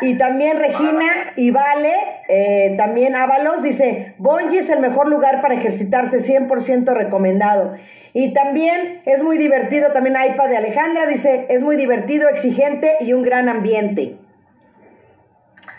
Y 0.00 0.18
también 0.18 0.58
Regina 0.58 1.32
y 1.36 1.50
Vale, 1.50 2.22
eh, 2.28 2.74
también 2.76 3.16
Ábalos, 3.16 3.62
dice, 3.62 4.14
Bonji 4.18 4.58
es 4.58 4.70
el 4.70 4.80
mejor 4.80 5.08
lugar 5.08 5.40
para 5.42 5.54
ejercitarse, 5.54 6.18
100% 6.18 6.92
recomendado. 6.94 7.76
Y 8.12 8.32
también 8.32 9.02
es 9.04 9.22
muy 9.22 9.38
divertido, 9.38 9.92
también 9.92 10.16
iPad 10.16 10.48
de 10.48 10.56
Alejandra, 10.56 11.06
dice, 11.06 11.46
es 11.50 11.62
muy 11.62 11.76
divertido, 11.76 12.28
exigente 12.28 12.96
y 13.00 13.12
un 13.12 13.22
gran 13.22 13.48
ambiente. 13.48 14.18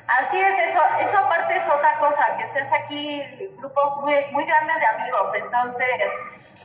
Así 0.08 0.38
es, 0.38 0.70
eso, 0.70 0.80
eso 1.02 1.18
aparte 1.18 1.58
es 1.58 1.64
otra 1.64 2.00
cosa, 2.00 2.38
que 2.38 2.48
seas 2.48 2.70
aquí 2.82 3.22
grupos 3.58 3.98
muy, 4.02 4.14
muy 4.32 4.46
grandes 4.46 4.78
de 4.78 4.86
amigos, 4.86 5.32
entonces, 5.36 5.88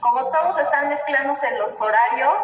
como 0.00 0.30
todos 0.30 0.60
están 0.60 0.88
mezclándose 0.88 1.46
los 1.58 1.80
horarios, 1.80 2.34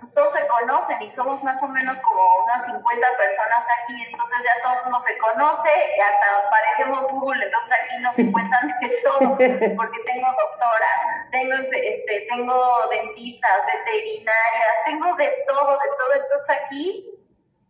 pues 0.00 0.12
todos 0.12 0.32
se 0.32 0.46
conocen 0.46 1.02
y 1.02 1.10
somos 1.10 1.42
más 1.42 1.62
o 1.62 1.68
menos 1.68 1.98
como 2.00 2.44
unas 2.44 2.64
50 2.64 2.82
personas 3.16 3.60
aquí, 3.82 4.02
entonces 4.02 4.38
ya 4.44 4.62
todo 4.62 4.72
el 4.78 4.84
mundo 4.84 4.98
se 5.00 5.18
conoce 5.18 5.70
y 5.96 6.00
hasta 6.00 6.50
parecemos 6.50 7.12
Google, 7.12 7.44
entonces 7.44 7.72
aquí 7.82 7.98
nos 8.02 8.14
cuentan 8.32 8.68
de 8.80 8.88
todo, 9.02 9.30
porque 9.76 10.00
tengo 10.06 10.28
doctoras, 10.28 10.98
tengo, 11.30 11.54
este, 11.72 12.26
tengo 12.28 12.88
dentistas, 12.90 13.66
veterinarias, 13.66 14.74
tengo 14.84 15.14
de 15.16 15.44
todo, 15.46 15.72
de 15.72 15.88
todo, 15.98 16.12
entonces 16.14 16.56
aquí 16.62 17.14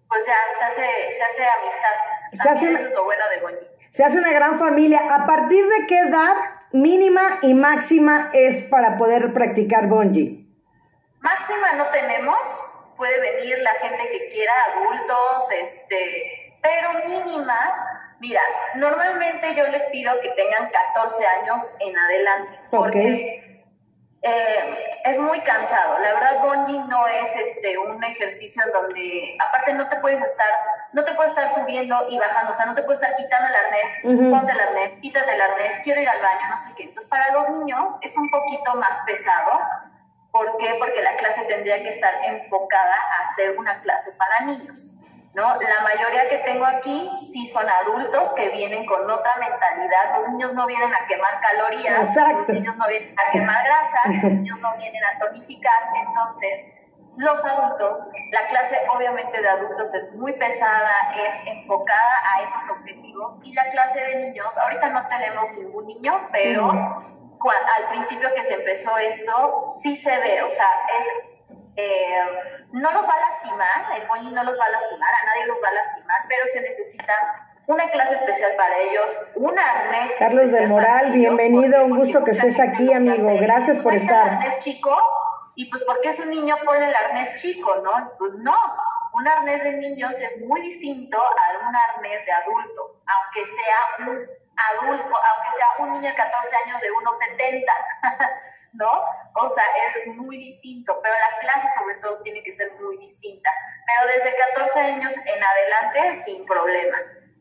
pues 0.08 0.24
ya 0.26 0.34
se 0.58 0.64
hace, 0.64 1.12
se 1.12 1.22
hace 1.22 1.44
amistad. 1.60 1.96
Se 2.32 2.48
hace 2.48 2.74
eso 2.74 2.88
es 2.88 2.94
lo 2.94 3.04
bueno 3.04 3.22
de 3.34 3.40
Bonnie. 3.42 3.78
Se 3.90 4.04
hace 4.04 4.18
una 4.18 4.32
gran 4.32 4.58
familia. 4.58 5.00
¿A 5.14 5.26
partir 5.26 5.64
de 5.66 5.86
qué 5.86 5.98
edad 5.98 6.34
mínima 6.72 7.38
y 7.42 7.54
máxima 7.54 8.30
es 8.32 8.62
para 8.62 8.96
poder 8.96 9.32
practicar 9.32 9.86
bungee? 9.86 10.37
Máxima 11.20 11.72
no 11.72 11.86
tenemos, 11.86 12.38
puede 12.96 13.20
venir 13.20 13.58
la 13.60 13.72
gente 13.74 14.08
que 14.10 14.28
quiera, 14.28 14.52
adultos, 14.72 15.52
este, 15.52 16.58
pero 16.62 16.92
mínima, 17.06 18.16
mira, 18.20 18.40
normalmente 18.76 19.54
yo 19.54 19.66
les 19.68 19.84
pido 19.86 20.20
que 20.20 20.28
tengan 20.30 20.70
14 20.70 21.26
años 21.26 21.70
en 21.80 21.96
adelante, 21.96 22.60
porque 22.70 23.48
eh, 24.22 25.00
es 25.04 25.18
muy 25.18 25.40
cansado. 25.40 25.98
La 26.00 26.14
verdad, 26.14 26.40
bungee 26.42 26.84
no 26.88 27.06
es 27.06 27.36
este 27.36 27.78
un 27.78 28.02
ejercicio 28.02 28.62
donde, 28.72 29.36
aparte 29.46 29.74
no 29.74 29.88
te 29.88 29.96
puedes 29.96 30.20
estar, 30.20 30.46
no 30.92 31.04
te 31.04 31.14
puedes 31.14 31.32
estar 31.32 31.48
subiendo 31.50 32.06
y 32.10 32.18
bajando, 32.18 32.50
o 32.50 32.54
sea, 32.54 32.66
no 32.66 32.74
te 32.74 32.82
puedes 32.82 33.00
estar 33.00 33.16
quitando 33.16 33.48
el 33.48 33.54
arnés, 33.54 34.30
ponte 34.30 34.52
el 34.52 34.60
arnés, 34.60 35.00
quítate 35.00 35.32
el 35.34 35.40
arnés, 35.40 35.80
quiero 35.84 36.00
ir 36.00 36.08
al 36.08 36.20
baño, 36.20 36.48
no 36.50 36.56
sé 36.56 36.68
qué. 36.76 36.84
Entonces, 36.84 37.08
para 37.08 37.32
los 37.32 37.48
niños 37.50 37.94
es 38.02 38.16
un 38.16 38.28
poquito 38.30 38.74
más 38.74 38.98
pesado 39.06 39.57
¿Por 40.38 40.56
qué? 40.58 40.76
Porque 40.78 41.02
la 41.02 41.16
clase 41.16 41.42
tendría 41.46 41.82
que 41.82 41.88
estar 41.88 42.14
enfocada 42.22 42.94
a 42.94 43.28
ser 43.34 43.58
una 43.58 43.80
clase 43.80 44.12
para 44.12 44.46
niños, 44.46 44.94
¿no? 45.34 45.42
La 45.42 45.82
mayoría 45.82 46.28
que 46.28 46.38
tengo 46.38 46.64
aquí 46.64 47.10
sí 47.18 47.44
son 47.48 47.66
adultos 47.68 48.32
que 48.34 48.48
vienen 48.50 48.86
con 48.86 49.10
otra 49.10 49.32
mentalidad. 49.40 50.14
Los 50.14 50.28
niños 50.28 50.54
no 50.54 50.64
vienen 50.66 50.94
a 50.94 51.06
quemar 51.08 51.40
calorías, 51.40 52.16
los 52.36 52.48
niños 52.50 52.76
no 52.76 52.86
vienen 52.86 53.16
a 53.18 53.32
quemar 53.32 53.64
grasa, 53.64 53.98
los 54.04 54.32
niños 54.32 54.60
no 54.60 54.76
vienen 54.76 55.02
a 55.04 55.18
tonificar. 55.18 55.90
Entonces, 56.06 56.66
los 57.16 57.44
adultos, 57.44 58.04
la 58.30 58.46
clase 58.46 58.78
obviamente 58.94 59.42
de 59.42 59.48
adultos 59.48 59.92
es 59.92 60.14
muy 60.14 60.34
pesada, 60.34 60.92
es 61.16 61.48
enfocada 61.48 62.14
a 62.36 62.42
esos 62.42 62.70
objetivos 62.70 63.38
y 63.42 63.54
la 63.54 63.68
clase 63.70 63.98
de 63.98 64.16
niños, 64.26 64.56
ahorita 64.56 64.90
no 64.90 65.08
tenemos 65.08 65.50
ningún 65.54 65.88
niño, 65.88 66.28
pero 66.30 67.17
al 67.76 67.88
principio 67.90 68.32
que 68.34 68.42
se 68.42 68.54
empezó 68.54 68.96
esto, 68.98 69.66
sí 69.82 69.96
se 69.96 70.16
ve, 70.20 70.42
o 70.42 70.50
sea, 70.50 70.66
es 70.98 71.06
eh, 71.76 72.18
no 72.72 72.90
los 72.90 73.08
va 73.08 73.14
a 73.14 73.20
lastimar, 73.20 74.00
el 74.00 74.06
moñi 74.08 74.32
no 74.32 74.42
los 74.42 74.58
va 74.58 74.64
a 74.64 74.70
lastimar, 74.70 75.08
a 75.08 75.26
nadie 75.26 75.46
los 75.46 75.62
va 75.62 75.68
a 75.68 75.72
lastimar, 75.74 76.16
pero 76.28 76.44
se 76.52 76.60
necesita 76.60 77.14
una 77.68 77.88
clase 77.90 78.14
especial 78.14 78.52
para 78.56 78.78
ellos, 78.78 79.16
un 79.36 79.56
arnés. 79.56 80.12
Carlos 80.18 80.50
del 80.50 80.68
Moral, 80.68 81.12
bienvenido, 81.12 81.84
un 81.84 81.96
gusto 81.96 82.24
que 82.24 82.32
estés 82.32 82.58
aquí, 82.58 82.92
amigo, 82.92 83.30
gracias 83.40 83.78
por 83.78 83.94
estar. 83.94 84.26
El 84.26 84.34
arnés 84.34 84.58
chico, 84.58 84.96
y 85.54 85.70
pues 85.70 85.84
porque 85.84 86.08
es 86.08 86.18
un 86.18 86.30
niño 86.30 86.56
pone 86.64 86.88
el 86.88 86.94
arnés 86.94 87.36
chico, 87.40 87.76
¿no? 87.76 88.12
Pues 88.18 88.32
no, 88.38 88.56
un 89.12 89.28
arnés 89.28 89.62
de 89.62 89.74
niños 89.74 90.18
es 90.18 90.40
muy 90.40 90.60
distinto 90.62 91.16
a 91.16 91.68
un 91.68 91.76
arnés 91.76 92.26
de 92.26 92.32
adulto, 92.32 93.00
aunque 93.06 93.46
sea 93.46 94.08
un 94.08 94.26
adulto, 94.70 95.14
aunque 95.16 95.52
sea 95.56 95.66
un 95.78 95.92
niño 95.92 96.10
de 96.10 96.14
14 96.14 96.56
años 96.64 96.80
de 96.80 96.88
1,70. 96.90 97.64
¿no? 98.72 98.90
O 99.34 99.50
sea, 99.50 99.64
es 99.86 100.06
muy 100.14 100.36
distinto, 100.36 100.98
pero 101.02 101.14
la 101.14 101.38
clase 101.38 101.66
sobre 101.78 101.96
todo 101.96 102.22
tiene 102.22 102.42
que 102.42 102.52
ser 102.52 102.72
muy 102.80 102.98
distinta. 102.98 103.50
Pero 103.86 104.12
desde 104.14 104.36
14 104.54 104.80
años 104.80 105.16
en 105.16 105.42
adelante, 105.42 106.16
sin 106.16 106.44
problema. 106.46 106.98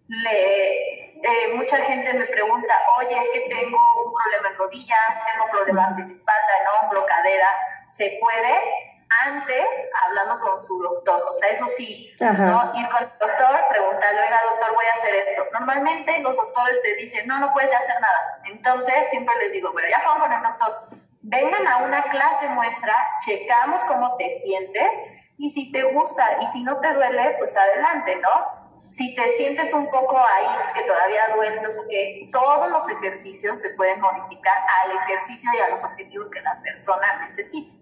Le, 0.07 1.07
eh, 1.22 1.53
mucha 1.55 1.78
gente 1.78 2.13
me 2.13 2.26
pregunta, 2.26 2.74
oye, 2.99 3.20
es 3.20 3.30
que 3.34 3.41
tengo 3.49 3.78
un 4.05 4.13
problema 4.13 4.49
en 4.49 4.55
rodilla, 4.55 4.95
tengo 5.32 5.49
problemas 5.51 5.97
en 5.99 6.09
espalda, 6.09 6.47
en 6.61 6.86
hombro, 6.86 7.05
cadera, 7.05 7.47
¿se 7.89 8.18
puede? 8.22 8.97
Antes, 9.26 9.66
hablando 10.05 10.39
con 10.41 10.62
su 10.62 10.82
doctor, 10.82 11.26
o 11.30 11.34
sea, 11.34 11.49
eso 11.49 11.66
sí, 11.66 12.14
¿no? 12.20 12.72
Ir 12.76 12.89
con 12.89 13.03
el 13.03 13.10
doctor, 13.20 13.62
preguntarle, 13.70 14.22
oiga, 14.22 14.39
doctor, 14.51 14.76
voy 14.76 14.86
a 14.86 14.93
hacer 14.93 15.16
esto. 15.16 15.45
Normalmente 15.53 16.20
los 16.20 16.36
doctores 16.36 16.82
te 16.82 16.95
dicen, 16.95 17.26
no, 17.28 17.39
no 17.39 17.53
puedes 17.53 17.74
hacer 17.74 17.95
nada. 18.01 18.41
Entonces, 18.45 19.10
siempre 19.10 19.34
les 19.39 19.53
digo, 19.53 19.72
pero 19.74 19.88
ya 19.88 20.01
vamos 20.05 20.28
con 20.28 20.34
el 20.34 20.43
doctor 20.43 20.97
vengan 21.28 21.68
a 21.68 21.78
una 21.78 22.03
clase 22.03 22.47
muestra, 22.49 22.95
checamos 23.26 23.84
cómo 23.86 24.16
te 24.16 24.30
sientes 24.30 24.95
y 25.38 25.49
si 25.49 25.72
te 25.72 25.84
gusta 25.84 26.38
y 26.41 26.47
si 26.47 26.64
no 26.64 26.80
te 26.80 26.93
duele, 26.93 27.36
pues 27.38 27.55
adelante, 27.55 28.16
¿no? 28.16 28.88
Si 28.88 29.14
te 29.14 29.28
sientes 29.36 29.74
un 29.74 29.91
poco 29.91 30.18
ahí, 30.18 30.74
que 30.74 30.84
todavía 30.84 31.36
duele, 31.36 31.62
no 31.62 31.70
sé 31.70 31.82
qué, 31.89 32.30
todos 32.32 32.70
los 32.70 32.89
ejercicios 32.89 33.60
se 33.60 33.72
pueden 33.72 33.99
modificar 33.99 34.58
al 34.84 34.91
ejercicio 34.91 35.49
y 35.53 35.58
a 35.60 35.68
los 35.68 35.84
objetivos 35.84 36.30
que 36.30 36.39
la 36.41 36.62
persona 36.62 37.26
necesite. 37.26 37.76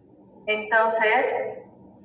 Entonces, 0.47 1.33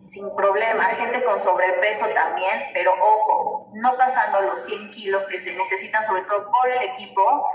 sin 0.03 0.35
problema, 0.35 0.85
gente 0.85 1.23
con 1.25 1.41
sobrepeso 1.41 2.07
también, 2.09 2.71
pero 2.73 2.93
ojo, 2.93 3.71
no 3.75 3.97
pasando 3.97 4.41
los 4.43 4.65
100 4.65 4.91
kilos 4.91 5.27
que 5.27 5.41
se 5.41 5.55
necesitan, 5.55 6.05
sobre 6.05 6.23
todo 6.23 6.51
por 6.51 6.71
el 6.71 6.83
equipo, 6.83 7.47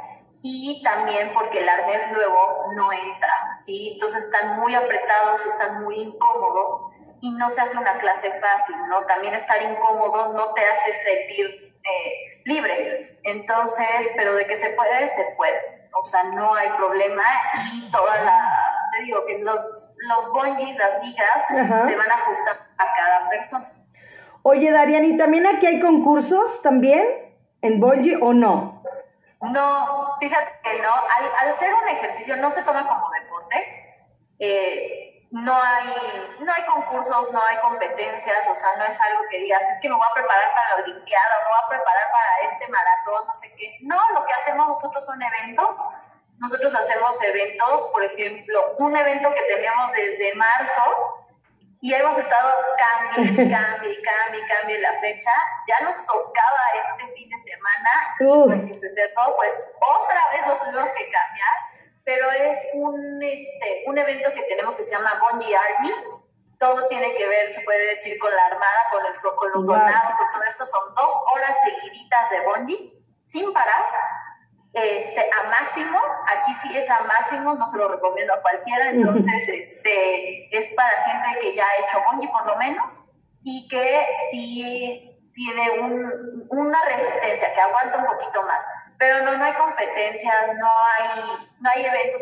y 0.42 0.84
también 0.84 1.34
porque 1.34 1.60
el 1.60 1.68
arnés 1.68 2.04
luego 2.12 2.68
no 2.76 2.94
entra, 2.94 3.34
¿sí? 3.56 3.94
Entonces 3.94 4.26
están 4.26 4.60
muy 4.60 4.76
apretados, 4.76 5.44
están 5.44 5.84
muy 5.84 6.00
incómodos 6.00 6.92
y 7.22 7.32
no 7.32 7.50
se 7.50 7.62
hace 7.62 7.78
una 7.78 7.98
clase 7.98 8.32
fácil, 8.40 8.76
¿no? 8.88 9.04
También 9.08 9.34
estar 9.34 9.60
incómodo 9.64 10.34
no 10.34 10.54
te 10.54 10.64
hace 10.64 10.94
sentir 10.94 11.76
eh, 11.84 12.42
libre. 12.46 13.20
Entonces, 13.24 14.12
pero 14.16 14.36
de 14.36 14.46
que 14.46 14.56
se 14.56 14.70
puede, 14.72 15.08
se 15.08 15.24
puede. 15.36 15.90
O 16.00 16.06
sea, 16.06 16.24
no 16.26 16.54
hay 16.54 16.70
problema 16.78 17.24
y 17.74 17.90
todas 17.90 18.24
las, 18.24 18.65
te 18.92 19.04
digo 19.04 19.26
que 19.26 19.40
los, 19.40 19.90
los 19.96 20.32
bonjis, 20.32 20.76
las 20.76 21.04
ligas, 21.04 21.48
se 21.48 21.96
van 21.96 22.12
a 22.12 22.16
ajustar 22.16 22.58
a 22.78 22.96
cada 22.96 23.30
persona. 23.30 23.72
Oye, 24.44 24.72
Darian, 24.72 25.06
¿y 25.06 25.18
también 25.18 25.48
aquí 25.48 25.66
hay 25.66 25.80
concursos 25.80 26.62
también 26.62 27.34
en 27.62 27.80
bungee 27.80 28.18
o 28.22 28.34
no? 28.34 28.84
No, 29.42 30.16
fíjate 30.20 30.52
que 30.64 30.82
no. 30.82 30.94
Al, 30.94 31.48
al 31.48 31.54
ser 31.54 31.74
un 31.74 31.88
ejercicio 31.90 32.38
no 32.38 32.52
se 32.52 32.62
toma 32.62 32.88
como 32.88 33.10
deporte. 33.10 34.06
Eh, 34.40 35.06
no 35.32 35.54
hay, 35.54 36.38
no 36.40 36.52
hay 36.52 36.64
concursos, 36.64 37.32
no 37.32 37.42
hay 37.50 37.58
competencias, 37.58 38.48
o 38.50 38.56
sea, 38.56 38.70
no 38.78 38.86
es 38.86 38.98
algo 39.02 39.22
que 39.30 39.40
digas, 39.40 39.62
es 39.70 39.80
que 39.82 39.90
me 39.90 39.96
voy 39.96 40.06
a 40.10 40.14
preparar 40.14 40.46
para 40.54 40.70
la 40.70 40.84
Olimpiada, 40.84 41.36
me 41.44 41.50
voy 41.50 41.60
a 41.62 41.70
preparar 41.70 42.12
para 42.12 42.52
este 42.52 42.72
maratón, 42.72 43.28
no 43.28 43.36
sé 43.36 43.54
qué. 43.58 43.78
No, 43.82 44.00
lo 44.14 44.26
que 44.26 44.34
hacemos 44.34 44.68
nosotros 44.68 45.06
son 45.06 45.22
eventos. 45.22 45.88
Nosotros 46.40 46.76
hacemos 46.76 47.22
eventos, 47.24 47.88
por 47.94 48.04
ejemplo, 48.04 48.76
un 48.80 48.96
evento 48.96 49.34
que 49.34 49.42
tenemos 49.44 49.92
desde 49.94 50.34
marzo, 50.36 51.26
y 51.86 51.94
hemos 51.94 52.18
estado 52.18 52.50
cambie 52.80 53.36
cambie 53.36 54.02
cambie 54.02 54.48
cambie 54.48 54.80
la 54.80 54.94
fecha. 54.94 55.30
Ya 55.68 55.86
nos 55.86 56.04
tocaba 56.08 56.64
este 56.74 57.14
fin 57.14 57.30
de 57.30 57.38
semana 57.38 57.92
y 58.20 58.26
porque 58.26 58.74
se 58.74 58.90
cerró, 58.90 59.36
pues 59.36 59.64
otra 59.80 60.22
vez 60.32 60.48
lo 60.48 60.58
tuvimos 60.58 60.90
que 60.90 61.12
cambiar. 61.12 61.56
Pero 62.04 62.32
es 62.32 62.58
un, 62.74 63.22
este, 63.22 63.84
un 63.86 64.00
evento 64.00 64.34
que 64.34 64.42
tenemos 64.44 64.76
que 64.76 64.84
se 64.84 64.92
llama 64.92 65.22
Bungie 65.22 65.56
Army. 65.56 65.94
Todo 66.60 66.88
tiene 66.88 67.14
que 67.16 67.28
ver, 67.28 67.52
se 67.52 67.62
puede 67.62 67.86
decir, 67.88 68.18
con 68.18 68.36
la 68.36 68.46
armada, 68.46 68.82
con, 68.90 69.06
el, 69.06 69.14
con 69.36 69.52
los 69.52 69.66
soldados, 69.66 70.16
con 70.16 70.32
todo 70.32 70.44
esto. 70.44 70.66
Son 70.66 70.96
dos 70.96 71.14
horas 71.36 71.56
seguiditas 71.64 72.30
de 72.32 72.42
Bungie, 72.42 72.94
sin 73.22 73.54
parar 73.54 73.86
este, 74.76 75.22
a 75.22 75.44
máximo, 75.50 75.98
aquí 76.36 76.54
sí 76.54 76.78
es 76.78 76.90
a 76.90 77.00
máximo, 77.02 77.56
no 77.56 77.66
se 77.66 77.78
lo 77.78 77.88
recomiendo 77.88 78.34
a 78.34 78.42
cualquiera, 78.42 78.90
entonces 78.90 79.48
este, 79.48 80.56
es 80.56 80.68
para 80.76 80.90
gente 81.04 81.40
que 81.40 81.56
ya 81.56 81.64
ha 81.64 81.84
hecho 81.84 82.04
bungee 82.12 82.28
por 82.28 82.46
lo 82.46 82.58
menos 82.58 83.06
y 83.42 83.68
que 83.70 84.06
sí 84.30 85.16
tiene 85.34 85.80
un, 85.80 86.48
una 86.50 86.82
resistencia, 86.86 87.54
que 87.54 87.62
aguanta 87.62 88.00
un 88.00 88.06
poquito 88.06 88.42
más. 88.44 88.66
Pero 88.98 89.22
no, 89.22 89.38
no 89.38 89.46
hay 89.46 89.54
competencias, 89.54 90.56
no 90.58 90.68
hay, 90.68 91.50
no 91.60 91.70
hay 91.74 91.86
eventos, 91.86 92.22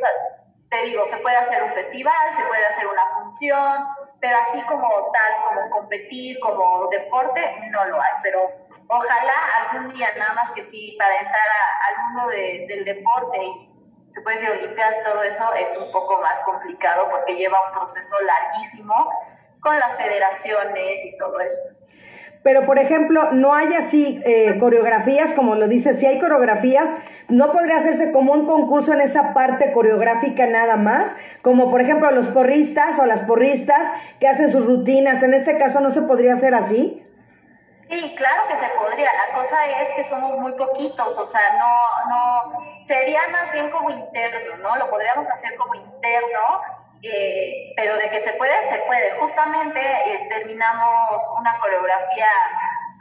te 0.69 0.83
digo, 0.83 1.05
se 1.05 1.17
puede 1.17 1.37
hacer 1.37 1.63
un 1.63 1.71
festival, 1.71 2.33
se 2.33 2.43
puede 2.45 2.65
hacer 2.65 2.87
una 2.87 3.03
función, 3.15 3.87
pero 4.24 4.38
así 4.38 4.61
como 4.61 4.88
tal, 4.88 5.43
como 5.49 5.69
competir, 5.69 6.39
como 6.39 6.88
deporte, 6.88 7.41
no 7.71 7.84
lo 7.88 7.97
hay, 7.97 8.13
pero 8.21 8.39
ojalá 8.88 9.34
algún 9.59 9.91
día 9.91 10.07
nada 10.17 10.34
más 10.34 10.49
que 10.51 10.63
sí, 10.63 10.95
para 10.97 11.13
entrar 11.17 11.45
al 11.89 12.05
mundo 12.05 12.30
del 12.30 12.86
deporte 12.86 13.43
y 13.43 13.69
se 14.11 14.21
puede 14.21 14.38
decir 14.38 14.51
olimpiadas, 14.51 15.03
todo 15.03 15.21
eso 15.24 15.53
es 15.55 15.76
un 15.78 15.91
poco 15.91 16.21
más 16.21 16.39
complicado 16.45 17.09
porque 17.09 17.36
lleva 17.36 17.57
un 17.67 17.80
proceso 17.80 18.15
larguísimo 18.21 19.11
con 19.59 19.78
las 19.78 19.93
federaciones 19.97 21.03
y 21.03 21.17
todo 21.17 21.41
esto. 21.41 21.82
Pero, 22.43 22.65
por 22.65 22.77
ejemplo, 22.77 23.31
no 23.31 23.53
hay 23.53 23.73
así 23.73 24.21
eh, 24.25 24.57
coreografías, 24.59 25.31
como 25.31 25.55
lo 25.55 25.67
dice, 25.69 25.93
si 25.93 26.05
hay 26.05 26.19
coreografías, 26.19 26.93
no 27.29 27.53
podría 27.53 27.77
hacerse 27.77 28.11
como 28.11 28.33
un 28.33 28.45
concurso 28.45 28.93
en 28.93 28.99
esa 28.99 29.33
parte 29.33 29.71
coreográfica 29.71 30.45
nada 30.45 30.75
más, 30.75 31.15
como 31.41 31.71
por 31.71 31.81
ejemplo 31.81 32.11
los 32.11 32.27
porristas 32.27 32.99
o 32.99 33.05
las 33.05 33.21
porristas 33.21 33.87
que 34.19 34.27
hacen 34.27 34.51
sus 34.51 34.65
rutinas, 34.65 35.23
en 35.23 35.33
este 35.33 35.57
caso 35.57 35.79
no 35.79 35.89
se 35.89 36.01
podría 36.01 36.33
hacer 36.33 36.53
así. 36.53 36.99
Sí, 37.89 38.15
claro 38.17 38.43
que 38.49 38.57
se 38.57 38.69
podría. 38.77 39.09
La 39.27 39.35
cosa 39.35 39.65
es 39.81 39.89
que 39.95 40.03
somos 40.03 40.37
muy 40.39 40.53
poquitos, 40.53 41.17
o 41.17 41.25
sea, 41.25 41.41
no, 41.57 42.09
no, 42.09 42.85
sería 42.85 43.21
más 43.31 43.51
bien 43.51 43.69
como 43.69 43.89
interno, 43.89 44.57
¿no? 44.57 44.75
Lo 44.77 44.89
podríamos 44.89 45.29
hacer 45.29 45.55
como 45.55 45.75
interno, 45.75 46.39
eh, 47.03 47.73
pero 47.75 47.97
de 47.97 48.09
que 48.09 48.19
se 48.19 48.33
puede, 48.33 48.63
se 48.63 48.77
puede. 48.79 49.11
Justamente 49.19 49.79
eh, 49.79 50.27
terminamos 50.29 51.21
una 51.37 51.59
coreografía 51.59 52.27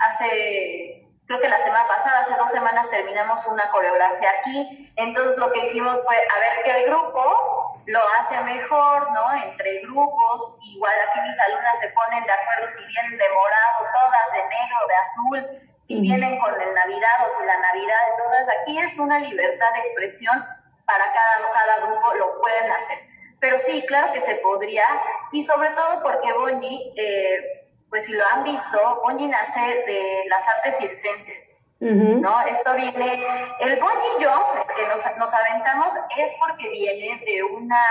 hace, 0.00 1.06
creo 1.26 1.40
que 1.40 1.48
la 1.48 1.58
semana 1.58 1.86
pasada, 1.86 2.20
hace 2.20 2.34
dos 2.34 2.50
semanas 2.50 2.90
terminamos 2.90 3.46
una 3.46 3.70
coreografía 3.70 4.30
aquí. 4.40 4.92
Entonces 4.96 5.38
lo 5.38 5.52
que 5.52 5.66
hicimos 5.66 6.02
fue 6.04 6.16
a 6.16 6.38
ver 6.40 6.78
el 6.78 6.86
grupo 6.86 7.72
lo 7.86 8.00
hace 8.20 8.40
mejor, 8.42 9.10
¿no? 9.12 9.32
Entre 9.44 9.80
grupos, 9.80 10.56
igual 10.62 10.92
aquí 11.08 11.20
mis 11.20 11.38
alumnas 11.40 11.78
se 11.80 11.88
ponen 11.88 12.24
de 12.24 12.32
acuerdo 12.32 12.68
si 12.68 12.84
vienen 12.86 13.18
de 13.18 13.24
morado, 13.28 13.92
todas 13.92 14.32
de 14.32 14.42
negro, 14.48 14.76
de 14.88 14.94
azul, 14.94 15.74
si 15.76 16.00
vienen 16.00 16.38
con 16.38 16.60
el 16.60 16.74
Navidad 16.74 17.26
o 17.26 17.30
si 17.30 17.44
la 17.44 17.58
Navidad, 17.58 18.02
todas, 18.18 18.56
aquí 18.60 18.78
es 18.78 18.98
una 18.98 19.18
libertad 19.18 19.72
de 19.74 19.80
expresión 19.80 20.46
para 20.86 21.12
cada, 21.12 21.52
cada 21.52 21.86
grupo, 21.86 22.14
lo 22.14 22.40
pueden 22.40 22.70
hacer. 22.70 23.11
Pero 23.42 23.58
sí, 23.58 23.84
claro 23.88 24.12
que 24.12 24.20
se 24.20 24.36
podría, 24.36 24.84
y 25.32 25.42
sobre 25.42 25.70
todo 25.70 26.00
porque 26.00 26.32
Bonji, 26.32 26.94
eh, 26.96 27.66
pues 27.90 28.04
si 28.04 28.12
lo 28.12 28.24
han 28.28 28.44
visto, 28.44 29.02
Bonji 29.02 29.26
nace 29.26 29.82
de 29.84 30.22
las 30.28 30.46
artes 30.46 30.78
circenses. 30.78 31.50
¿no? 31.80 32.40
Esto 32.42 32.72
viene, 32.74 33.26
el 33.58 33.80
bungee 33.80 34.24
jump 34.24 34.70
que 34.76 34.86
nos, 34.86 35.02
nos, 35.18 35.34
aventamos 35.34 35.88
es 36.16 36.32
porque 36.38 36.68
viene 36.68 37.20
de 37.26 37.42
una, 37.42 37.84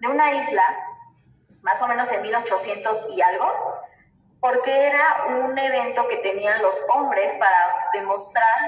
de 0.00 0.08
una 0.08 0.32
isla, 0.32 0.64
más 1.62 1.80
o 1.80 1.86
menos 1.86 2.10
en 2.10 2.22
1800 2.22 3.10
y 3.14 3.22
algo, 3.22 3.46
porque 4.40 4.88
era 4.88 5.26
un 5.28 5.56
evento 5.56 6.08
que 6.08 6.16
tenían 6.16 6.60
los 6.60 6.82
hombres 6.92 7.32
para 7.36 7.88
demostrar 7.92 8.58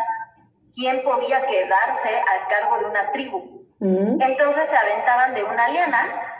quién 0.72 1.02
podía 1.02 1.44
quedarse 1.46 2.16
al 2.16 2.46
cargo 2.46 2.78
de 2.78 2.84
una 2.84 3.10
tribu. 3.10 3.65
Mm. 3.78 4.20
Entonces 4.20 4.68
se 4.68 4.76
aventaban 4.76 5.34
de 5.34 5.44
una 5.44 5.68
liana 5.68 6.36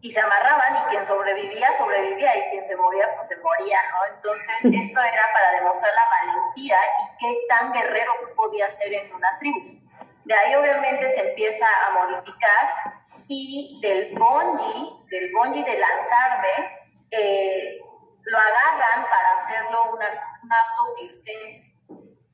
y 0.00 0.10
se 0.10 0.20
amarraban 0.20 0.76
y 0.76 0.90
quien 0.90 1.04
sobrevivía, 1.04 1.68
sobrevivía 1.78 2.36
y 2.36 2.50
quien 2.50 2.66
se 2.66 2.76
moría, 2.76 3.14
pues 3.16 3.28
se 3.28 3.36
moría, 3.38 3.78
¿no? 3.90 4.14
Entonces 4.14 4.54
esto 4.62 5.00
era 5.00 5.22
para 5.32 5.52
demostrar 5.52 5.92
la 5.94 6.32
valentía 6.32 6.76
y 6.76 7.16
qué 7.18 7.38
tan 7.48 7.72
guerrero 7.72 8.12
podía 8.36 8.68
ser 8.70 8.92
en 8.92 9.14
una 9.14 9.38
tribu. 9.38 9.80
De 10.24 10.34
ahí 10.34 10.54
obviamente 10.54 11.08
se 11.10 11.28
empieza 11.28 11.66
a 11.86 11.90
modificar 11.92 13.02
y 13.28 13.78
del 13.82 14.14
bonji, 14.18 15.06
del 15.10 15.32
bonji 15.32 15.64
de 15.64 15.78
lanzarme, 15.78 16.86
eh, 17.10 17.78
lo 18.24 18.38
agarran 18.38 19.06
para 19.08 19.32
hacerlo 19.34 19.94
un 19.94 20.02
acto 20.02 20.86
circense. 20.98 21.72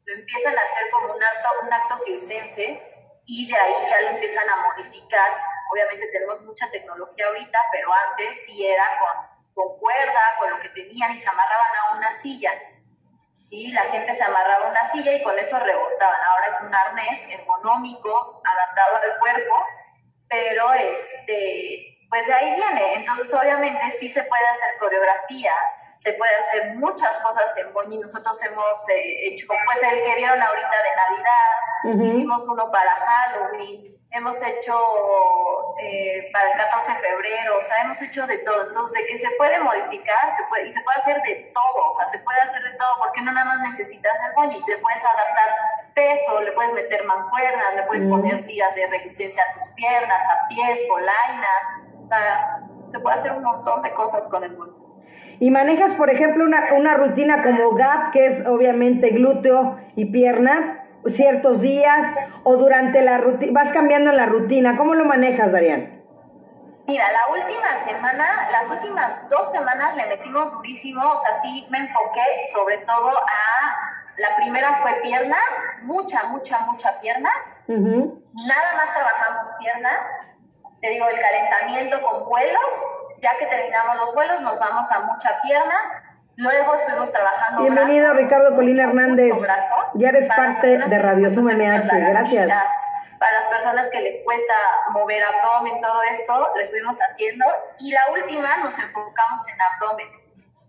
Lo 0.05 0.15
empiezan 0.15 0.59
a 0.59 0.63
hacer 0.63 0.91
como 0.91 1.15
un 1.15 1.23
acto, 1.23 1.49
un 1.63 1.73
acto 1.73 1.97
circense 1.99 2.90
y 3.33 3.47
de 3.47 3.57
ahí 3.57 3.75
ya 3.89 4.01
lo 4.03 4.09
empiezan 4.17 4.49
a 4.51 4.57
modificar. 4.57 5.41
Obviamente 5.73 6.09
tenemos 6.09 6.41
mucha 6.43 6.69
tecnología 6.69 7.27
ahorita, 7.27 7.61
pero 7.71 7.89
antes 8.09 8.45
sí 8.45 8.67
era 8.67 8.85
con, 8.99 9.55
con 9.55 9.79
cuerda, 9.79 10.21
con 10.41 10.51
lo 10.51 10.59
que 10.59 10.69
tenían 10.71 11.13
y 11.13 11.19
se 11.19 11.29
amarraban 11.29 11.71
a 11.77 11.97
una 11.97 12.11
silla. 12.11 12.53
Sí, 13.41 13.71
la 13.71 13.83
gente 13.83 14.17
se 14.17 14.25
amarraba 14.25 14.67
a 14.67 14.71
una 14.71 14.85
silla 14.85 15.13
y 15.13 15.23
con 15.23 15.39
eso 15.39 15.61
rebotaban. 15.61 16.21
Ahora 16.29 16.47
es 16.49 16.61
un 16.61 16.75
arnés 16.75 17.29
ergonómico, 17.29 18.43
adaptado 18.45 18.97
al 18.97 19.19
cuerpo, 19.21 19.65
pero 20.29 20.73
este, 20.73 21.99
pues 22.11 22.27
de 22.27 22.35
ahí 22.35 22.57
viene. 22.57 22.95
Entonces, 22.95 23.33
obviamente, 23.33 23.93
sí 23.93 24.09
se 24.09 24.25
puede 24.25 24.47
hacer 24.47 24.77
coreografías, 24.81 25.77
se 26.01 26.15
puede 26.15 26.35
hacer 26.35 26.77
muchas 26.77 27.19
cosas 27.19 27.55
en 27.59 27.75
Boñi. 27.75 27.99
Nosotros 27.99 28.43
hemos 28.43 28.89
eh, 28.89 29.29
hecho, 29.29 29.47
pues 29.47 29.83
el 29.83 30.03
que 30.03 30.17
vieron 30.17 30.41
ahorita 30.41 30.77
de 30.83 31.93
Navidad, 31.93 32.09
hicimos 32.09 32.43
uno 32.49 32.71
para 32.71 32.91
Halloween, 32.91 34.01
hemos 34.11 34.43
hecho 34.43 34.79
eh, 35.79 36.31
para 36.33 36.53
el 36.53 36.57
14 36.57 36.93
de 36.93 36.99
febrero, 37.01 37.59
o 37.59 37.63
sea, 37.63 37.83
hemos 37.83 38.01
hecho 38.01 38.27
de 38.27 38.39
todo. 38.39 38.69
Entonces, 38.69 38.99
de 38.99 39.07
que 39.09 39.19
se 39.19 39.31
puede 39.33 39.61
modificar, 39.61 40.33
se 40.35 40.43
puede, 40.45 40.69
y 40.69 40.71
se 40.71 40.81
puede 40.81 40.97
hacer 40.97 41.21
de 41.21 41.53
todo, 41.53 41.85
o 41.85 41.91
sea, 41.91 42.07
se 42.07 42.19
puede 42.21 42.41
hacer 42.41 42.63
de 42.63 42.79
todo, 42.79 42.95
porque 43.05 43.21
no 43.21 43.33
nada 43.33 43.45
más 43.45 43.61
necesitas 43.61 44.13
el 44.27 44.35
Boñi, 44.37 44.59
le 44.67 44.79
puedes 44.79 45.05
adaptar 45.05 45.55
peso, 45.95 46.41
le 46.41 46.53
puedes 46.53 46.73
meter 46.73 47.05
mancuernas, 47.05 47.75
le 47.77 47.83
puedes 47.83 48.07
poner 48.07 48.47
ligas 48.47 48.75
de 48.75 48.87
resistencia 48.87 49.43
a 49.43 49.53
tus 49.53 49.75
piernas, 49.75 50.25
a 50.31 50.49
pies, 50.49 50.81
polainas, 50.89 51.63
o 52.03 52.09
sea, 52.09 52.57
se 52.89 52.99
puede 53.01 53.17
hacer 53.17 53.33
un 53.33 53.43
montón 53.43 53.83
de 53.83 53.93
cosas 53.93 54.27
con 54.29 54.45
el 54.45 54.57
Boñi. 54.57 54.80
Y 55.41 55.51
manejas, 55.51 55.95
por 55.95 56.11
ejemplo, 56.11 56.45
una, 56.45 56.75
una 56.77 56.95
rutina 56.95 57.43
como 57.43 57.73
GAP, 57.73 58.13
que 58.13 58.27
es 58.27 58.47
obviamente 58.47 59.09
glúteo 59.09 59.79
y 59.97 60.05
pierna, 60.13 60.85
ciertos 61.07 61.63
días, 61.63 62.07
o 62.45 62.57
durante 62.57 63.01
la 63.01 63.19
rutina, 63.19 63.53
vas 63.55 63.71
cambiando 63.73 64.13
la 64.13 64.27
rutina. 64.27 64.77
¿Cómo 64.77 64.95
lo 64.95 65.07
manejas, 65.07 65.53
Darian? 65.53 66.01
Mira, 66.87 67.07
la 67.13 67.33
última 67.33 67.85
semana, 67.87 68.49
las 68.53 68.69
últimas 68.69 69.29
dos 69.31 69.51
semanas 69.51 69.97
le 69.97 70.07
metimos 70.09 70.53
durísimo, 70.53 71.01
o 71.01 71.19
sea, 71.21 71.33
sí 71.35 71.67
me 71.71 71.79
enfoqué 71.79 72.21
sobre 72.53 72.79
todo 72.79 73.11
a, 73.11 73.77
la 74.19 74.37
primera 74.37 74.75
fue 74.83 74.95
pierna, 75.03 75.37
mucha, 75.83 76.25
mucha, 76.25 76.59
mucha 76.67 76.99
pierna, 77.01 77.31
nada 77.69 78.75
más 78.77 78.93
trabajamos 78.93 79.51
pierna, 79.61 79.91
te 80.81 80.91
digo, 80.91 81.07
el 81.09 81.21
calentamiento 81.21 82.03
con 82.03 82.29
vuelos, 82.29 82.75
ya 83.21 83.37
que 83.39 83.47
terminamos 83.47 83.97
los 83.97 84.15
vuelos 84.15 84.41
nos 84.41 84.59
vamos 84.59 84.91
a 84.91 85.01
mucha 85.01 85.41
pierna, 85.43 85.75
luego 86.37 86.75
estuvimos 86.75 87.13
trabajando 87.13 87.63
Bienvenido, 87.63 88.07
brazo, 88.09 88.21
Ricardo 88.21 88.55
Colina 88.57 88.85
Hernández. 88.85 89.41
brazo. 89.41 89.75
Ya 89.95 90.09
eres 90.09 90.27
parte 90.29 90.79
de 90.79 90.99
Radio 90.99 91.29
Sum 91.31 91.47
MH, 91.51 91.89
gracias. 92.11 92.49
Para 93.19 93.33
las 93.33 93.47
personas 93.49 93.89
que 93.91 94.01
les 94.01 94.19
cuesta 94.25 94.55
mover 94.91 95.23
abdomen, 95.23 95.79
todo 95.83 96.03
esto, 96.11 96.51
lo 96.55 96.61
estuvimos 96.61 96.99
haciendo. 97.01 97.45
Y 97.79 97.93
la 97.93 98.01
última 98.13 98.57
nos 98.59 98.79
enfocamos 98.79 99.47
en 99.53 99.59
abdomen. 99.61 100.09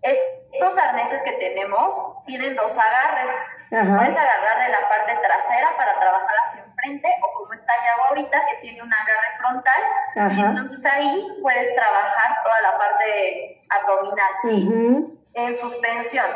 Es- 0.02 0.20
estos 0.52 0.76
arneses 0.76 1.22
que 1.22 1.32
tenemos 1.32 1.94
tienen 2.26 2.54
dos 2.54 2.76
agarres. 2.76 3.34
Ajá. 3.72 3.96
Puedes 3.96 4.14
agarrar 4.16 4.62
de 4.64 4.68
la 4.68 4.86
parte 4.86 5.14
trasera 5.22 5.68
para 5.78 5.98
trabajar 5.98 6.28
hacia 6.46 6.62
enfrente 6.82 7.08
o 7.22 7.38
como 7.38 7.52
está 7.52 7.72
Yago 7.76 8.04
ahorita 8.10 8.44
que 8.46 8.56
tiene 8.60 8.82
un 8.82 8.92
agarre 8.92 9.36
frontal. 9.36 9.82
Ajá. 10.16 10.34
Y 10.34 10.40
entonces 10.40 10.84
ahí 10.84 11.38
puedes 11.40 11.74
trabajar 11.74 12.36
toda 12.44 12.60
la 12.60 12.78
parte 12.78 13.60
abdominal, 13.70 14.32
¿sí? 14.42 15.18
En 15.34 15.56
suspensión. 15.56 16.26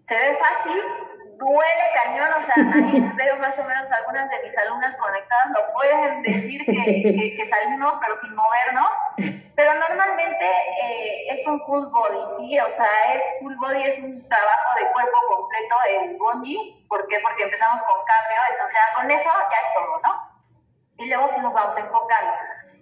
Se 0.00 0.16
ve 0.16 0.38
fácil, 0.38 0.80
duele 1.36 1.84
cañón, 2.02 2.30
o 2.38 2.42
sea, 2.42 2.54
ahí 2.74 3.12
veo 3.16 3.36
más 3.36 3.58
o 3.58 3.64
menos 3.64 3.90
algunas 3.92 4.28
de 4.30 4.42
mis 4.42 4.56
alumnas 4.58 4.96
conectadas, 4.96 5.46
lo 5.54 5.72
pueden 5.72 6.22
decir 6.22 6.64
que, 6.64 6.72
que- 6.74 7.34
que 7.36 7.46
salimos 7.46 7.94
pero 8.00 8.16
sin 8.16 8.34
movernos, 8.34 8.88
pero 9.54 9.74
normalmente 9.74 10.44
eh, 10.82 11.24
es 11.30 11.46
un 11.46 11.60
full 11.66 11.86
body, 11.88 12.24
¿sí? 12.38 12.58
O 12.60 12.68
sea, 12.68 12.88
es 13.14 13.22
full 13.40 13.54
body, 13.56 13.82
es 13.82 13.98
un 13.98 14.28
trabajo 14.28 14.78
de 14.80 14.90
cuerpo 14.92 15.16
completo 15.28 15.76
el 15.90 16.16
bonji, 16.16 16.86
¿por 16.88 17.06
qué? 17.08 17.20
Porque 17.20 17.44
empezamos 17.44 17.80
con 17.82 17.96
cardio, 18.04 18.40
entonces 18.50 18.74
ya 18.76 18.94
con 19.00 19.10
eso 19.10 19.30
ya 19.50 19.58
es 19.68 19.74
todo, 19.74 20.00
¿no? 20.02 20.36
y 20.98 21.08
luego 21.10 21.28
sí 21.28 21.38
nos 21.40 21.52
vamos 21.52 21.76
enfocando. 21.76 22.32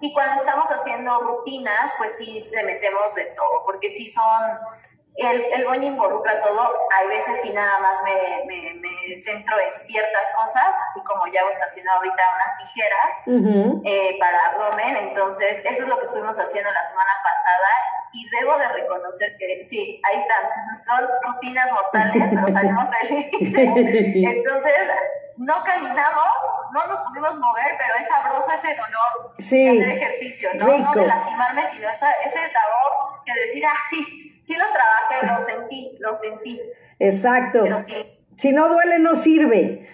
Y 0.01 0.13
cuando 0.15 0.37
estamos 0.37 0.71
haciendo 0.71 1.19
rutinas, 1.21 1.93
pues 1.99 2.17
sí 2.17 2.49
le 2.53 2.63
metemos 2.63 3.13
de 3.17 3.25
todo, 3.27 3.65
porque 3.65 3.91
sí 3.91 4.07
son, 4.07 4.59
el, 5.17 5.45
el 5.53 5.85
involucra 5.85 6.41
todo, 6.41 6.73
hay 6.91 7.09
veces 7.09 7.41
sí 7.43 7.53
nada 7.53 7.79
más 7.79 8.03
me, 8.03 8.45
me, 8.47 8.75
me 8.75 9.17
centro 9.17 9.57
en 9.61 9.77
ciertas 9.77 10.33
cosas, 10.37 10.75
así 10.89 11.01
como 11.05 11.27
ya 11.33 11.41
está 11.51 11.65
haciendo 11.67 11.93
ahorita 11.93 12.23
unas 12.35 12.59
tijeras 12.59 13.83
eh, 13.85 14.19
para 14.19 14.39
abdomen, 14.47 14.97
entonces 14.97 15.63
eso 15.65 15.83
es 15.83 15.89
lo 15.89 15.99
que 15.99 16.05
estuvimos 16.05 16.39
haciendo 16.39 16.71
la 16.73 16.85
semana 16.85 17.13
pasada. 17.23 17.69
Y 18.17 18.29
debo 18.31 18.57
de 18.57 18.69
reconocer 18.69 19.37
que 19.39 19.65
sí, 19.65 20.01
ahí 20.05 20.21
están, 20.21 20.45
son 20.87 21.09
rutinas 21.23 21.73
mortales, 21.73 22.23
pero 22.31 22.47
salimos 22.47 22.89
felices. 23.01 23.55
Entonces, 24.15 24.77
no 25.37 25.65
caminamos, 25.65 26.29
no 26.73 26.87
nos 26.87 27.01
pudimos 27.09 27.37
mover, 27.37 27.77
pero 27.77 27.95
es 27.99 28.07
sabroso 28.07 28.53
ese 28.53 28.69
dolor 28.77 29.35
Sí, 29.39 29.65
de 29.65 29.83
hacer 29.83 29.99
ejercicio, 29.99 30.51
¿no? 30.55 30.67
No 30.67 30.93
de 30.95 31.07
lastimarme, 31.09 31.67
sino 31.67 31.89
esa, 31.89 32.13
ese 32.25 32.49
sabor 32.49 33.23
que 33.25 33.35
decir, 33.35 33.67
ah, 33.67 33.75
sí, 33.91 34.24
sí 34.45 34.55
lo 34.55 34.65
trabajé, 34.73 35.27
lo 35.27 35.45
sentí, 35.45 35.97
lo 36.01 36.15
sentí. 36.15 36.61
Exacto. 36.99 37.65
Sí, 37.87 37.95
Si 38.37 38.53
no 38.53 38.69
duele, 38.69 38.99
no 38.99 39.15
sirve. 39.17 39.87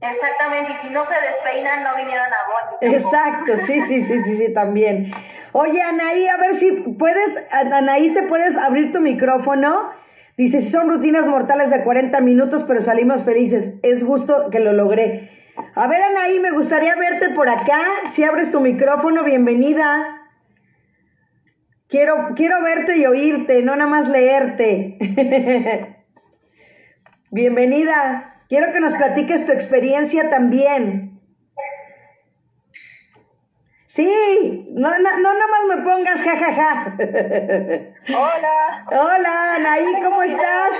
exactamente, 0.00 0.72
y 0.72 0.76
si 0.76 0.90
no 0.90 1.04
se 1.04 1.14
despeinan, 1.26 1.82
no 1.82 1.96
vinieron 1.96 2.26
a 2.26 2.76
Bonnie. 2.80 2.96
Exacto, 2.96 3.52
sí, 3.66 3.80
sí, 3.88 4.02
sí, 4.02 4.22
sí, 4.22 4.36
sí, 4.36 4.52
también. 4.54 5.10
Oye, 5.52 5.80
Anaí, 5.80 6.26
a 6.28 6.36
ver 6.36 6.54
si 6.54 6.70
puedes, 6.98 7.36
Anaí, 7.50 8.10
te 8.10 8.22
puedes 8.24 8.56
abrir 8.56 8.92
tu 8.92 9.00
micrófono. 9.00 9.90
Dice, 10.36 10.60
si 10.60 10.70
son 10.70 10.88
rutinas 10.88 11.26
mortales 11.26 11.70
de 11.70 11.82
40 11.82 12.20
minutos, 12.20 12.64
pero 12.68 12.80
salimos 12.82 13.24
felices. 13.24 13.74
Es 13.82 14.04
justo 14.04 14.50
que 14.50 14.60
lo 14.60 14.72
logré. 14.72 15.30
A 15.74 15.88
ver, 15.88 16.00
Anaí, 16.02 16.38
me 16.38 16.52
gustaría 16.52 16.94
verte 16.94 17.30
por 17.30 17.48
acá. 17.48 17.80
Si 18.12 18.22
abres 18.22 18.52
tu 18.52 18.60
micrófono, 18.60 19.24
bienvenida. 19.24 20.17
Quiero, 21.88 22.34
quiero 22.36 22.62
verte 22.62 22.96
y 22.98 23.06
oírte, 23.06 23.62
no 23.62 23.74
nada 23.74 23.88
más 23.90 24.08
leerte. 24.08 24.98
bienvenida. 27.30 28.34
Quiero 28.48 28.72
que 28.72 28.80
nos 28.80 28.94
platiques 28.94 29.46
tu 29.46 29.52
experiencia 29.52 30.28
también. 30.30 31.06
Sí, 33.86 34.66
no, 34.74 34.90
no, 34.98 35.18
no 35.18 35.32
nada 35.34 35.46
más 35.50 35.76
me 35.78 35.82
pongas 35.82 36.22
jajaja. 36.22 36.94
Hola. 38.10 38.84
Hola, 38.90 39.54
Anaí, 39.56 39.86
¿cómo 40.04 40.22
estás? 40.22 40.70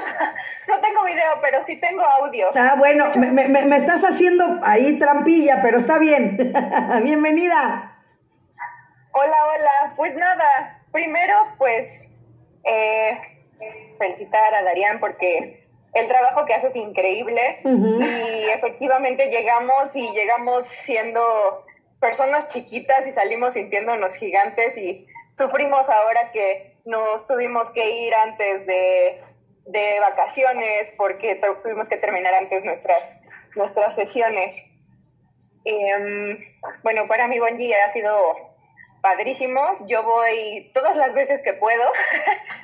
No 0.69 0.79
tengo 0.81 1.05
video, 1.05 1.33
pero 1.41 1.65
sí 1.65 1.81
tengo 1.81 2.03
audio. 2.05 2.49
Ah, 2.55 2.75
bueno, 2.79 3.07
me- 3.19 3.31
me- 3.33 3.49
me 3.65 3.77
estás 3.77 4.05
haciendo 4.05 4.61
ahí 4.63 4.99
trampilla, 4.99 5.61
pero 5.63 5.79
está 5.79 5.99
bien. 5.99 6.37
Bienvenida. 7.03 7.97
Hola, 9.13 9.37
hola. 9.57 9.95
Pues 9.97 10.15
nada, 10.15 10.78
primero 10.99 11.35
pues 11.59 12.09
eh, 12.65 13.17
felicitar 13.99 14.53
a 14.53 14.63
Darían 14.65 14.99
porque 14.99 15.65
el 15.95 16.09
trabajo 16.09 16.45
que 16.45 16.55
hace 16.55 16.67
es 16.69 16.77
increíble 16.77 17.61
y 18.03 18.49
efectivamente 18.51 19.31
llegamos 19.31 19.95
y 19.95 20.11
llegamos 20.13 20.67
siendo 20.67 21.65
personas 22.01 22.49
chiquitas 22.49 23.07
y 23.07 23.13
salimos 23.13 23.55
sintiéndonos 23.55 24.17
gigantes 24.17 24.77
y 24.77 25.07
sufrimos 25.35 25.89
ahora 25.89 26.33
que 26.33 26.75
nos 26.85 27.29
tuvimos 27.29 27.71
que 27.71 27.89
ir 28.07 28.13
antes 28.15 28.67
de, 28.67 29.21
de 29.67 30.01
vacaciones 30.01 30.93
porque 30.97 31.37
tu- 31.37 31.63
tuvimos 31.63 31.89
que 31.89 31.97
terminar 31.99 32.35
antes 32.35 32.65
nuestras, 32.65 33.15
nuestras 33.55 33.95
sesiones. 33.95 34.65
Em, 35.65 36.39
bueno, 36.83 37.07
para 37.07 37.29
mí 37.29 37.39
Bonji 37.39 37.73
ha 37.73 37.93
sido 37.93 38.48
padrísimo. 39.01 39.61
Yo 39.87 40.03
voy 40.03 40.71
todas 40.75 40.97
las 40.97 41.15
veces 41.15 41.43
que 41.43 41.55
puedo. 41.55 41.85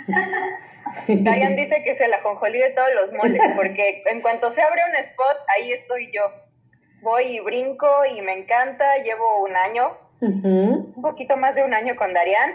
Dayan 1.09 1.57
dice 1.57 1.83
que 1.83 1.93
es 1.93 2.01
el 2.01 2.13
ajonjolí 2.15 2.59
de 2.59 2.71
todos 2.71 2.95
los 2.95 3.13
moles, 3.13 3.43
porque 3.57 4.03
en 4.07 4.21
cuanto 4.21 4.51
se 4.51 4.63
abre 4.63 4.81
un 4.89 4.97
spot, 5.05 5.37
ahí 5.57 5.73
estoy 5.73 6.11
yo. 6.13 6.23
Voy 7.03 7.25
y 7.25 7.41
brinco 7.41 8.05
y 8.07 8.21
me 8.23 8.33
encanta, 8.33 8.97
llevo 8.99 9.43
un 9.43 9.57
año, 9.57 9.99
un 10.21 11.03
poquito 11.03 11.37
más 11.37 11.55
de 11.55 11.65
un 11.65 11.75
año 11.75 11.97
con 11.97 12.15
Darian. 12.15 12.55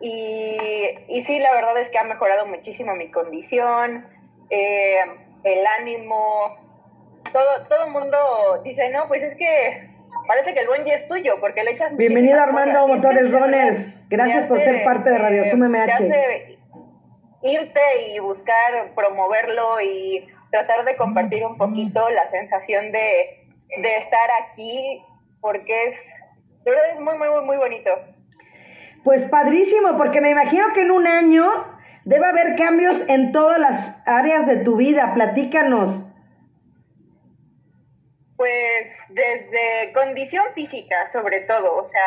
Y, 0.00 0.56
y 1.08 1.22
sí, 1.22 1.38
la 1.38 1.52
verdad 1.52 1.78
es 1.78 1.88
que 1.90 1.98
ha 1.98 2.04
mejorado 2.04 2.46
muchísimo 2.46 2.94
mi 2.96 3.10
condición, 3.10 4.06
eh, 4.50 4.98
el 5.44 5.66
ánimo, 5.78 6.56
todo, 7.32 7.66
todo 7.68 7.84
el 7.84 7.90
mundo 7.92 8.18
dice, 8.64 8.90
no, 8.90 9.06
pues 9.08 9.22
es 9.22 9.34
que 9.36 9.88
parece 10.30 10.54
que 10.54 10.60
el 10.60 10.68
buen 10.68 10.86
es 10.86 11.08
tuyo, 11.08 11.40
porque 11.40 11.64
le 11.64 11.72
echas 11.72 11.96
Bienvenido 11.96 12.40
Armando 12.40 12.86
Motores 12.94 13.32
Rones, 13.32 14.00
gracias 14.08 14.46
por 14.46 14.60
ser 14.60 14.84
parte 14.84 15.10
de 15.10 15.18
Radio 15.18 15.50
Sum 15.50 15.58
MH. 15.58 16.56
Irte 17.42 17.80
y 18.14 18.20
buscar 18.20 18.94
promoverlo 18.94 19.80
y 19.80 20.24
tratar 20.52 20.84
de 20.84 20.94
compartir 20.96 21.44
un 21.44 21.58
poquito 21.58 22.08
la 22.10 22.30
sensación 22.30 22.92
de, 22.92 23.44
de 23.76 23.96
estar 23.96 24.30
aquí, 24.44 25.02
porque 25.40 25.86
es, 25.86 25.94
de 26.64 26.70
verdad 26.70 26.90
es 26.94 27.00
muy, 27.00 27.18
muy, 27.18 27.28
muy, 27.28 27.44
muy 27.46 27.56
bonito. 27.56 27.90
Pues 29.02 29.24
padrísimo, 29.24 29.96
porque 29.98 30.20
me 30.20 30.30
imagino 30.30 30.66
que 30.74 30.82
en 30.82 30.92
un 30.92 31.08
año 31.08 31.44
debe 32.04 32.26
haber 32.26 32.54
cambios 32.54 33.02
en 33.08 33.32
todas 33.32 33.58
las 33.58 34.00
áreas 34.06 34.46
de 34.46 34.58
tu 34.58 34.76
vida. 34.76 35.12
Platícanos. 35.12 36.06
Pues 38.40 38.90
desde 39.10 39.92
condición 39.92 40.42
física, 40.54 41.12
sobre 41.12 41.40
todo, 41.40 41.76
o 41.76 41.84
sea, 41.84 42.00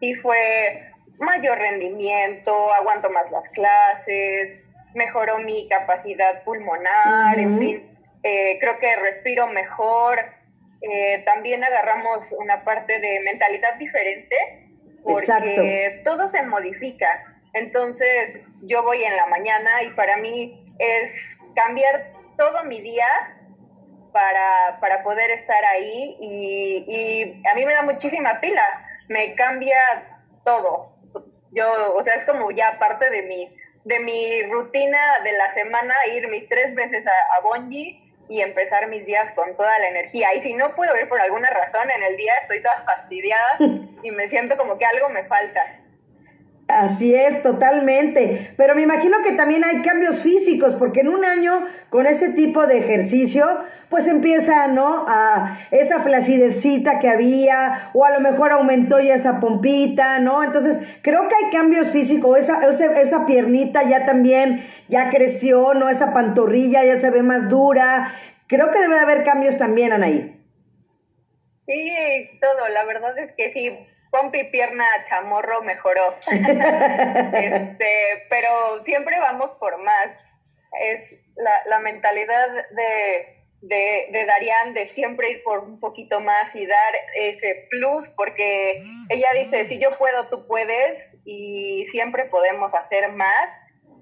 sí 0.00 0.16
fue 0.16 0.90
mayor 1.20 1.58
rendimiento, 1.58 2.74
aguanto 2.74 3.08
más 3.10 3.30
las 3.30 3.48
clases, 3.50 4.60
mejoró 4.94 5.38
mi 5.38 5.68
capacidad 5.68 6.42
pulmonar, 6.42 7.38
en 7.38 7.58
fin, 7.60 7.98
eh, 8.24 8.58
creo 8.58 8.80
que 8.80 8.96
respiro 8.96 9.46
mejor. 9.46 10.24
Eh, 10.80 11.22
también 11.24 11.62
agarramos 11.62 12.32
una 12.32 12.64
parte 12.64 12.98
de 12.98 13.20
mentalidad 13.20 13.76
diferente, 13.78 14.36
porque 15.04 16.00
todo 16.02 16.28
se 16.28 16.42
modifica. 16.42 17.06
Entonces, 17.52 18.40
yo 18.62 18.82
voy 18.82 19.04
en 19.04 19.14
la 19.14 19.26
mañana 19.26 19.84
y 19.84 19.90
para 19.90 20.16
mí 20.16 20.74
es 20.80 21.12
cambiar 21.54 22.10
todo 22.36 22.64
mi 22.64 22.80
día 22.80 23.06
para, 24.14 24.78
para 24.80 25.02
poder 25.02 25.28
estar 25.32 25.62
ahí 25.64 26.16
y, 26.20 26.84
y 26.86 27.42
a 27.50 27.54
mí 27.56 27.66
me 27.66 27.72
da 27.74 27.82
muchísima 27.82 28.40
pila, 28.40 28.62
me 29.08 29.34
cambia 29.34 29.76
todo. 30.44 30.94
Yo, 31.50 31.94
o 31.96 32.02
sea, 32.04 32.14
es 32.14 32.24
como 32.24 32.52
ya 32.52 32.78
parte 32.78 33.10
de 33.10 33.22
mi, 33.22 33.52
de 33.82 33.98
mi 33.98 34.42
rutina 34.44 35.00
de 35.24 35.32
la 35.32 35.52
semana 35.52 35.94
ir 36.14 36.28
mis 36.28 36.48
tres 36.48 36.76
veces 36.76 37.04
a, 37.04 37.10
a 37.10 37.40
Bonji 37.42 38.00
y 38.28 38.40
empezar 38.40 38.88
mis 38.88 39.04
días 39.04 39.32
con 39.32 39.56
toda 39.56 39.76
la 39.80 39.88
energía. 39.88 40.32
Y 40.34 40.42
si 40.42 40.54
no 40.54 40.76
puedo 40.76 40.96
ir 40.96 41.08
por 41.08 41.20
alguna 41.20 41.50
razón 41.50 41.90
en 41.90 42.02
el 42.04 42.16
día, 42.16 42.34
estoy 42.42 42.62
toda 42.62 42.84
fastidiada 42.84 43.58
y 44.02 44.10
me 44.12 44.28
siento 44.28 44.56
como 44.56 44.78
que 44.78 44.86
algo 44.86 45.08
me 45.08 45.24
falta. 45.24 45.60
Así 46.68 47.14
es, 47.14 47.42
totalmente. 47.42 48.52
Pero 48.56 48.74
me 48.74 48.82
imagino 48.82 49.18
que 49.22 49.32
también 49.32 49.64
hay 49.64 49.82
cambios 49.82 50.20
físicos, 50.20 50.74
porque 50.74 51.00
en 51.00 51.08
un 51.08 51.24
año 51.24 51.62
con 51.90 52.06
ese 52.06 52.30
tipo 52.30 52.66
de 52.66 52.78
ejercicio, 52.78 53.44
pues 53.90 54.06
empieza, 54.08 54.66
¿no? 54.68 55.04
A 55.06 55.58
esa 55.70 56.00
flacidecita 56.00 57.00
que 57.00 57.10
había, 57.10 57.90
o 57.92 58.04
a 58.06 58.12
lo 58.12 58.20
mejor 58.20 58.52
aumentó 58.52 58.98
ya 58.98 59.14
esa 59.14 59.40
pompita, 59.40 60.18
¿no? 60.20 60.42
Entonces, 60.42 60.80
creo 61.02 61.28
que 61.28 61.34
hay 61.34 61.50
cambios 61.50 61.90
físicos. 61.90 62.38
Esa, 62.38 62.66
esa, 62.66 62.98
esa 62.98 63.26
piernita 63.26 63.82
ya 63.82 64.06
también, 64.06 64.64
ya 64.88 65.10
creció, 65.10 65.74
¿no? 65.74 65.90
Esa 65.90 66.14
pantorrilla 66.14 66.82
ya 66.82 66.96
se 66.96 67.10
ve 67.10 67.22
más 67.22 67.50
dura. 67.50 68.10
Creo 68.46 68.70
que 68.70 68.80
debe 68.80 68.98
haber 68.98 69.22
cambios 69.22 69.58
también, 69.58 69.92
Anaí. 69.92 70.40
Sí, 71.66 72.30
todo. 72.40 72.68
La 72.68 72.84
verdad 72.86 73.18
es 73.18 73.32
que 73.36 73.52
sí 73.52 73.93
pompi, 74.14 74.44
pierna, 74.44 74.86
chamorro 75.08 75.62
mejoró. 75.62 76.14
este, 76.30 78.26
pero 78.30 78.84
siempre 78.84 79.18
vamos 79.18 79.50
por 79.58 79.82
más. 79.82 80.08
Es 80.80 81.12
la, 81.36 81.52
la 81.66 81.80
mentalidad 81.80 82.48
de, 82.70 83.42
de, 83.60 84.08
de 84.12 84.24
Darian 84.24 84.72
de 84.72 84.86
siempre 84.86 85.30
ir 85.30 85.42
por 85.42 85.60
un 85.64 85.80
poquito 85.80 86.20
más 86.20 86.54
y 86.54 86.64
dar 86.64 86.94
ese 87.16 87.66
plus, 87.70 88.08
porque 88.10 88.84
ella 89.08 89.28
dice, 89.34 89.66
si 89.66 89.78
yo 89.78 89.98
puedo, 89.98 90.28
tú 90.28 90.46
puedes, 90.46 91.00
y 91.24 91.84
siempre 91.86 92.26
podemos 92.26 92.72
hacer 92.72 93.10
más. 93.12 93.50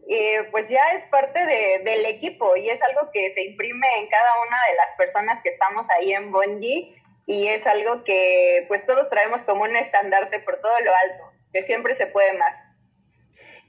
Eh, 0.09 0.49
pues 0.51 0.69
ya 0.69 0.83
es 0.97 1.05
parte 1.05 1.47
de, 1.47 1.81
del 1.85 2.05
equipo 2.07 2.57
y 2.57 2.69
es 2.69 2.83
algo 2.83 3.09
que 3.13 3.33
se 3.35 3.45
imprime 3.45 3.87
en 3.99 4.09
cada 4.09 4.31
una 4.47 4.59
de 4.69 4.75
las 4.75 4.97
personas 4.99 5.41
que 5.43 5.51
estamos 5.51 5.87
ahí 5.91 6.13
en 6.13 6.33
Bonji 6.33 7.02
y 7.27 7.49
es 7.49 7.67
algo 7.67 8.05
que 8.05 8.65
pues 8.69 8.85
todos 8.87 9.09
traemos 9.09 9.43
como 9.43 9.63
un 9.63 9.77
estandarte 9.77 10.41
por 10.41 10.61
todo 10.61 10.79
lo 10.81 10.91
alto, 11.11 11.33
que 11.53 11.63
siempre 11.63 11.97
se 11.97 12.07
puede 12.07 12.33
más. 12.35 12.59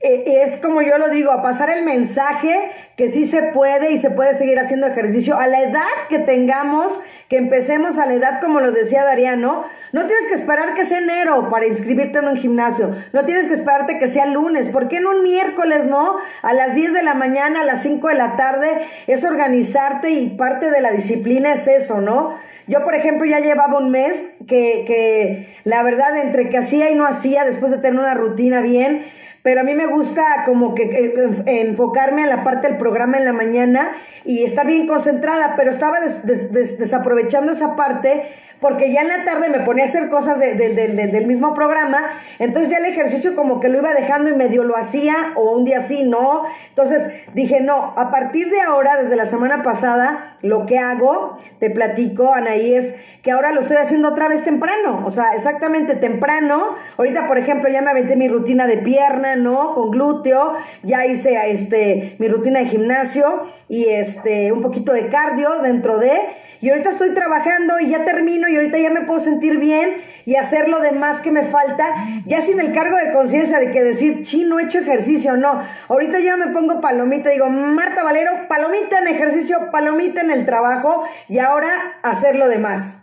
Eh, 0.06 0.44
es 0.44 0.58
como 0.58 0.82
yo 0.82 0.98
lo 0.98 1.08
digo, 1.08 1.32
a 1.32 1.42
pasar 1.42 1.70
el 1.70 1.86
mensaje 1.86 2.72
que 2.98 3.08
sí 3.08 3.26
se 3.26 3.42
puede 3.42 3.92
y 3.92 4.00
se 4.00 4.10
puede 4.10 4.34
seguir 4.34 4.60
haciendo 4.60 4.86
ejercicio 4.86 5.38
a 5.38 5.48
la 5.48 5.62
edad 5.62 5.88
que 6.10 6.20
tengamos, 6.20 7.00
que 7.30 7.38
empecemos 7.38 7.98
a 7.98 8.06
la 8.06 8.16
edad 8.16 8.42
como 8.42 8.60
lo 8.60 8.74
decía 8.74 9.06
Dariano, 9.06 9.64
no 9.94 10.06
tienes 10.06 10.26
que 10.26 10.34
esperar 10.34 10.74
que 10.74 10.84
sea 10.84 10.98
enero 10.98 11.48
para 11.50 11.68
inscribirte 11.68 12.20
en 12.20 12.28
un 12.28 12.36
gimnasio, 12.36 12.94
no 13.14 13.24
tienes 13.24 13.48
que 13.48 13.54
esperarte 13.54 13.98
que 13.98 14.10
sea 14.10 14.26
lunes, 14.26 14.68
¿por 14.68 14.90
qué 14.90 15.00
no 15.00 15.12
un 15.12 15.24
miércoles, 15.24 15.86
no? 15.86 16.18
A 16.42 16.54
las 16.54 16.76
10 16.76 16.92
de 16.92 17.04
la 17.04 17.14
mañana, 17.14 17.62
a 17.62 17.64
las 17.64 17.82
5 17.84 18.06
de 18.10 18.16
la 18.16 18.36
tarde, 18.36 18.86
es 19.08 19.24
organizarte 19.24 20.10
y 20.10 20.32
parte 20.32 20.70
de 20.70 20.82
la 20.82 20.92
disciplina 20.92 21.54
es 21.54 21.66
eso, 21.68 22.02
¿no? 22.02 22.38
Yo, 22.68 22.84
por 22.84 22.96
ejemplo, 22.96 23.26
ya 23.26 23.40
llevaba 23.40 23.78
un 23.78 23.92
mes 23.92 24.26
que, 24.48 24.84
que 24.88 25.56
la 25.64 25.84
verdad, 25.84 26.18
entre 26.18 26.50
que 26.50 26.58
hacía 26.58 26.90
y 26.90 26.96
no 26.96 27.06
hacía, 27.06 27.46
después 27.46 27.72
de 27.72 27.78
tener 27.80 28.00
una 28.00 28.14
rutina 28.14 28.62
bien, 28.62 29.04
pero 29.44 29.60
a 29.60 29.64
mí 29.64 29.74
me 29.74 29.88
gusta 29.88 30.44
como 30.46 30.74
que 30.74 31.14
enfocarme 31.46 32.24
en 32.24 32.30
la 32.30 32.46
parte 32.46 32.70
del 32.70 32.78
programa 32.78 33.18
en 33.18 33.26
la 33.26 33.34
mañana 33.34 33.92
y 34.24 34.44
está 34.44 34.64
bien 34.64 34.88
concentrada, 34.88 35.56
pero 35.58 35.70
estaba 35.70 36.00
desaprovechando 36.00 37.52
esa 37.52 37.76
parte 37.76 38.24
porque 38.64 38.94
ya 38.94 39.02
en 39.02 39.10
la 39.10 39.26
tarde 39.26 39.50
me 39.50 39.60
ponía 39.60 39.84
a 39.84 39.88
hacer 39.88 40.08
cosas 40.08 40.40
del 40.40 41.28
mismo 41.28 41.54
programa, 41.54 42.00
entonces 42.40 42.72
ya 42.72 42.78
el 42.78 42.86
ejercicio 42.86 43.36
como 43.36 43.60
que 43.60 43.68
lo 43.68 43.80
iba 43.80 43.94
dejando 43.94 44.30
y 44.30 44.36
medio 44.38 44.64
lo 44.64 44.78
hacía, 44.78 45.34
o 45.36 45.52
un 45.52 45.66
día 45.66 45.82
sí, 45.82 46.04
no. 46.04 46.46
Entonces 46.70 47.12
dije, 47.34 47.60
no, 47.60 47.94
a 47.98 48.10
partir 48.10 48.50
de 48.50 48.62
ahora, 48.62 48.96
desde 48.96 49.18
la 49.18 49.26
semana 49.26 49.64
pasada, 49.64 50.38
lo 50.42 50.66
que 50.66 50.80
hago, 50.80 51.38
te 51.60 51.72
platico, 51.72 52.34
Anaí, 52.34 52.74
es 52.74 52.96
que 53.22 53.32
ahora 53.32 53.52
lo 53.52 53.60
estoy 53.60 53.76
haciendo 53.76 54.08
otra 54.08 54.30
vez 54.30 54.46
temprano, 54.46 55.04
o 55.06 55.10
sea, 55.10 55.36
exactamente 55.36 55.96
temprano. 55.96 56.76
Ahorita, 56.98 57.28
por 57.28 57.38
ejemplo, 57.38 57.70
ya 57.70 57.82
me 57.82 57.92
aventé 57.92 58.16
mi 58.16 58.30
rutina 58.30 58.66
de 58.66 58.78
pierna, 58.78 59.36
¿no? 59.36 59.74
Con 59.74 59.92
glúteo, 59.92 60.54
ya 60.84 61.06
hice 61.06 61.38
este, 61.52 62.16
mi 62.18 62.30
rutina 62.30 62.60
de 62.60 62.68
gimnasio 62.68 63.44
y 63.68 63.90
este, 63.90 64.54
un 64.54 64.62
poquito 64.62 64.94
de 64.94 65.08
cardio 65.08 65.60
dentro 65.62 66.00
de 66.00 66.43
y 66.64 66.70
ahorita 66.70 66.92
estoy 66.92 67.14
trabajando 67.14 67.78
y 67.82 67.90
ya 67.90 68.06
termino 68.06 68.48
y 68.48 68.56
ahorita 68.56 68.78
ya 68.78 68.90
me 68.90 69.02
puedo 69.02 69.20
sentir 69.20 69.58
bien 69.58 70.02
y 70.24 70.38
hacer 70.38 70.70
lo 70.70 70.80
demás 70.80 71.20
que 71.20 71.30
me 71.30 71.44
falta, 71.44 71.94
ya 72.26 72.40
sin 72.40 72.58
el 72.62 72.74
cargo 72.74 72.96
de 72.96 73.12
conciencia 73.12 73.60
de 73.60 73.70
que 73.72 73.84
decir, 73.84 74.24
chino, 74.24 74.58
he 74.62 74.64
hecho 74.64 74.80
ejercicio, 74.80 75.36
no. 75.36 75.62
Ahorita 75.90 76.20
ya 76.20 76.38
me 76.38 76.54
pongo 76.54 76.80
palomita, 76.80 77.32
digo, 77.32 77.50
Marta 77.50 78.02
Valero, 78.02 78.48
palomita 78.48 79.00
en 79.00 79.08
ejercicio, 79.08 79.72
palomita 79.74 80.22
en 80.22 80.32
el 80.32 80.46
trabajo 80.46 81.06
y 81.28 81.40
ahora 81.40 82.00
hacer 82.02 82.38
lo 82.38 82.48
demás. 82.48 82.98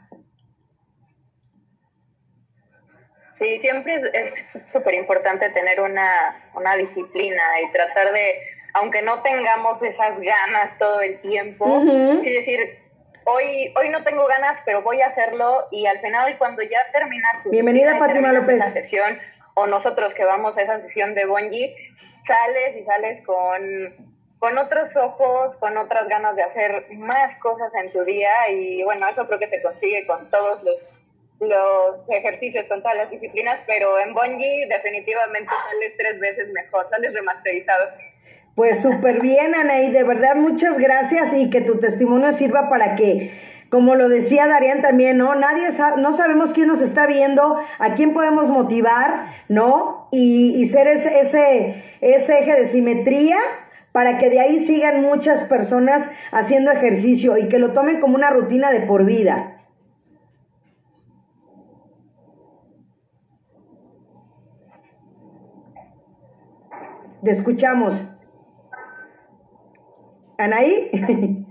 Sí, 3.38 3.58
siempre 3.58 4.00
es 4.14 4.32
súper 4.72 4.94
importante 4.94 5.50
tener 5.50 5.82
una, 5.82 6.10
una 6.54 6.76
disciplina 6.76 7.42
y 7.62 7.70
tratar 7.72 8.10
de, 8.14 8.38
aunque 8.72 9.02
no 9.02 9.20
tengamos 9.20 9.82
esas 9.82 10.18
ganas 10.18 10.78
todo 10.78 11.02
el 11.02 11.20
tiempo, 11.20 11.82
sí 12.22 12.30
decir, 12.30 12.79
hoy, 13.30 13.72
hoy 13.76 13.88
no 13.88 14.02
tengo 14.02 14.26
ganas, 14.26 14.60
pero 14.64 14.82
voy 14.82 15.00
a 15.00 15.08
hacerlo 15.08 15.68
y 15.70 15.86
al 15.86 16.00
final 16.00 16.36
cuando 16.38 16.62
ya 16.62 16.80
terminas 16.92 17.30
Bienvenida 17.44 17.96
Fátima 17.98 18.32
López. 18.32 18.62
sesión 18.72 19.18
o 19.54 19.66
nosotros 19.66 20.14
que 20.14 20.24
vamos 20.24 20.56
a 20.56 20.62
esa 20.62 20.80
sesión 20.80 21.14
de 21.14 21.26
Bonji, 21.26 21.74
sales 22.24 22.76
y 22.76 22.84
sales 22.84 23.20
con, 23.22 24.12
con 24.38 24.58
otros 24.58 24.96
ojos, 24.96 25.56
con 25.56 25.76
otras 25.76 26.08
ganas 26.08 26.36
de 26.36 26.42
hacer 26.42 26.86
más 26.92 27.36
cosas 27.36 27.72
en 27.74 27.92
tu 27.92 28.04
día 28.04 28.30
y 28.50 28.82
bueno, 28.84 29.08
eso 29.08 29.26
creo 29.26 29.38
que 29.38 29.48
se 29.48 29.62
consigue 29.62 30.06
con 30.06 30.30
todos 30.30 30.62
los 30.64 30.96
los 31.40 32.06
ejercicios 32.10 32.66
con 32.66 32.82
todas 32.82 32.98
las 32.98 33.10
disciplinas, 33.10 33.62
pero 33.66 33.98
en 33.98 34.12
Bonji 34.12 34.66
definitivamente 34.66 35.50
sales 35.70 35.94
tres 35.96 36.20
veces 36.20 36.48
mejor, 36.52 36.86
sales 36.90 37.14
remasterizado. 37.14 37.88
Pues 38.54 38.82
súper 38.82 39.20
bien, 39.20 39.54
Anaí, 39.54 39.90
de 39.90 40.04
verdad 40.04 40.36
muchas 40.36 40.78
gracias 40.78 41.32
y 41.32 41.50
que 41.50 41.60
tu 41.60 41.78
testimonio 41.78 42.32
sirva 42.32 42.68
para 42.68 42.94
que, 42.96 43.32
como 43.70 43.94
lo 43.94 44.08
decía 44.08 44.48
Darían 44.48 44.82
también, 44.82 45.18
¿no? 45.18 45.34
Nadie 45.34 45.70
sabe, 45.72 46.02
no 46.02 46.12
sabemos 46.12 46.52
quién 46.52 46.66
nos 46.66 46.82
está 46.82 47.06
viendo, 47.06 47.56
a 47.78 47.94
quién 47.94 48.12
podemos 48.12 48.48
motivar, 48.48 49.32
¿no? 49.48 50.08
Y, 50.10 50.60
y 50.60 50.66
ser 50.68 50.88
ese, 50.88 51.20
ese, 51.20 51.84
ese 52.00 52.38
eje 52.40 52.54
de 52.54 52.66
simetría 52.66 53.38
para 53.92 54.18
que 54.18 54.30
de 54.30 54.40
ahí 54.40 54.58
sigan 54.58 55.02
muchas 55.02 55.44
personas 55.44 56.10
haciendo 56.32 56.70
ejercicio 56.70 57.38
y 57.38 57.48
que 57.48 57.58
lo 57.58 57.72
tomen 57.72 58.00
como 58.00 58.16
una 58.16 58.30
rutina 58.30 58.70
de 58.72 58.80
por 58.80 59.04
vida. 59.04 59.56
Te 67.22 67.30
escuchamos. 67.30 68.06
Anaí. 70.44 70.90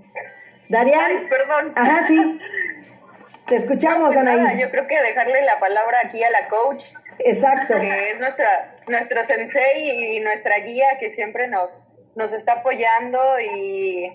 Darian. 0.70 1.00
Ay, 1.00 1.28
perdón. 1.30 1.74
Ajá, 1.76 2.08
sí. 2.08 2.40
Te 3.46 3.56
escuchamos, 3.56 4.16
Nada, 4.16 4.32
Anaí. 4.50 4.60
yo 4.62 4.70
creo 4.70 4.88
que 4.88 5.02
dejarle 5.02 5.42
la 5.44 5.60
palabra 5.60 6.00
aquí 6.04 6.24
a 6.24 6.30
la 6.30 6.48
coach, 6.50 6.86
Exacto. 7.20 7.80
que 7.80 8.12
es 8.12 8.20
nuestra, 8.20 8.76
nuestro 8.88 9.26
sensei 9.26 10.16
y 10.18 10.20
nuestra 10.20 10.60
guía 10.60 10.98
que 11.00 11.14
siempre 11.14 11.48
nos, 11.48 11.82
nos 12.16 12.32
está 12.32 12.54
apoyando 12.54 13.40
y, 13.40 14.06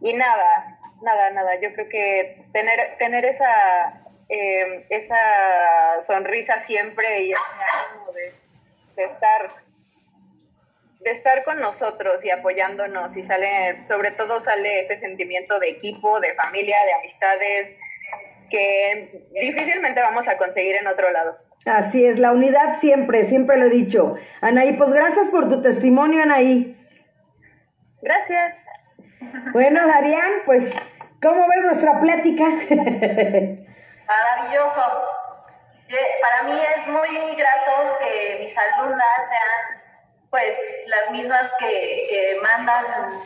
y 0.00 0.12
nada, 0.14 0.78
nada, 1.02 1.30
nada. 1.30 1.60
Yo 1.60 1.72
creo 1.74 1.88
que 1.90 2.44
tener, 2.52 2.96
tener 2.98 3.26
esa, 3.26 4.02
eh, 4.30 4.86
esa 4.88 5.16
sonrisa 6.06 6.60
siempre 6.60 7.22
y 7.24 7.32
ese 7.32 7.42
ánimo 7.90 8.12
de, 8.12 8.34
de 8.96 9.04
estar 9.12 9.50
de 11.00 11.10
estar 11.12 11.44
con 11.44 11.60
nosotros 11.60 12.24
y 12.24 12.30
apoyándonos 12.30 13.16
y 13.16 13.22
sale, 13.22 13.84
sobre 13.86 14.10
todo 14.12 14.40
sale 14.40 14.80
ese 14.80 14.98
sentimiento 14.98 15.58
de 15.58 15.68
equipo, 15.70 16.18
de 16.20 16.34
familia, 16.34 16.76
de 16.84 16.92
amistades, 16.94 17.76
que 18.50 19.26
difícilmente 19.40 20.00
vamos 20.00 20.26
a 20.28 20.36
conseguir 20.36 20.76
en 20.76 20.86
otro 20.88 21.10
lado. 21.12 21.38
Así 21.66 22.04
es, 22.06 22.18
la 22.18 22.32
unidad 22.32 22.74
siempre, 22.76 23.24
siempre 23.24 23.56
lo 23.58 23.66
he 23.66 23.70
dicho. 23.70 24.16
Anaí, 24.40 24.72
pues 24.74 24.92
gracias 24.92 25.28
por 25.28 25.48
tu 25.48 25.60
testimonio, 25.62 26.22
Anaí. 26.22 26.74
Gracias. 28.00 28.56
Bueno, 29.52 29.86
Darian, 29.86 30.30
pues, 30.46 30.74
¿cómo 31.20 31.46
ves 31.48 31.64
nuestra 31.64 32.00
plática? 32.00 32.44
Maravilloso. 34.06 34.82
Ye- 35.88 35.96
Para 36.22 36.42
mí 36.44 36.52
es 36.76 36.86
muy 36.86 37.34
grato 37.36 37.98
que 37.98 38.38
mis 38.40 38.56
alumnas 38.56 39.02
sean 39.28 39.77
pues 40.30 40.54
las 40.88 41.10
mismas 41.10 41.52
que, 41.58 42.06
que 42.10 42.40
mandan, 42.42 42.84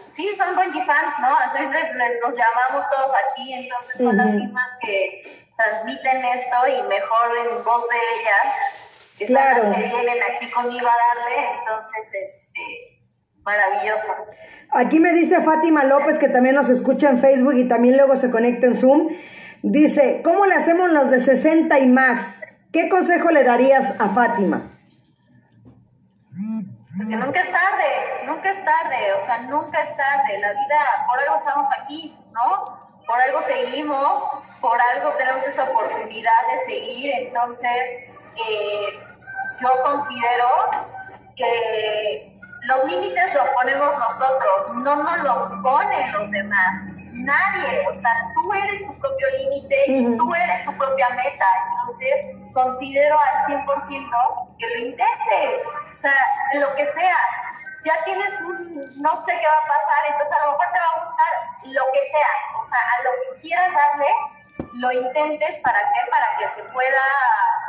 sí, 0.08 0.30
son 0.36 0.54
Bungie 0.54 0.84
fans, 0.84 1.14
¿no? 1.20 1.36
Así 1.36 1.58
los 2.22 2.36
llamamos 2.36 2.84
todos 2.94 3.12
aquí, 3.30 3.52
entonces 3.54 3.98
son 3.98 4.16
las 4.16 4.30
mismas 4.30 4.70
que 4.80 5.22
transmiten 5.56 6.24
esto 6.24 6.56
y 6.68 6.82
mejor 6.88 7.36
en 7.38 7.64
voz 7.64 7.88
de 7.88 7.96
ellas, 7.96 8.56
que 9.18 9.26
Claro. 9.26 9.62
son 9.62 9.70
las 9.72 9.80
que 9.80 9.86
vienen 9.88 10.18
aquí 10.22 10.50
conmigo 10.50 10.86
a 10.86 11.18
darle, 11.18 11.58
entonces, 11.58 12.08
este, 12.12 13.02
maravilloso. 13.42 14.14
Aquí 14.70 15.00
me 15.00 15.12
dice 15.12 15.42
Fátima 15.42 15.84
López, 15.84 16.18
que 16.18 16.28
también 16.28 16.54
nos 16.54 16.68
escucha 16.68 17.10
en 17.10 17.18
Facebook 17.18 17.54
y 17.54 17.68
también 17.68 17.96
luego 17.96 18.16
se 18.16 18.30
conecta 18.30 18.66
en 18.66 18.74
Zoom. 18.76 19.08
Dice, 19.62 20.22
¿cómo 20.24 20.46
le 20.46 20.54
hacemos 20.54 20.90
los 20.90 21.10
de 21.10 21.20
60 21.20 21.78
y 21.80 21.86
más? 21.86 22.42
¿Qué 22.72 22.88
consejo 22.88 23.30
le 23.30 23.44
darías 23.44 23.94
a 24.00 24.08
Fátima? 24.08 24.71
Porque 26.96 27.16
nunca 27.16 27.40
es 27.40 27.50
tarde, 27.50 28.24
nunca 28.26 28.50
es 28.50 28.64
tarde, 28.64 29.12
o 29.14 29.20
sea, 29.20 29.38
nunca 29.38 29.82
es 29.82 29.96
tarde. 29.96 30.38
La 30.40 30.52
vida, 30.52 31.06
por 31.08 31.20
algo 31.20 31.36
estamos 31.36 31.66
aquí, 31.80 32.18
¿no? 32.32 32.82
Por 33.06 33.20
algo 33.20 33.40
seguimos, 33.42 34.24
por 34.60 34.78
algo 34.94 35.10
tenemos 35.12 35.46
esa 35.46 35.64
oportunidad 35.64 36.32
de 36.52 36.58
seguir. 36.66 37.10
Entonces, 37.14 37.82
eh, 38.36 39.00
yo 39.60 39.70
considero 39.84 40.48
que 41.34 42.38
los 42.62 42.84
límites 42.84 43.34
los 43.34 43.48
ponemos 43.50 43.98
nosotros, 43.98 44.74
no 44.74 44.96
nos 44.96 45.18
los 45.18 45.62
ponen 45.62 46.12
los 46.12 46.30
demás. 46.30 46.78
Nadie, 47.12 47.86
o 47.88 47.94
sea, 47.94 48.10
tú 48.34 48.52
eres 48.52 48.86
tu 48.86 48.98
propio 48.98 49.26
límite 49.38 49.76
y 49.86 50.16
tú 50.16 50.34
eres 50.34 50.64
tu 50.64 50.76
propia 50.76 51.08
meta. 51.10 51.46
Entonces, 51.68 52.52
considero 52.52 53.16
al 53.18 53.64
100% 53.64 54.56
que 54.58 54.66
lo 54.66 54.86
intente. 54.86 55.62
O 55.96 55.98
sea, 55.98 56.16
lo 56.54 56.74
que 56.74 56.86
sea. 56.86 57.16
Ya 57.84 58.04
tienes 58.04 58.40
un, 58.42 59.02
no 59.02 59.16
sé 59.16 59.32
qué 59.32 59.46
va 59.46 59.58
a 59.58 59.66
pasar, 59.66 60.12
entonces 60.12 60.36
a 60.38 60.46
lo 60.46 60.52
mejor 60.52 60.72
te 60.72 60.78
va 60.78 60.86
a 60.86 61.00
gustar 61.00 61.32
lo 61.64 61.82
que 61.92 62.06
sea. 62.06 62.60
O 62.60 62.64
sea, 62.64 62.78
a 62.78 63.02
lo 63.02 63.10
que 63.10 63.42
quieras 63.42 63.74
darle, 63.74 64.06
lo 64.74 64.92
intentes 64.92 65.58
para 65.58 65.80
qué, 65.80 66.00
para 66.10 66.26
que 66.38 66.48
se 66.48 66.62
pueda, 66.62 67.04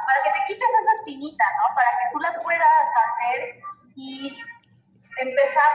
para 0.05 0.23
que 0.23 0.31
te 0.31 0.45
quites 0.47 0.69
esa 0.69 0.91
espinita, 0.99 1.45
¿no? 1.57 1.75
Para 1.75 1.89
que 1.97 2.05
tú 2.11 2.19
la 2.19 2.33
puedas 2.43 2.87
hacer 3.05 3.55
y 3.95 4.39
empezar, 5.17 5.71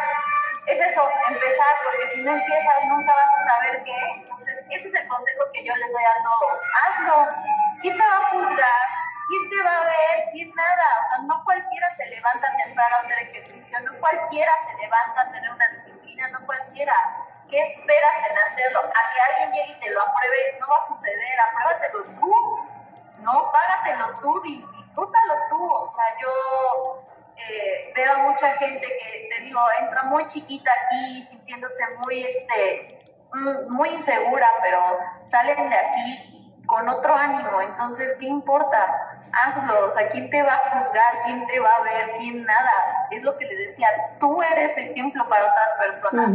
es 0.67 0.81
eso, 0.81 1.11
empezar, 1.29 1.73
porque 1.83 2.07
si 2.15 2.23
no 2.23 2.33
empiezas 2.33 2.85
nunca 2.87 3.13
vas 3.13 3.33
a 3.33 3.55
saber 3.55 3.83
qué. 3.85 3.99
Entonces, 4.23 4.65
ese 4.71 4.89
es 4.89 4.95
el 4.95 5.09
consejo 5.09 5.45
que 5.53 5.65
yo 5.65 5.75
les 5.75 5.93
doy 5.93 6.03
a 6.05 6.23
todos. 6.23 6.61
Hazlo. 6.83 7.29
¿Quién 7.81 7.97
te 7.97 8.05
va 8.05 8.17
a 8.19 8.31
juzgar? 8.31 9.08
¿Quién 9.29 9.51
te 9.51 9.63
va 9.63 9.77
a 9.81 9.85
ver? 9.85 10.25
¿Quién 10.33 10.51
nada? 10.55 10.87
O 11.01 11.05
sea, 11.09 11.19
no 11.27 11.45
cualquiera 11.45 11.91
se 11.91 12.07
levanta 12.07 12.49
temprano 12.65 12.97
a 12.97 12.99
hacer 12.99 13.19
ejercicio, 13.29 13.79
no 13.81 13.93
cualquiera 14.01 14.51
se 14.67 14.75
levanta 14.83 15.21
a 15.21 15.33
tener 15.33 15.51
una 15.51 15.69
disciplina, 15.75 16.29
no 16.29 16.47
cualquiera. 16.47 16.95
¿Qué 17.51 17.61
esperas 17.63 18.31
en 18.31 18.39
hacerlo? 18.39 18.81
A 18.81 19.13
que 19.13 19.21
alguien 19.31 19.53
llegue 19.53 19.73
y 19.79 19.81
te 19.81 19.91
lo 19.91 20.03
apruebe, 20.03 20.37
no 20.61 20.67
va 20.69 20.77
a 20.77 20.81
suceder, 20.81 21.41
apruébatelo 21.51 22.05
tú. 22.21 22.33
No, 23.21 23.53
págatelo 23.53 24.21
tú, 24.21 24.43
dis- 24.43 24.71
disfrútalo 24.77 25.35
tú. 25.51 25.73
O 25.73 25.87
sea, 25.87 26.05
yo 26.21 27.05
eh, 27.37 27.93
veo 27.95 28.13
a 28.15 28.19
mucha 28.19 28.55
gente 28.57 28.87
que, 28.87 29.29
te 29.31 29.43
digo, 29.43 29.61
entra 29.81 30.05
muy 30.05 30.27
chiquita 30.27 30.71
aquí, 30.85 31.23
sintiéndose 31.23 31.83
muy, 31.99 32.25
este, 32.25 33.05
mm, 33.33 33.73
muy 33.73 33.91
insegura, 33.91 34.49
pero 34.63 34.81
salen 35.25 35.69
de 35.69 35.77
aquí 35.77 36.63
con 36.67 36.89
otro 36.89 37.15
ánimo. 37.17 37.61
Entonces, 37.63 38.15
¿qué 38.21 38.27
importa? 38.27 39.08
Hazlo. 39.33 39.87
O 39.87 39.91
sea, 39.91 40.09
¿quién 40.09 40.31
te 40.31 40.43
va 40.43 40.55
a 40.55 40.71
juzgar? 40.71 41.21
¿Quién 41.25 41.47
te 41.47 41.61
va 41.61 41.71
a 41.79 41.83
ver? 41.83 42.13
¿Quién 42.19 42.45
nada? 42.45 43.09
Es 43.11 43.23
lo 43.23 43.37
que 43.37 43.47
les 43.47 43.59
decía. 43.59 43.89
Tú 44.19 44.43
eres 44.43 44.77
ejemplo 44.77 45.29
para 45.29 45.43
otras 45.43 45.73
personas 45.79 46.35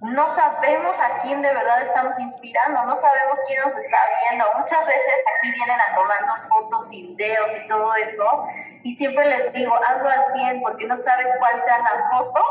no 0.00 0.28
sabemos 0.30 0.98
a 0.98 1.18
quién 1.18 1.42
de 1.42 1.52
verdad 1.52 1.82
estamos 1.82 2.18
inspirando, 2.18 2.84
no 2.86 2.94
sabemos 2.94 3.38
quién 3.46 3.60
nos 3.62 3.76
está 3.76 3.98
viendo. 4.28 4.46
Muchas 4.58 4.86
veces 4.86 5.14
aquí 5.38 5.52
vienen 5.52 5.76
a 5.78 5.94
tomarnos 5.94 6.48
fotos 6.48 6.88
y 6.90 7.08
videos 7.08 7.50
y 7.62 7.68
todo 7.68 7.94
eso, 7.96 8.44
y 8.82 8.92
siempre 8.92 9.28
les 9.28 9.52
digo, 9.52 9.74
hazlo 9.86 10.08
al 10.08 10.24
100 10.24 10.62
porque 10.62 10.86
no 10.86 10.96
sabes 10.96 11.30
cuál 11.38 11.60
sea 11.60 11.78
la 11.78 12.10
foto 12.10 12.42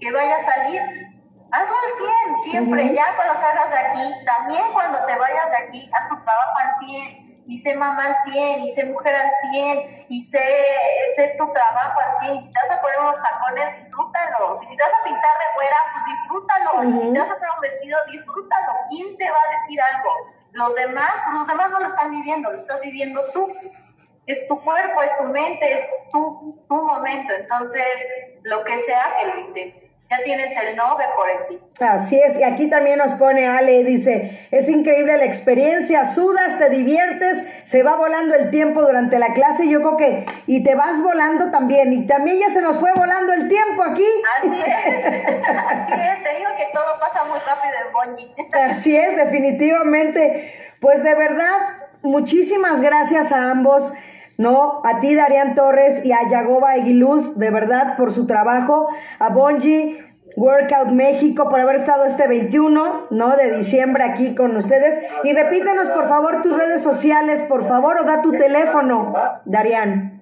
que 0.00 0.10
vaya 0.10 0.36
a 0.36 0.42
salir. 0.42 0.82
Hazlo 1.52 1.74
al 1.74 1.92
100, 2.42 2.50
siempre, 2.50 2.84
Ujú. 2.84 2.94
ya 2.94 3.16
cuando 3.16 3.34
salgas 3.36 3.70
de 3.70 3.78
aquí, 3.78 4.24
también 4.26 4.64
cuando 4.72 5.04
te 5.06 5.16
vayas 5.16 5.50
de 5.50 5.56
aquí, 5.56 5.90
haz 5.94 6.08
tu 6.08 6.16
trabajo 6.16 6.58
al 6.58 6.72
100. 6.72 7.27
Y 7.48 7.56
sé 7.56 7.74
mamá 7.74 8.04
al 8.04 8.16
100, 8.30 8.60
y 8.60 8.68
sé 8.68 8.84
mujer 8.84 9.16
al 9.16 9.30
100, 9.50 10.06
y 10.10 10.20
sé, 10.20 10.38
sé 11.16 11.34
tu 11.38 11.50
trabajo 11.50 11.98
al 11.98 12.12
100. 12.12 12.36
Y 12.36 12.40
si 12.40 12.52
te 12.52 12.60
vas 12.68 12.78
a 12.78 12.80
poner 12.82 13.00
unos 13.00 13.16
tacones, 13.16 13.76
disfrútalo. 13.80 14.60
Y 14.62 14.66
si 14.66 14.76
te 14.76 14.84
vas 14.84 14.92
a 14.92 15.04
pintar 15.04 15.32
de 15.32 15.54
fuera, 15.54 15.76
pues 15.92 16.04
disfrútalo. 16.04 16.84
Y 16.84 16.92
si 16.92 17.12
te 17.14 17.18
vas 17.18 17.30
a 17.30 17.34
poner 17.34 17.50
un 17.56 17.60
vestido, 17.62 17.98
disfrútalo. 18.12 18.72
¿Quién 18.90 19.16
te 19.16 19.30
va 19.30 19.38
a 19.48 19.52
decir 19.52 19.80
algo? 19.80 20.10
Los 20.52 20.74
demás, 20.74 21.10
pues 21.24 21.38
los 21.38 21.46
demás 21.46 21.70
no 21.70 21.80
lo 21.80 21.86
están 21.86 22.10
viviendo, 22.10 22.50
lo 22.50 22.56
estás 22.58 22.82
viviendo 22.82 23.24
tú. 23.32 23.48
Es 24.26 24.46
tu 24.46 24.60
cuerpo, 24.62 25.02
es 25.02 25.16
tu 25.16 25.24
mente, 25.24 25.72
es 25.72 25.88
tu, 26.12 26.62
tu 26.68 26.74
momento. 26.74 27.32
Entonces, 27.32 27.86
lo 28.42 28.62
que 28.64 28.76
sea, 28.76 29.16
que 29.18 29.26
lo 29.26 29.38
intente. 29.38 29.87
Ya 30.10 30.22
tienes 30.24 30.56
el 30.56 30.74
no, 30.74 30.96
ve 30.96 31.04
por 31.14 31.42
sí. 31.42 31.60
Así 31.80 32.18
es, 32.18 32.38
y 32.38 32.42
aquí 32.42 32.70
también 32.70 32.98
nos 32.98 33.12
pone 33.12 33.46
Ale, 33.46 33.84
dice, 33.84 34.48
es 34.50 34.68
increíble 34.70 35.18
la 35.18 35.24
experiencia, 35.24 36.06
sudas, 36.06 36.58
te 36.58 36.70
diviertes, 36.70 37.44
se 37.64 37.82
va 37.82 37.96
volando 37.96 38.34
el 38.34 38.50
tiempo 38.50 38.80
durante 38.80 39.18
la 39.18 39.34
clase, 39.34 39.68
yo 39.68 39.80
creo 39.80 39.96
que, 39.98 40.26
y 40.46 40.64
te 40.64 40.74
vas 40.74 41.02
volando 41.02 41.50
también, 41.50 41.92
y 41.92 42.06
también 42.06 42.38
ya 42.40 42.48
se 42.48 42.62
nos 42.62 42.78
fue 42.78 42.92
volando 42.94 43.34
el 43.34 43.48
tiempo 43.48 43.82
aquí. 43.82 44.06
Así 44.38 44.60
es, 44.60 45.04
así 45.06 45.92
es. 45.92 46.24
Te 46.24 46.38
digo 46.38 46.50
que 46.56 46.66
todo 46.72 46.98
pasa 46.98 47.24
muy 47.24 47.38
rápido 47.40 47.74
en 47.86 47.92
Bonji. 47.92 48.34
Así 48.52 48.96
es, 48.96 49.14
definitivamente. 49.14 50.54
Pues 50.80 51.02
de 51.02 51.14
verdad, 51.14 51.58
muchísimas 52.02 52.80
gracias 52.80 53.30
a 53.30 53.50
ambos, 53.50 53.92
¿no? 54.38 54.80
A 54.84 55.00
ti, 55.00 55.14
Darian 55.14 55.54
Torres, 55.54 56.04
y 56.04 56.12
a 56.12 56.28
Yagoba 56.28 56.70
Aguiluz, 56.70 57.36
de 57.36 57.50
verdad, 57.50 57.96
por 57.96 58.12
su 58.12 58.26
trabajo. 58.26 58.88
A 59.18 59.30
Bonji 59.30 59.98
Workout 60.36 60.92
México, 60.92 61.48
por 61.50 61.60
haber 61.60 61.76
estado 61.76 62.04
este 62.04 62.28
21, 62.28 63.08
¿no? 63.10 63.36
De 63.36 63.56
diciembre 63.56 64.04
aquí 64.04 64.34
con 64.34 64.56
ustedes. 64.56 64.94
Y 65.24 65.32
repítenos, 65.32 65.90
por 65.90 66.08
favor, 66.08 66.40
tus 66.42 66.56
redes 66.56 66.82
sociales, 66.82 67.42
por 67.42 67.66
favor, 67.66 67.96
o 68.00 68.04
da 68.04 68.22
tu 68.22 68.30
teléfono, 68.32 69.12
Darian. 69.46 70.17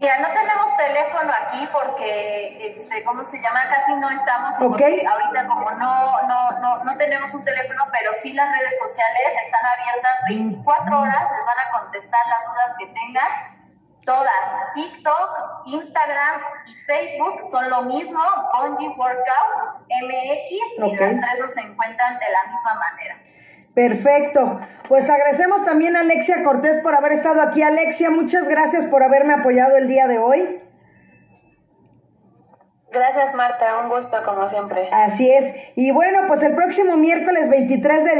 Mira, 0.00 0.16
no 0.20 0.28
tenemos 0.28 0.76
teléfono 0.76 1.32
aquí 1.42 1.68
porque, 1.72 2.70
este, 2.70 3.02
¿cómo 3.02 3.24
se 3.24 3.42
llama? 3.42 3.62
Casi 3.68 3.96
no 3.96 4.08
estamos. 4.10 4.54
Ok. 4.54 4.68
porque 4.68 5.04
Ahorita 5.04 5.48
como 5.48 5.72
no, 5.72 6.22
no, 6.22 6.50
no, 6.60 6.84
no 6.84 6.96
tenemos 6.96 7.34
un 7.34 7.44
teléfono, 7.44 7.82
pero 7.90 8.12
sí 8.14 8.32
las 8.32 8.48
redes 8.56 8.78
sociales 8.78 9.26
están 9.44 9.66
abiertas 9.66 10.12
24 10.28 11.00
horas, 11.00 11.22
les 11.22 11.44
van 11.46 11.66
a 11.66 11.80
contestar 11.80 12.20
las 12.28 12.46
dudas 12.46 12.74
que 12.78 12.86
tengan. 12.86 13.58
Todas, 14.06 14.72
TikTok, 14.74 15.66
Instagram 15.66 16.40
y 16.66 16.74
Facebook 16.86 17.44
son 17.44 17.68
lo 17.68 17.82
mismo, 17.82 18.22
Bonji 18.54 18.88
Workout 18.88 19.82
MX, 20.02 20.50
y 20.78 20.96
las 20.96 21.20
tres 21.20 21.52
se 21.52 21.60
encuentran 21.60 22.18
de 22.18 22.26
la 22.30 22.50
misma 22.50 22.74
manera. 22.74 23.18
Perfecto. 23.78 24.58
Pues 24.88 25.08
agradecemos 25.08 25.64
también 25.64 25.94
a 25.94 26.00
Alexia 26.00 26.42
Cortés 26.42 26.78
por 26.78 26.96
haber 26.96 27.12
estado 27.12 27.40
aquí. 27.40 27.62
Alexia, 27.62 28.10
muchas 28.10 28.48
gracias 28.48 28.86
por 28.86 29.04
haberme 29.04 29.34
apoyado 29.34 29.76
el 29.76 29.86
día 29.86 30.08
de 30.08 30.18
hoy. 30.18 30.60
Gracias, 32.90 33.36
Marta. 33.36 33.80
Un 33.80 33.88
gusto, 33.88 34.20
como 34.24 34.48
siempre. 34.48 34.88
Así 34.90 35.30
es. 35.30 35.54
Y 35.76 35.92
bueno, 35.92 36.22
pues 36.26 36.42
el 36.42 36.56
próximo 36.56 36.96
miércoles 36.96 37.48
23 37.50 38.02
de 38.02 38.16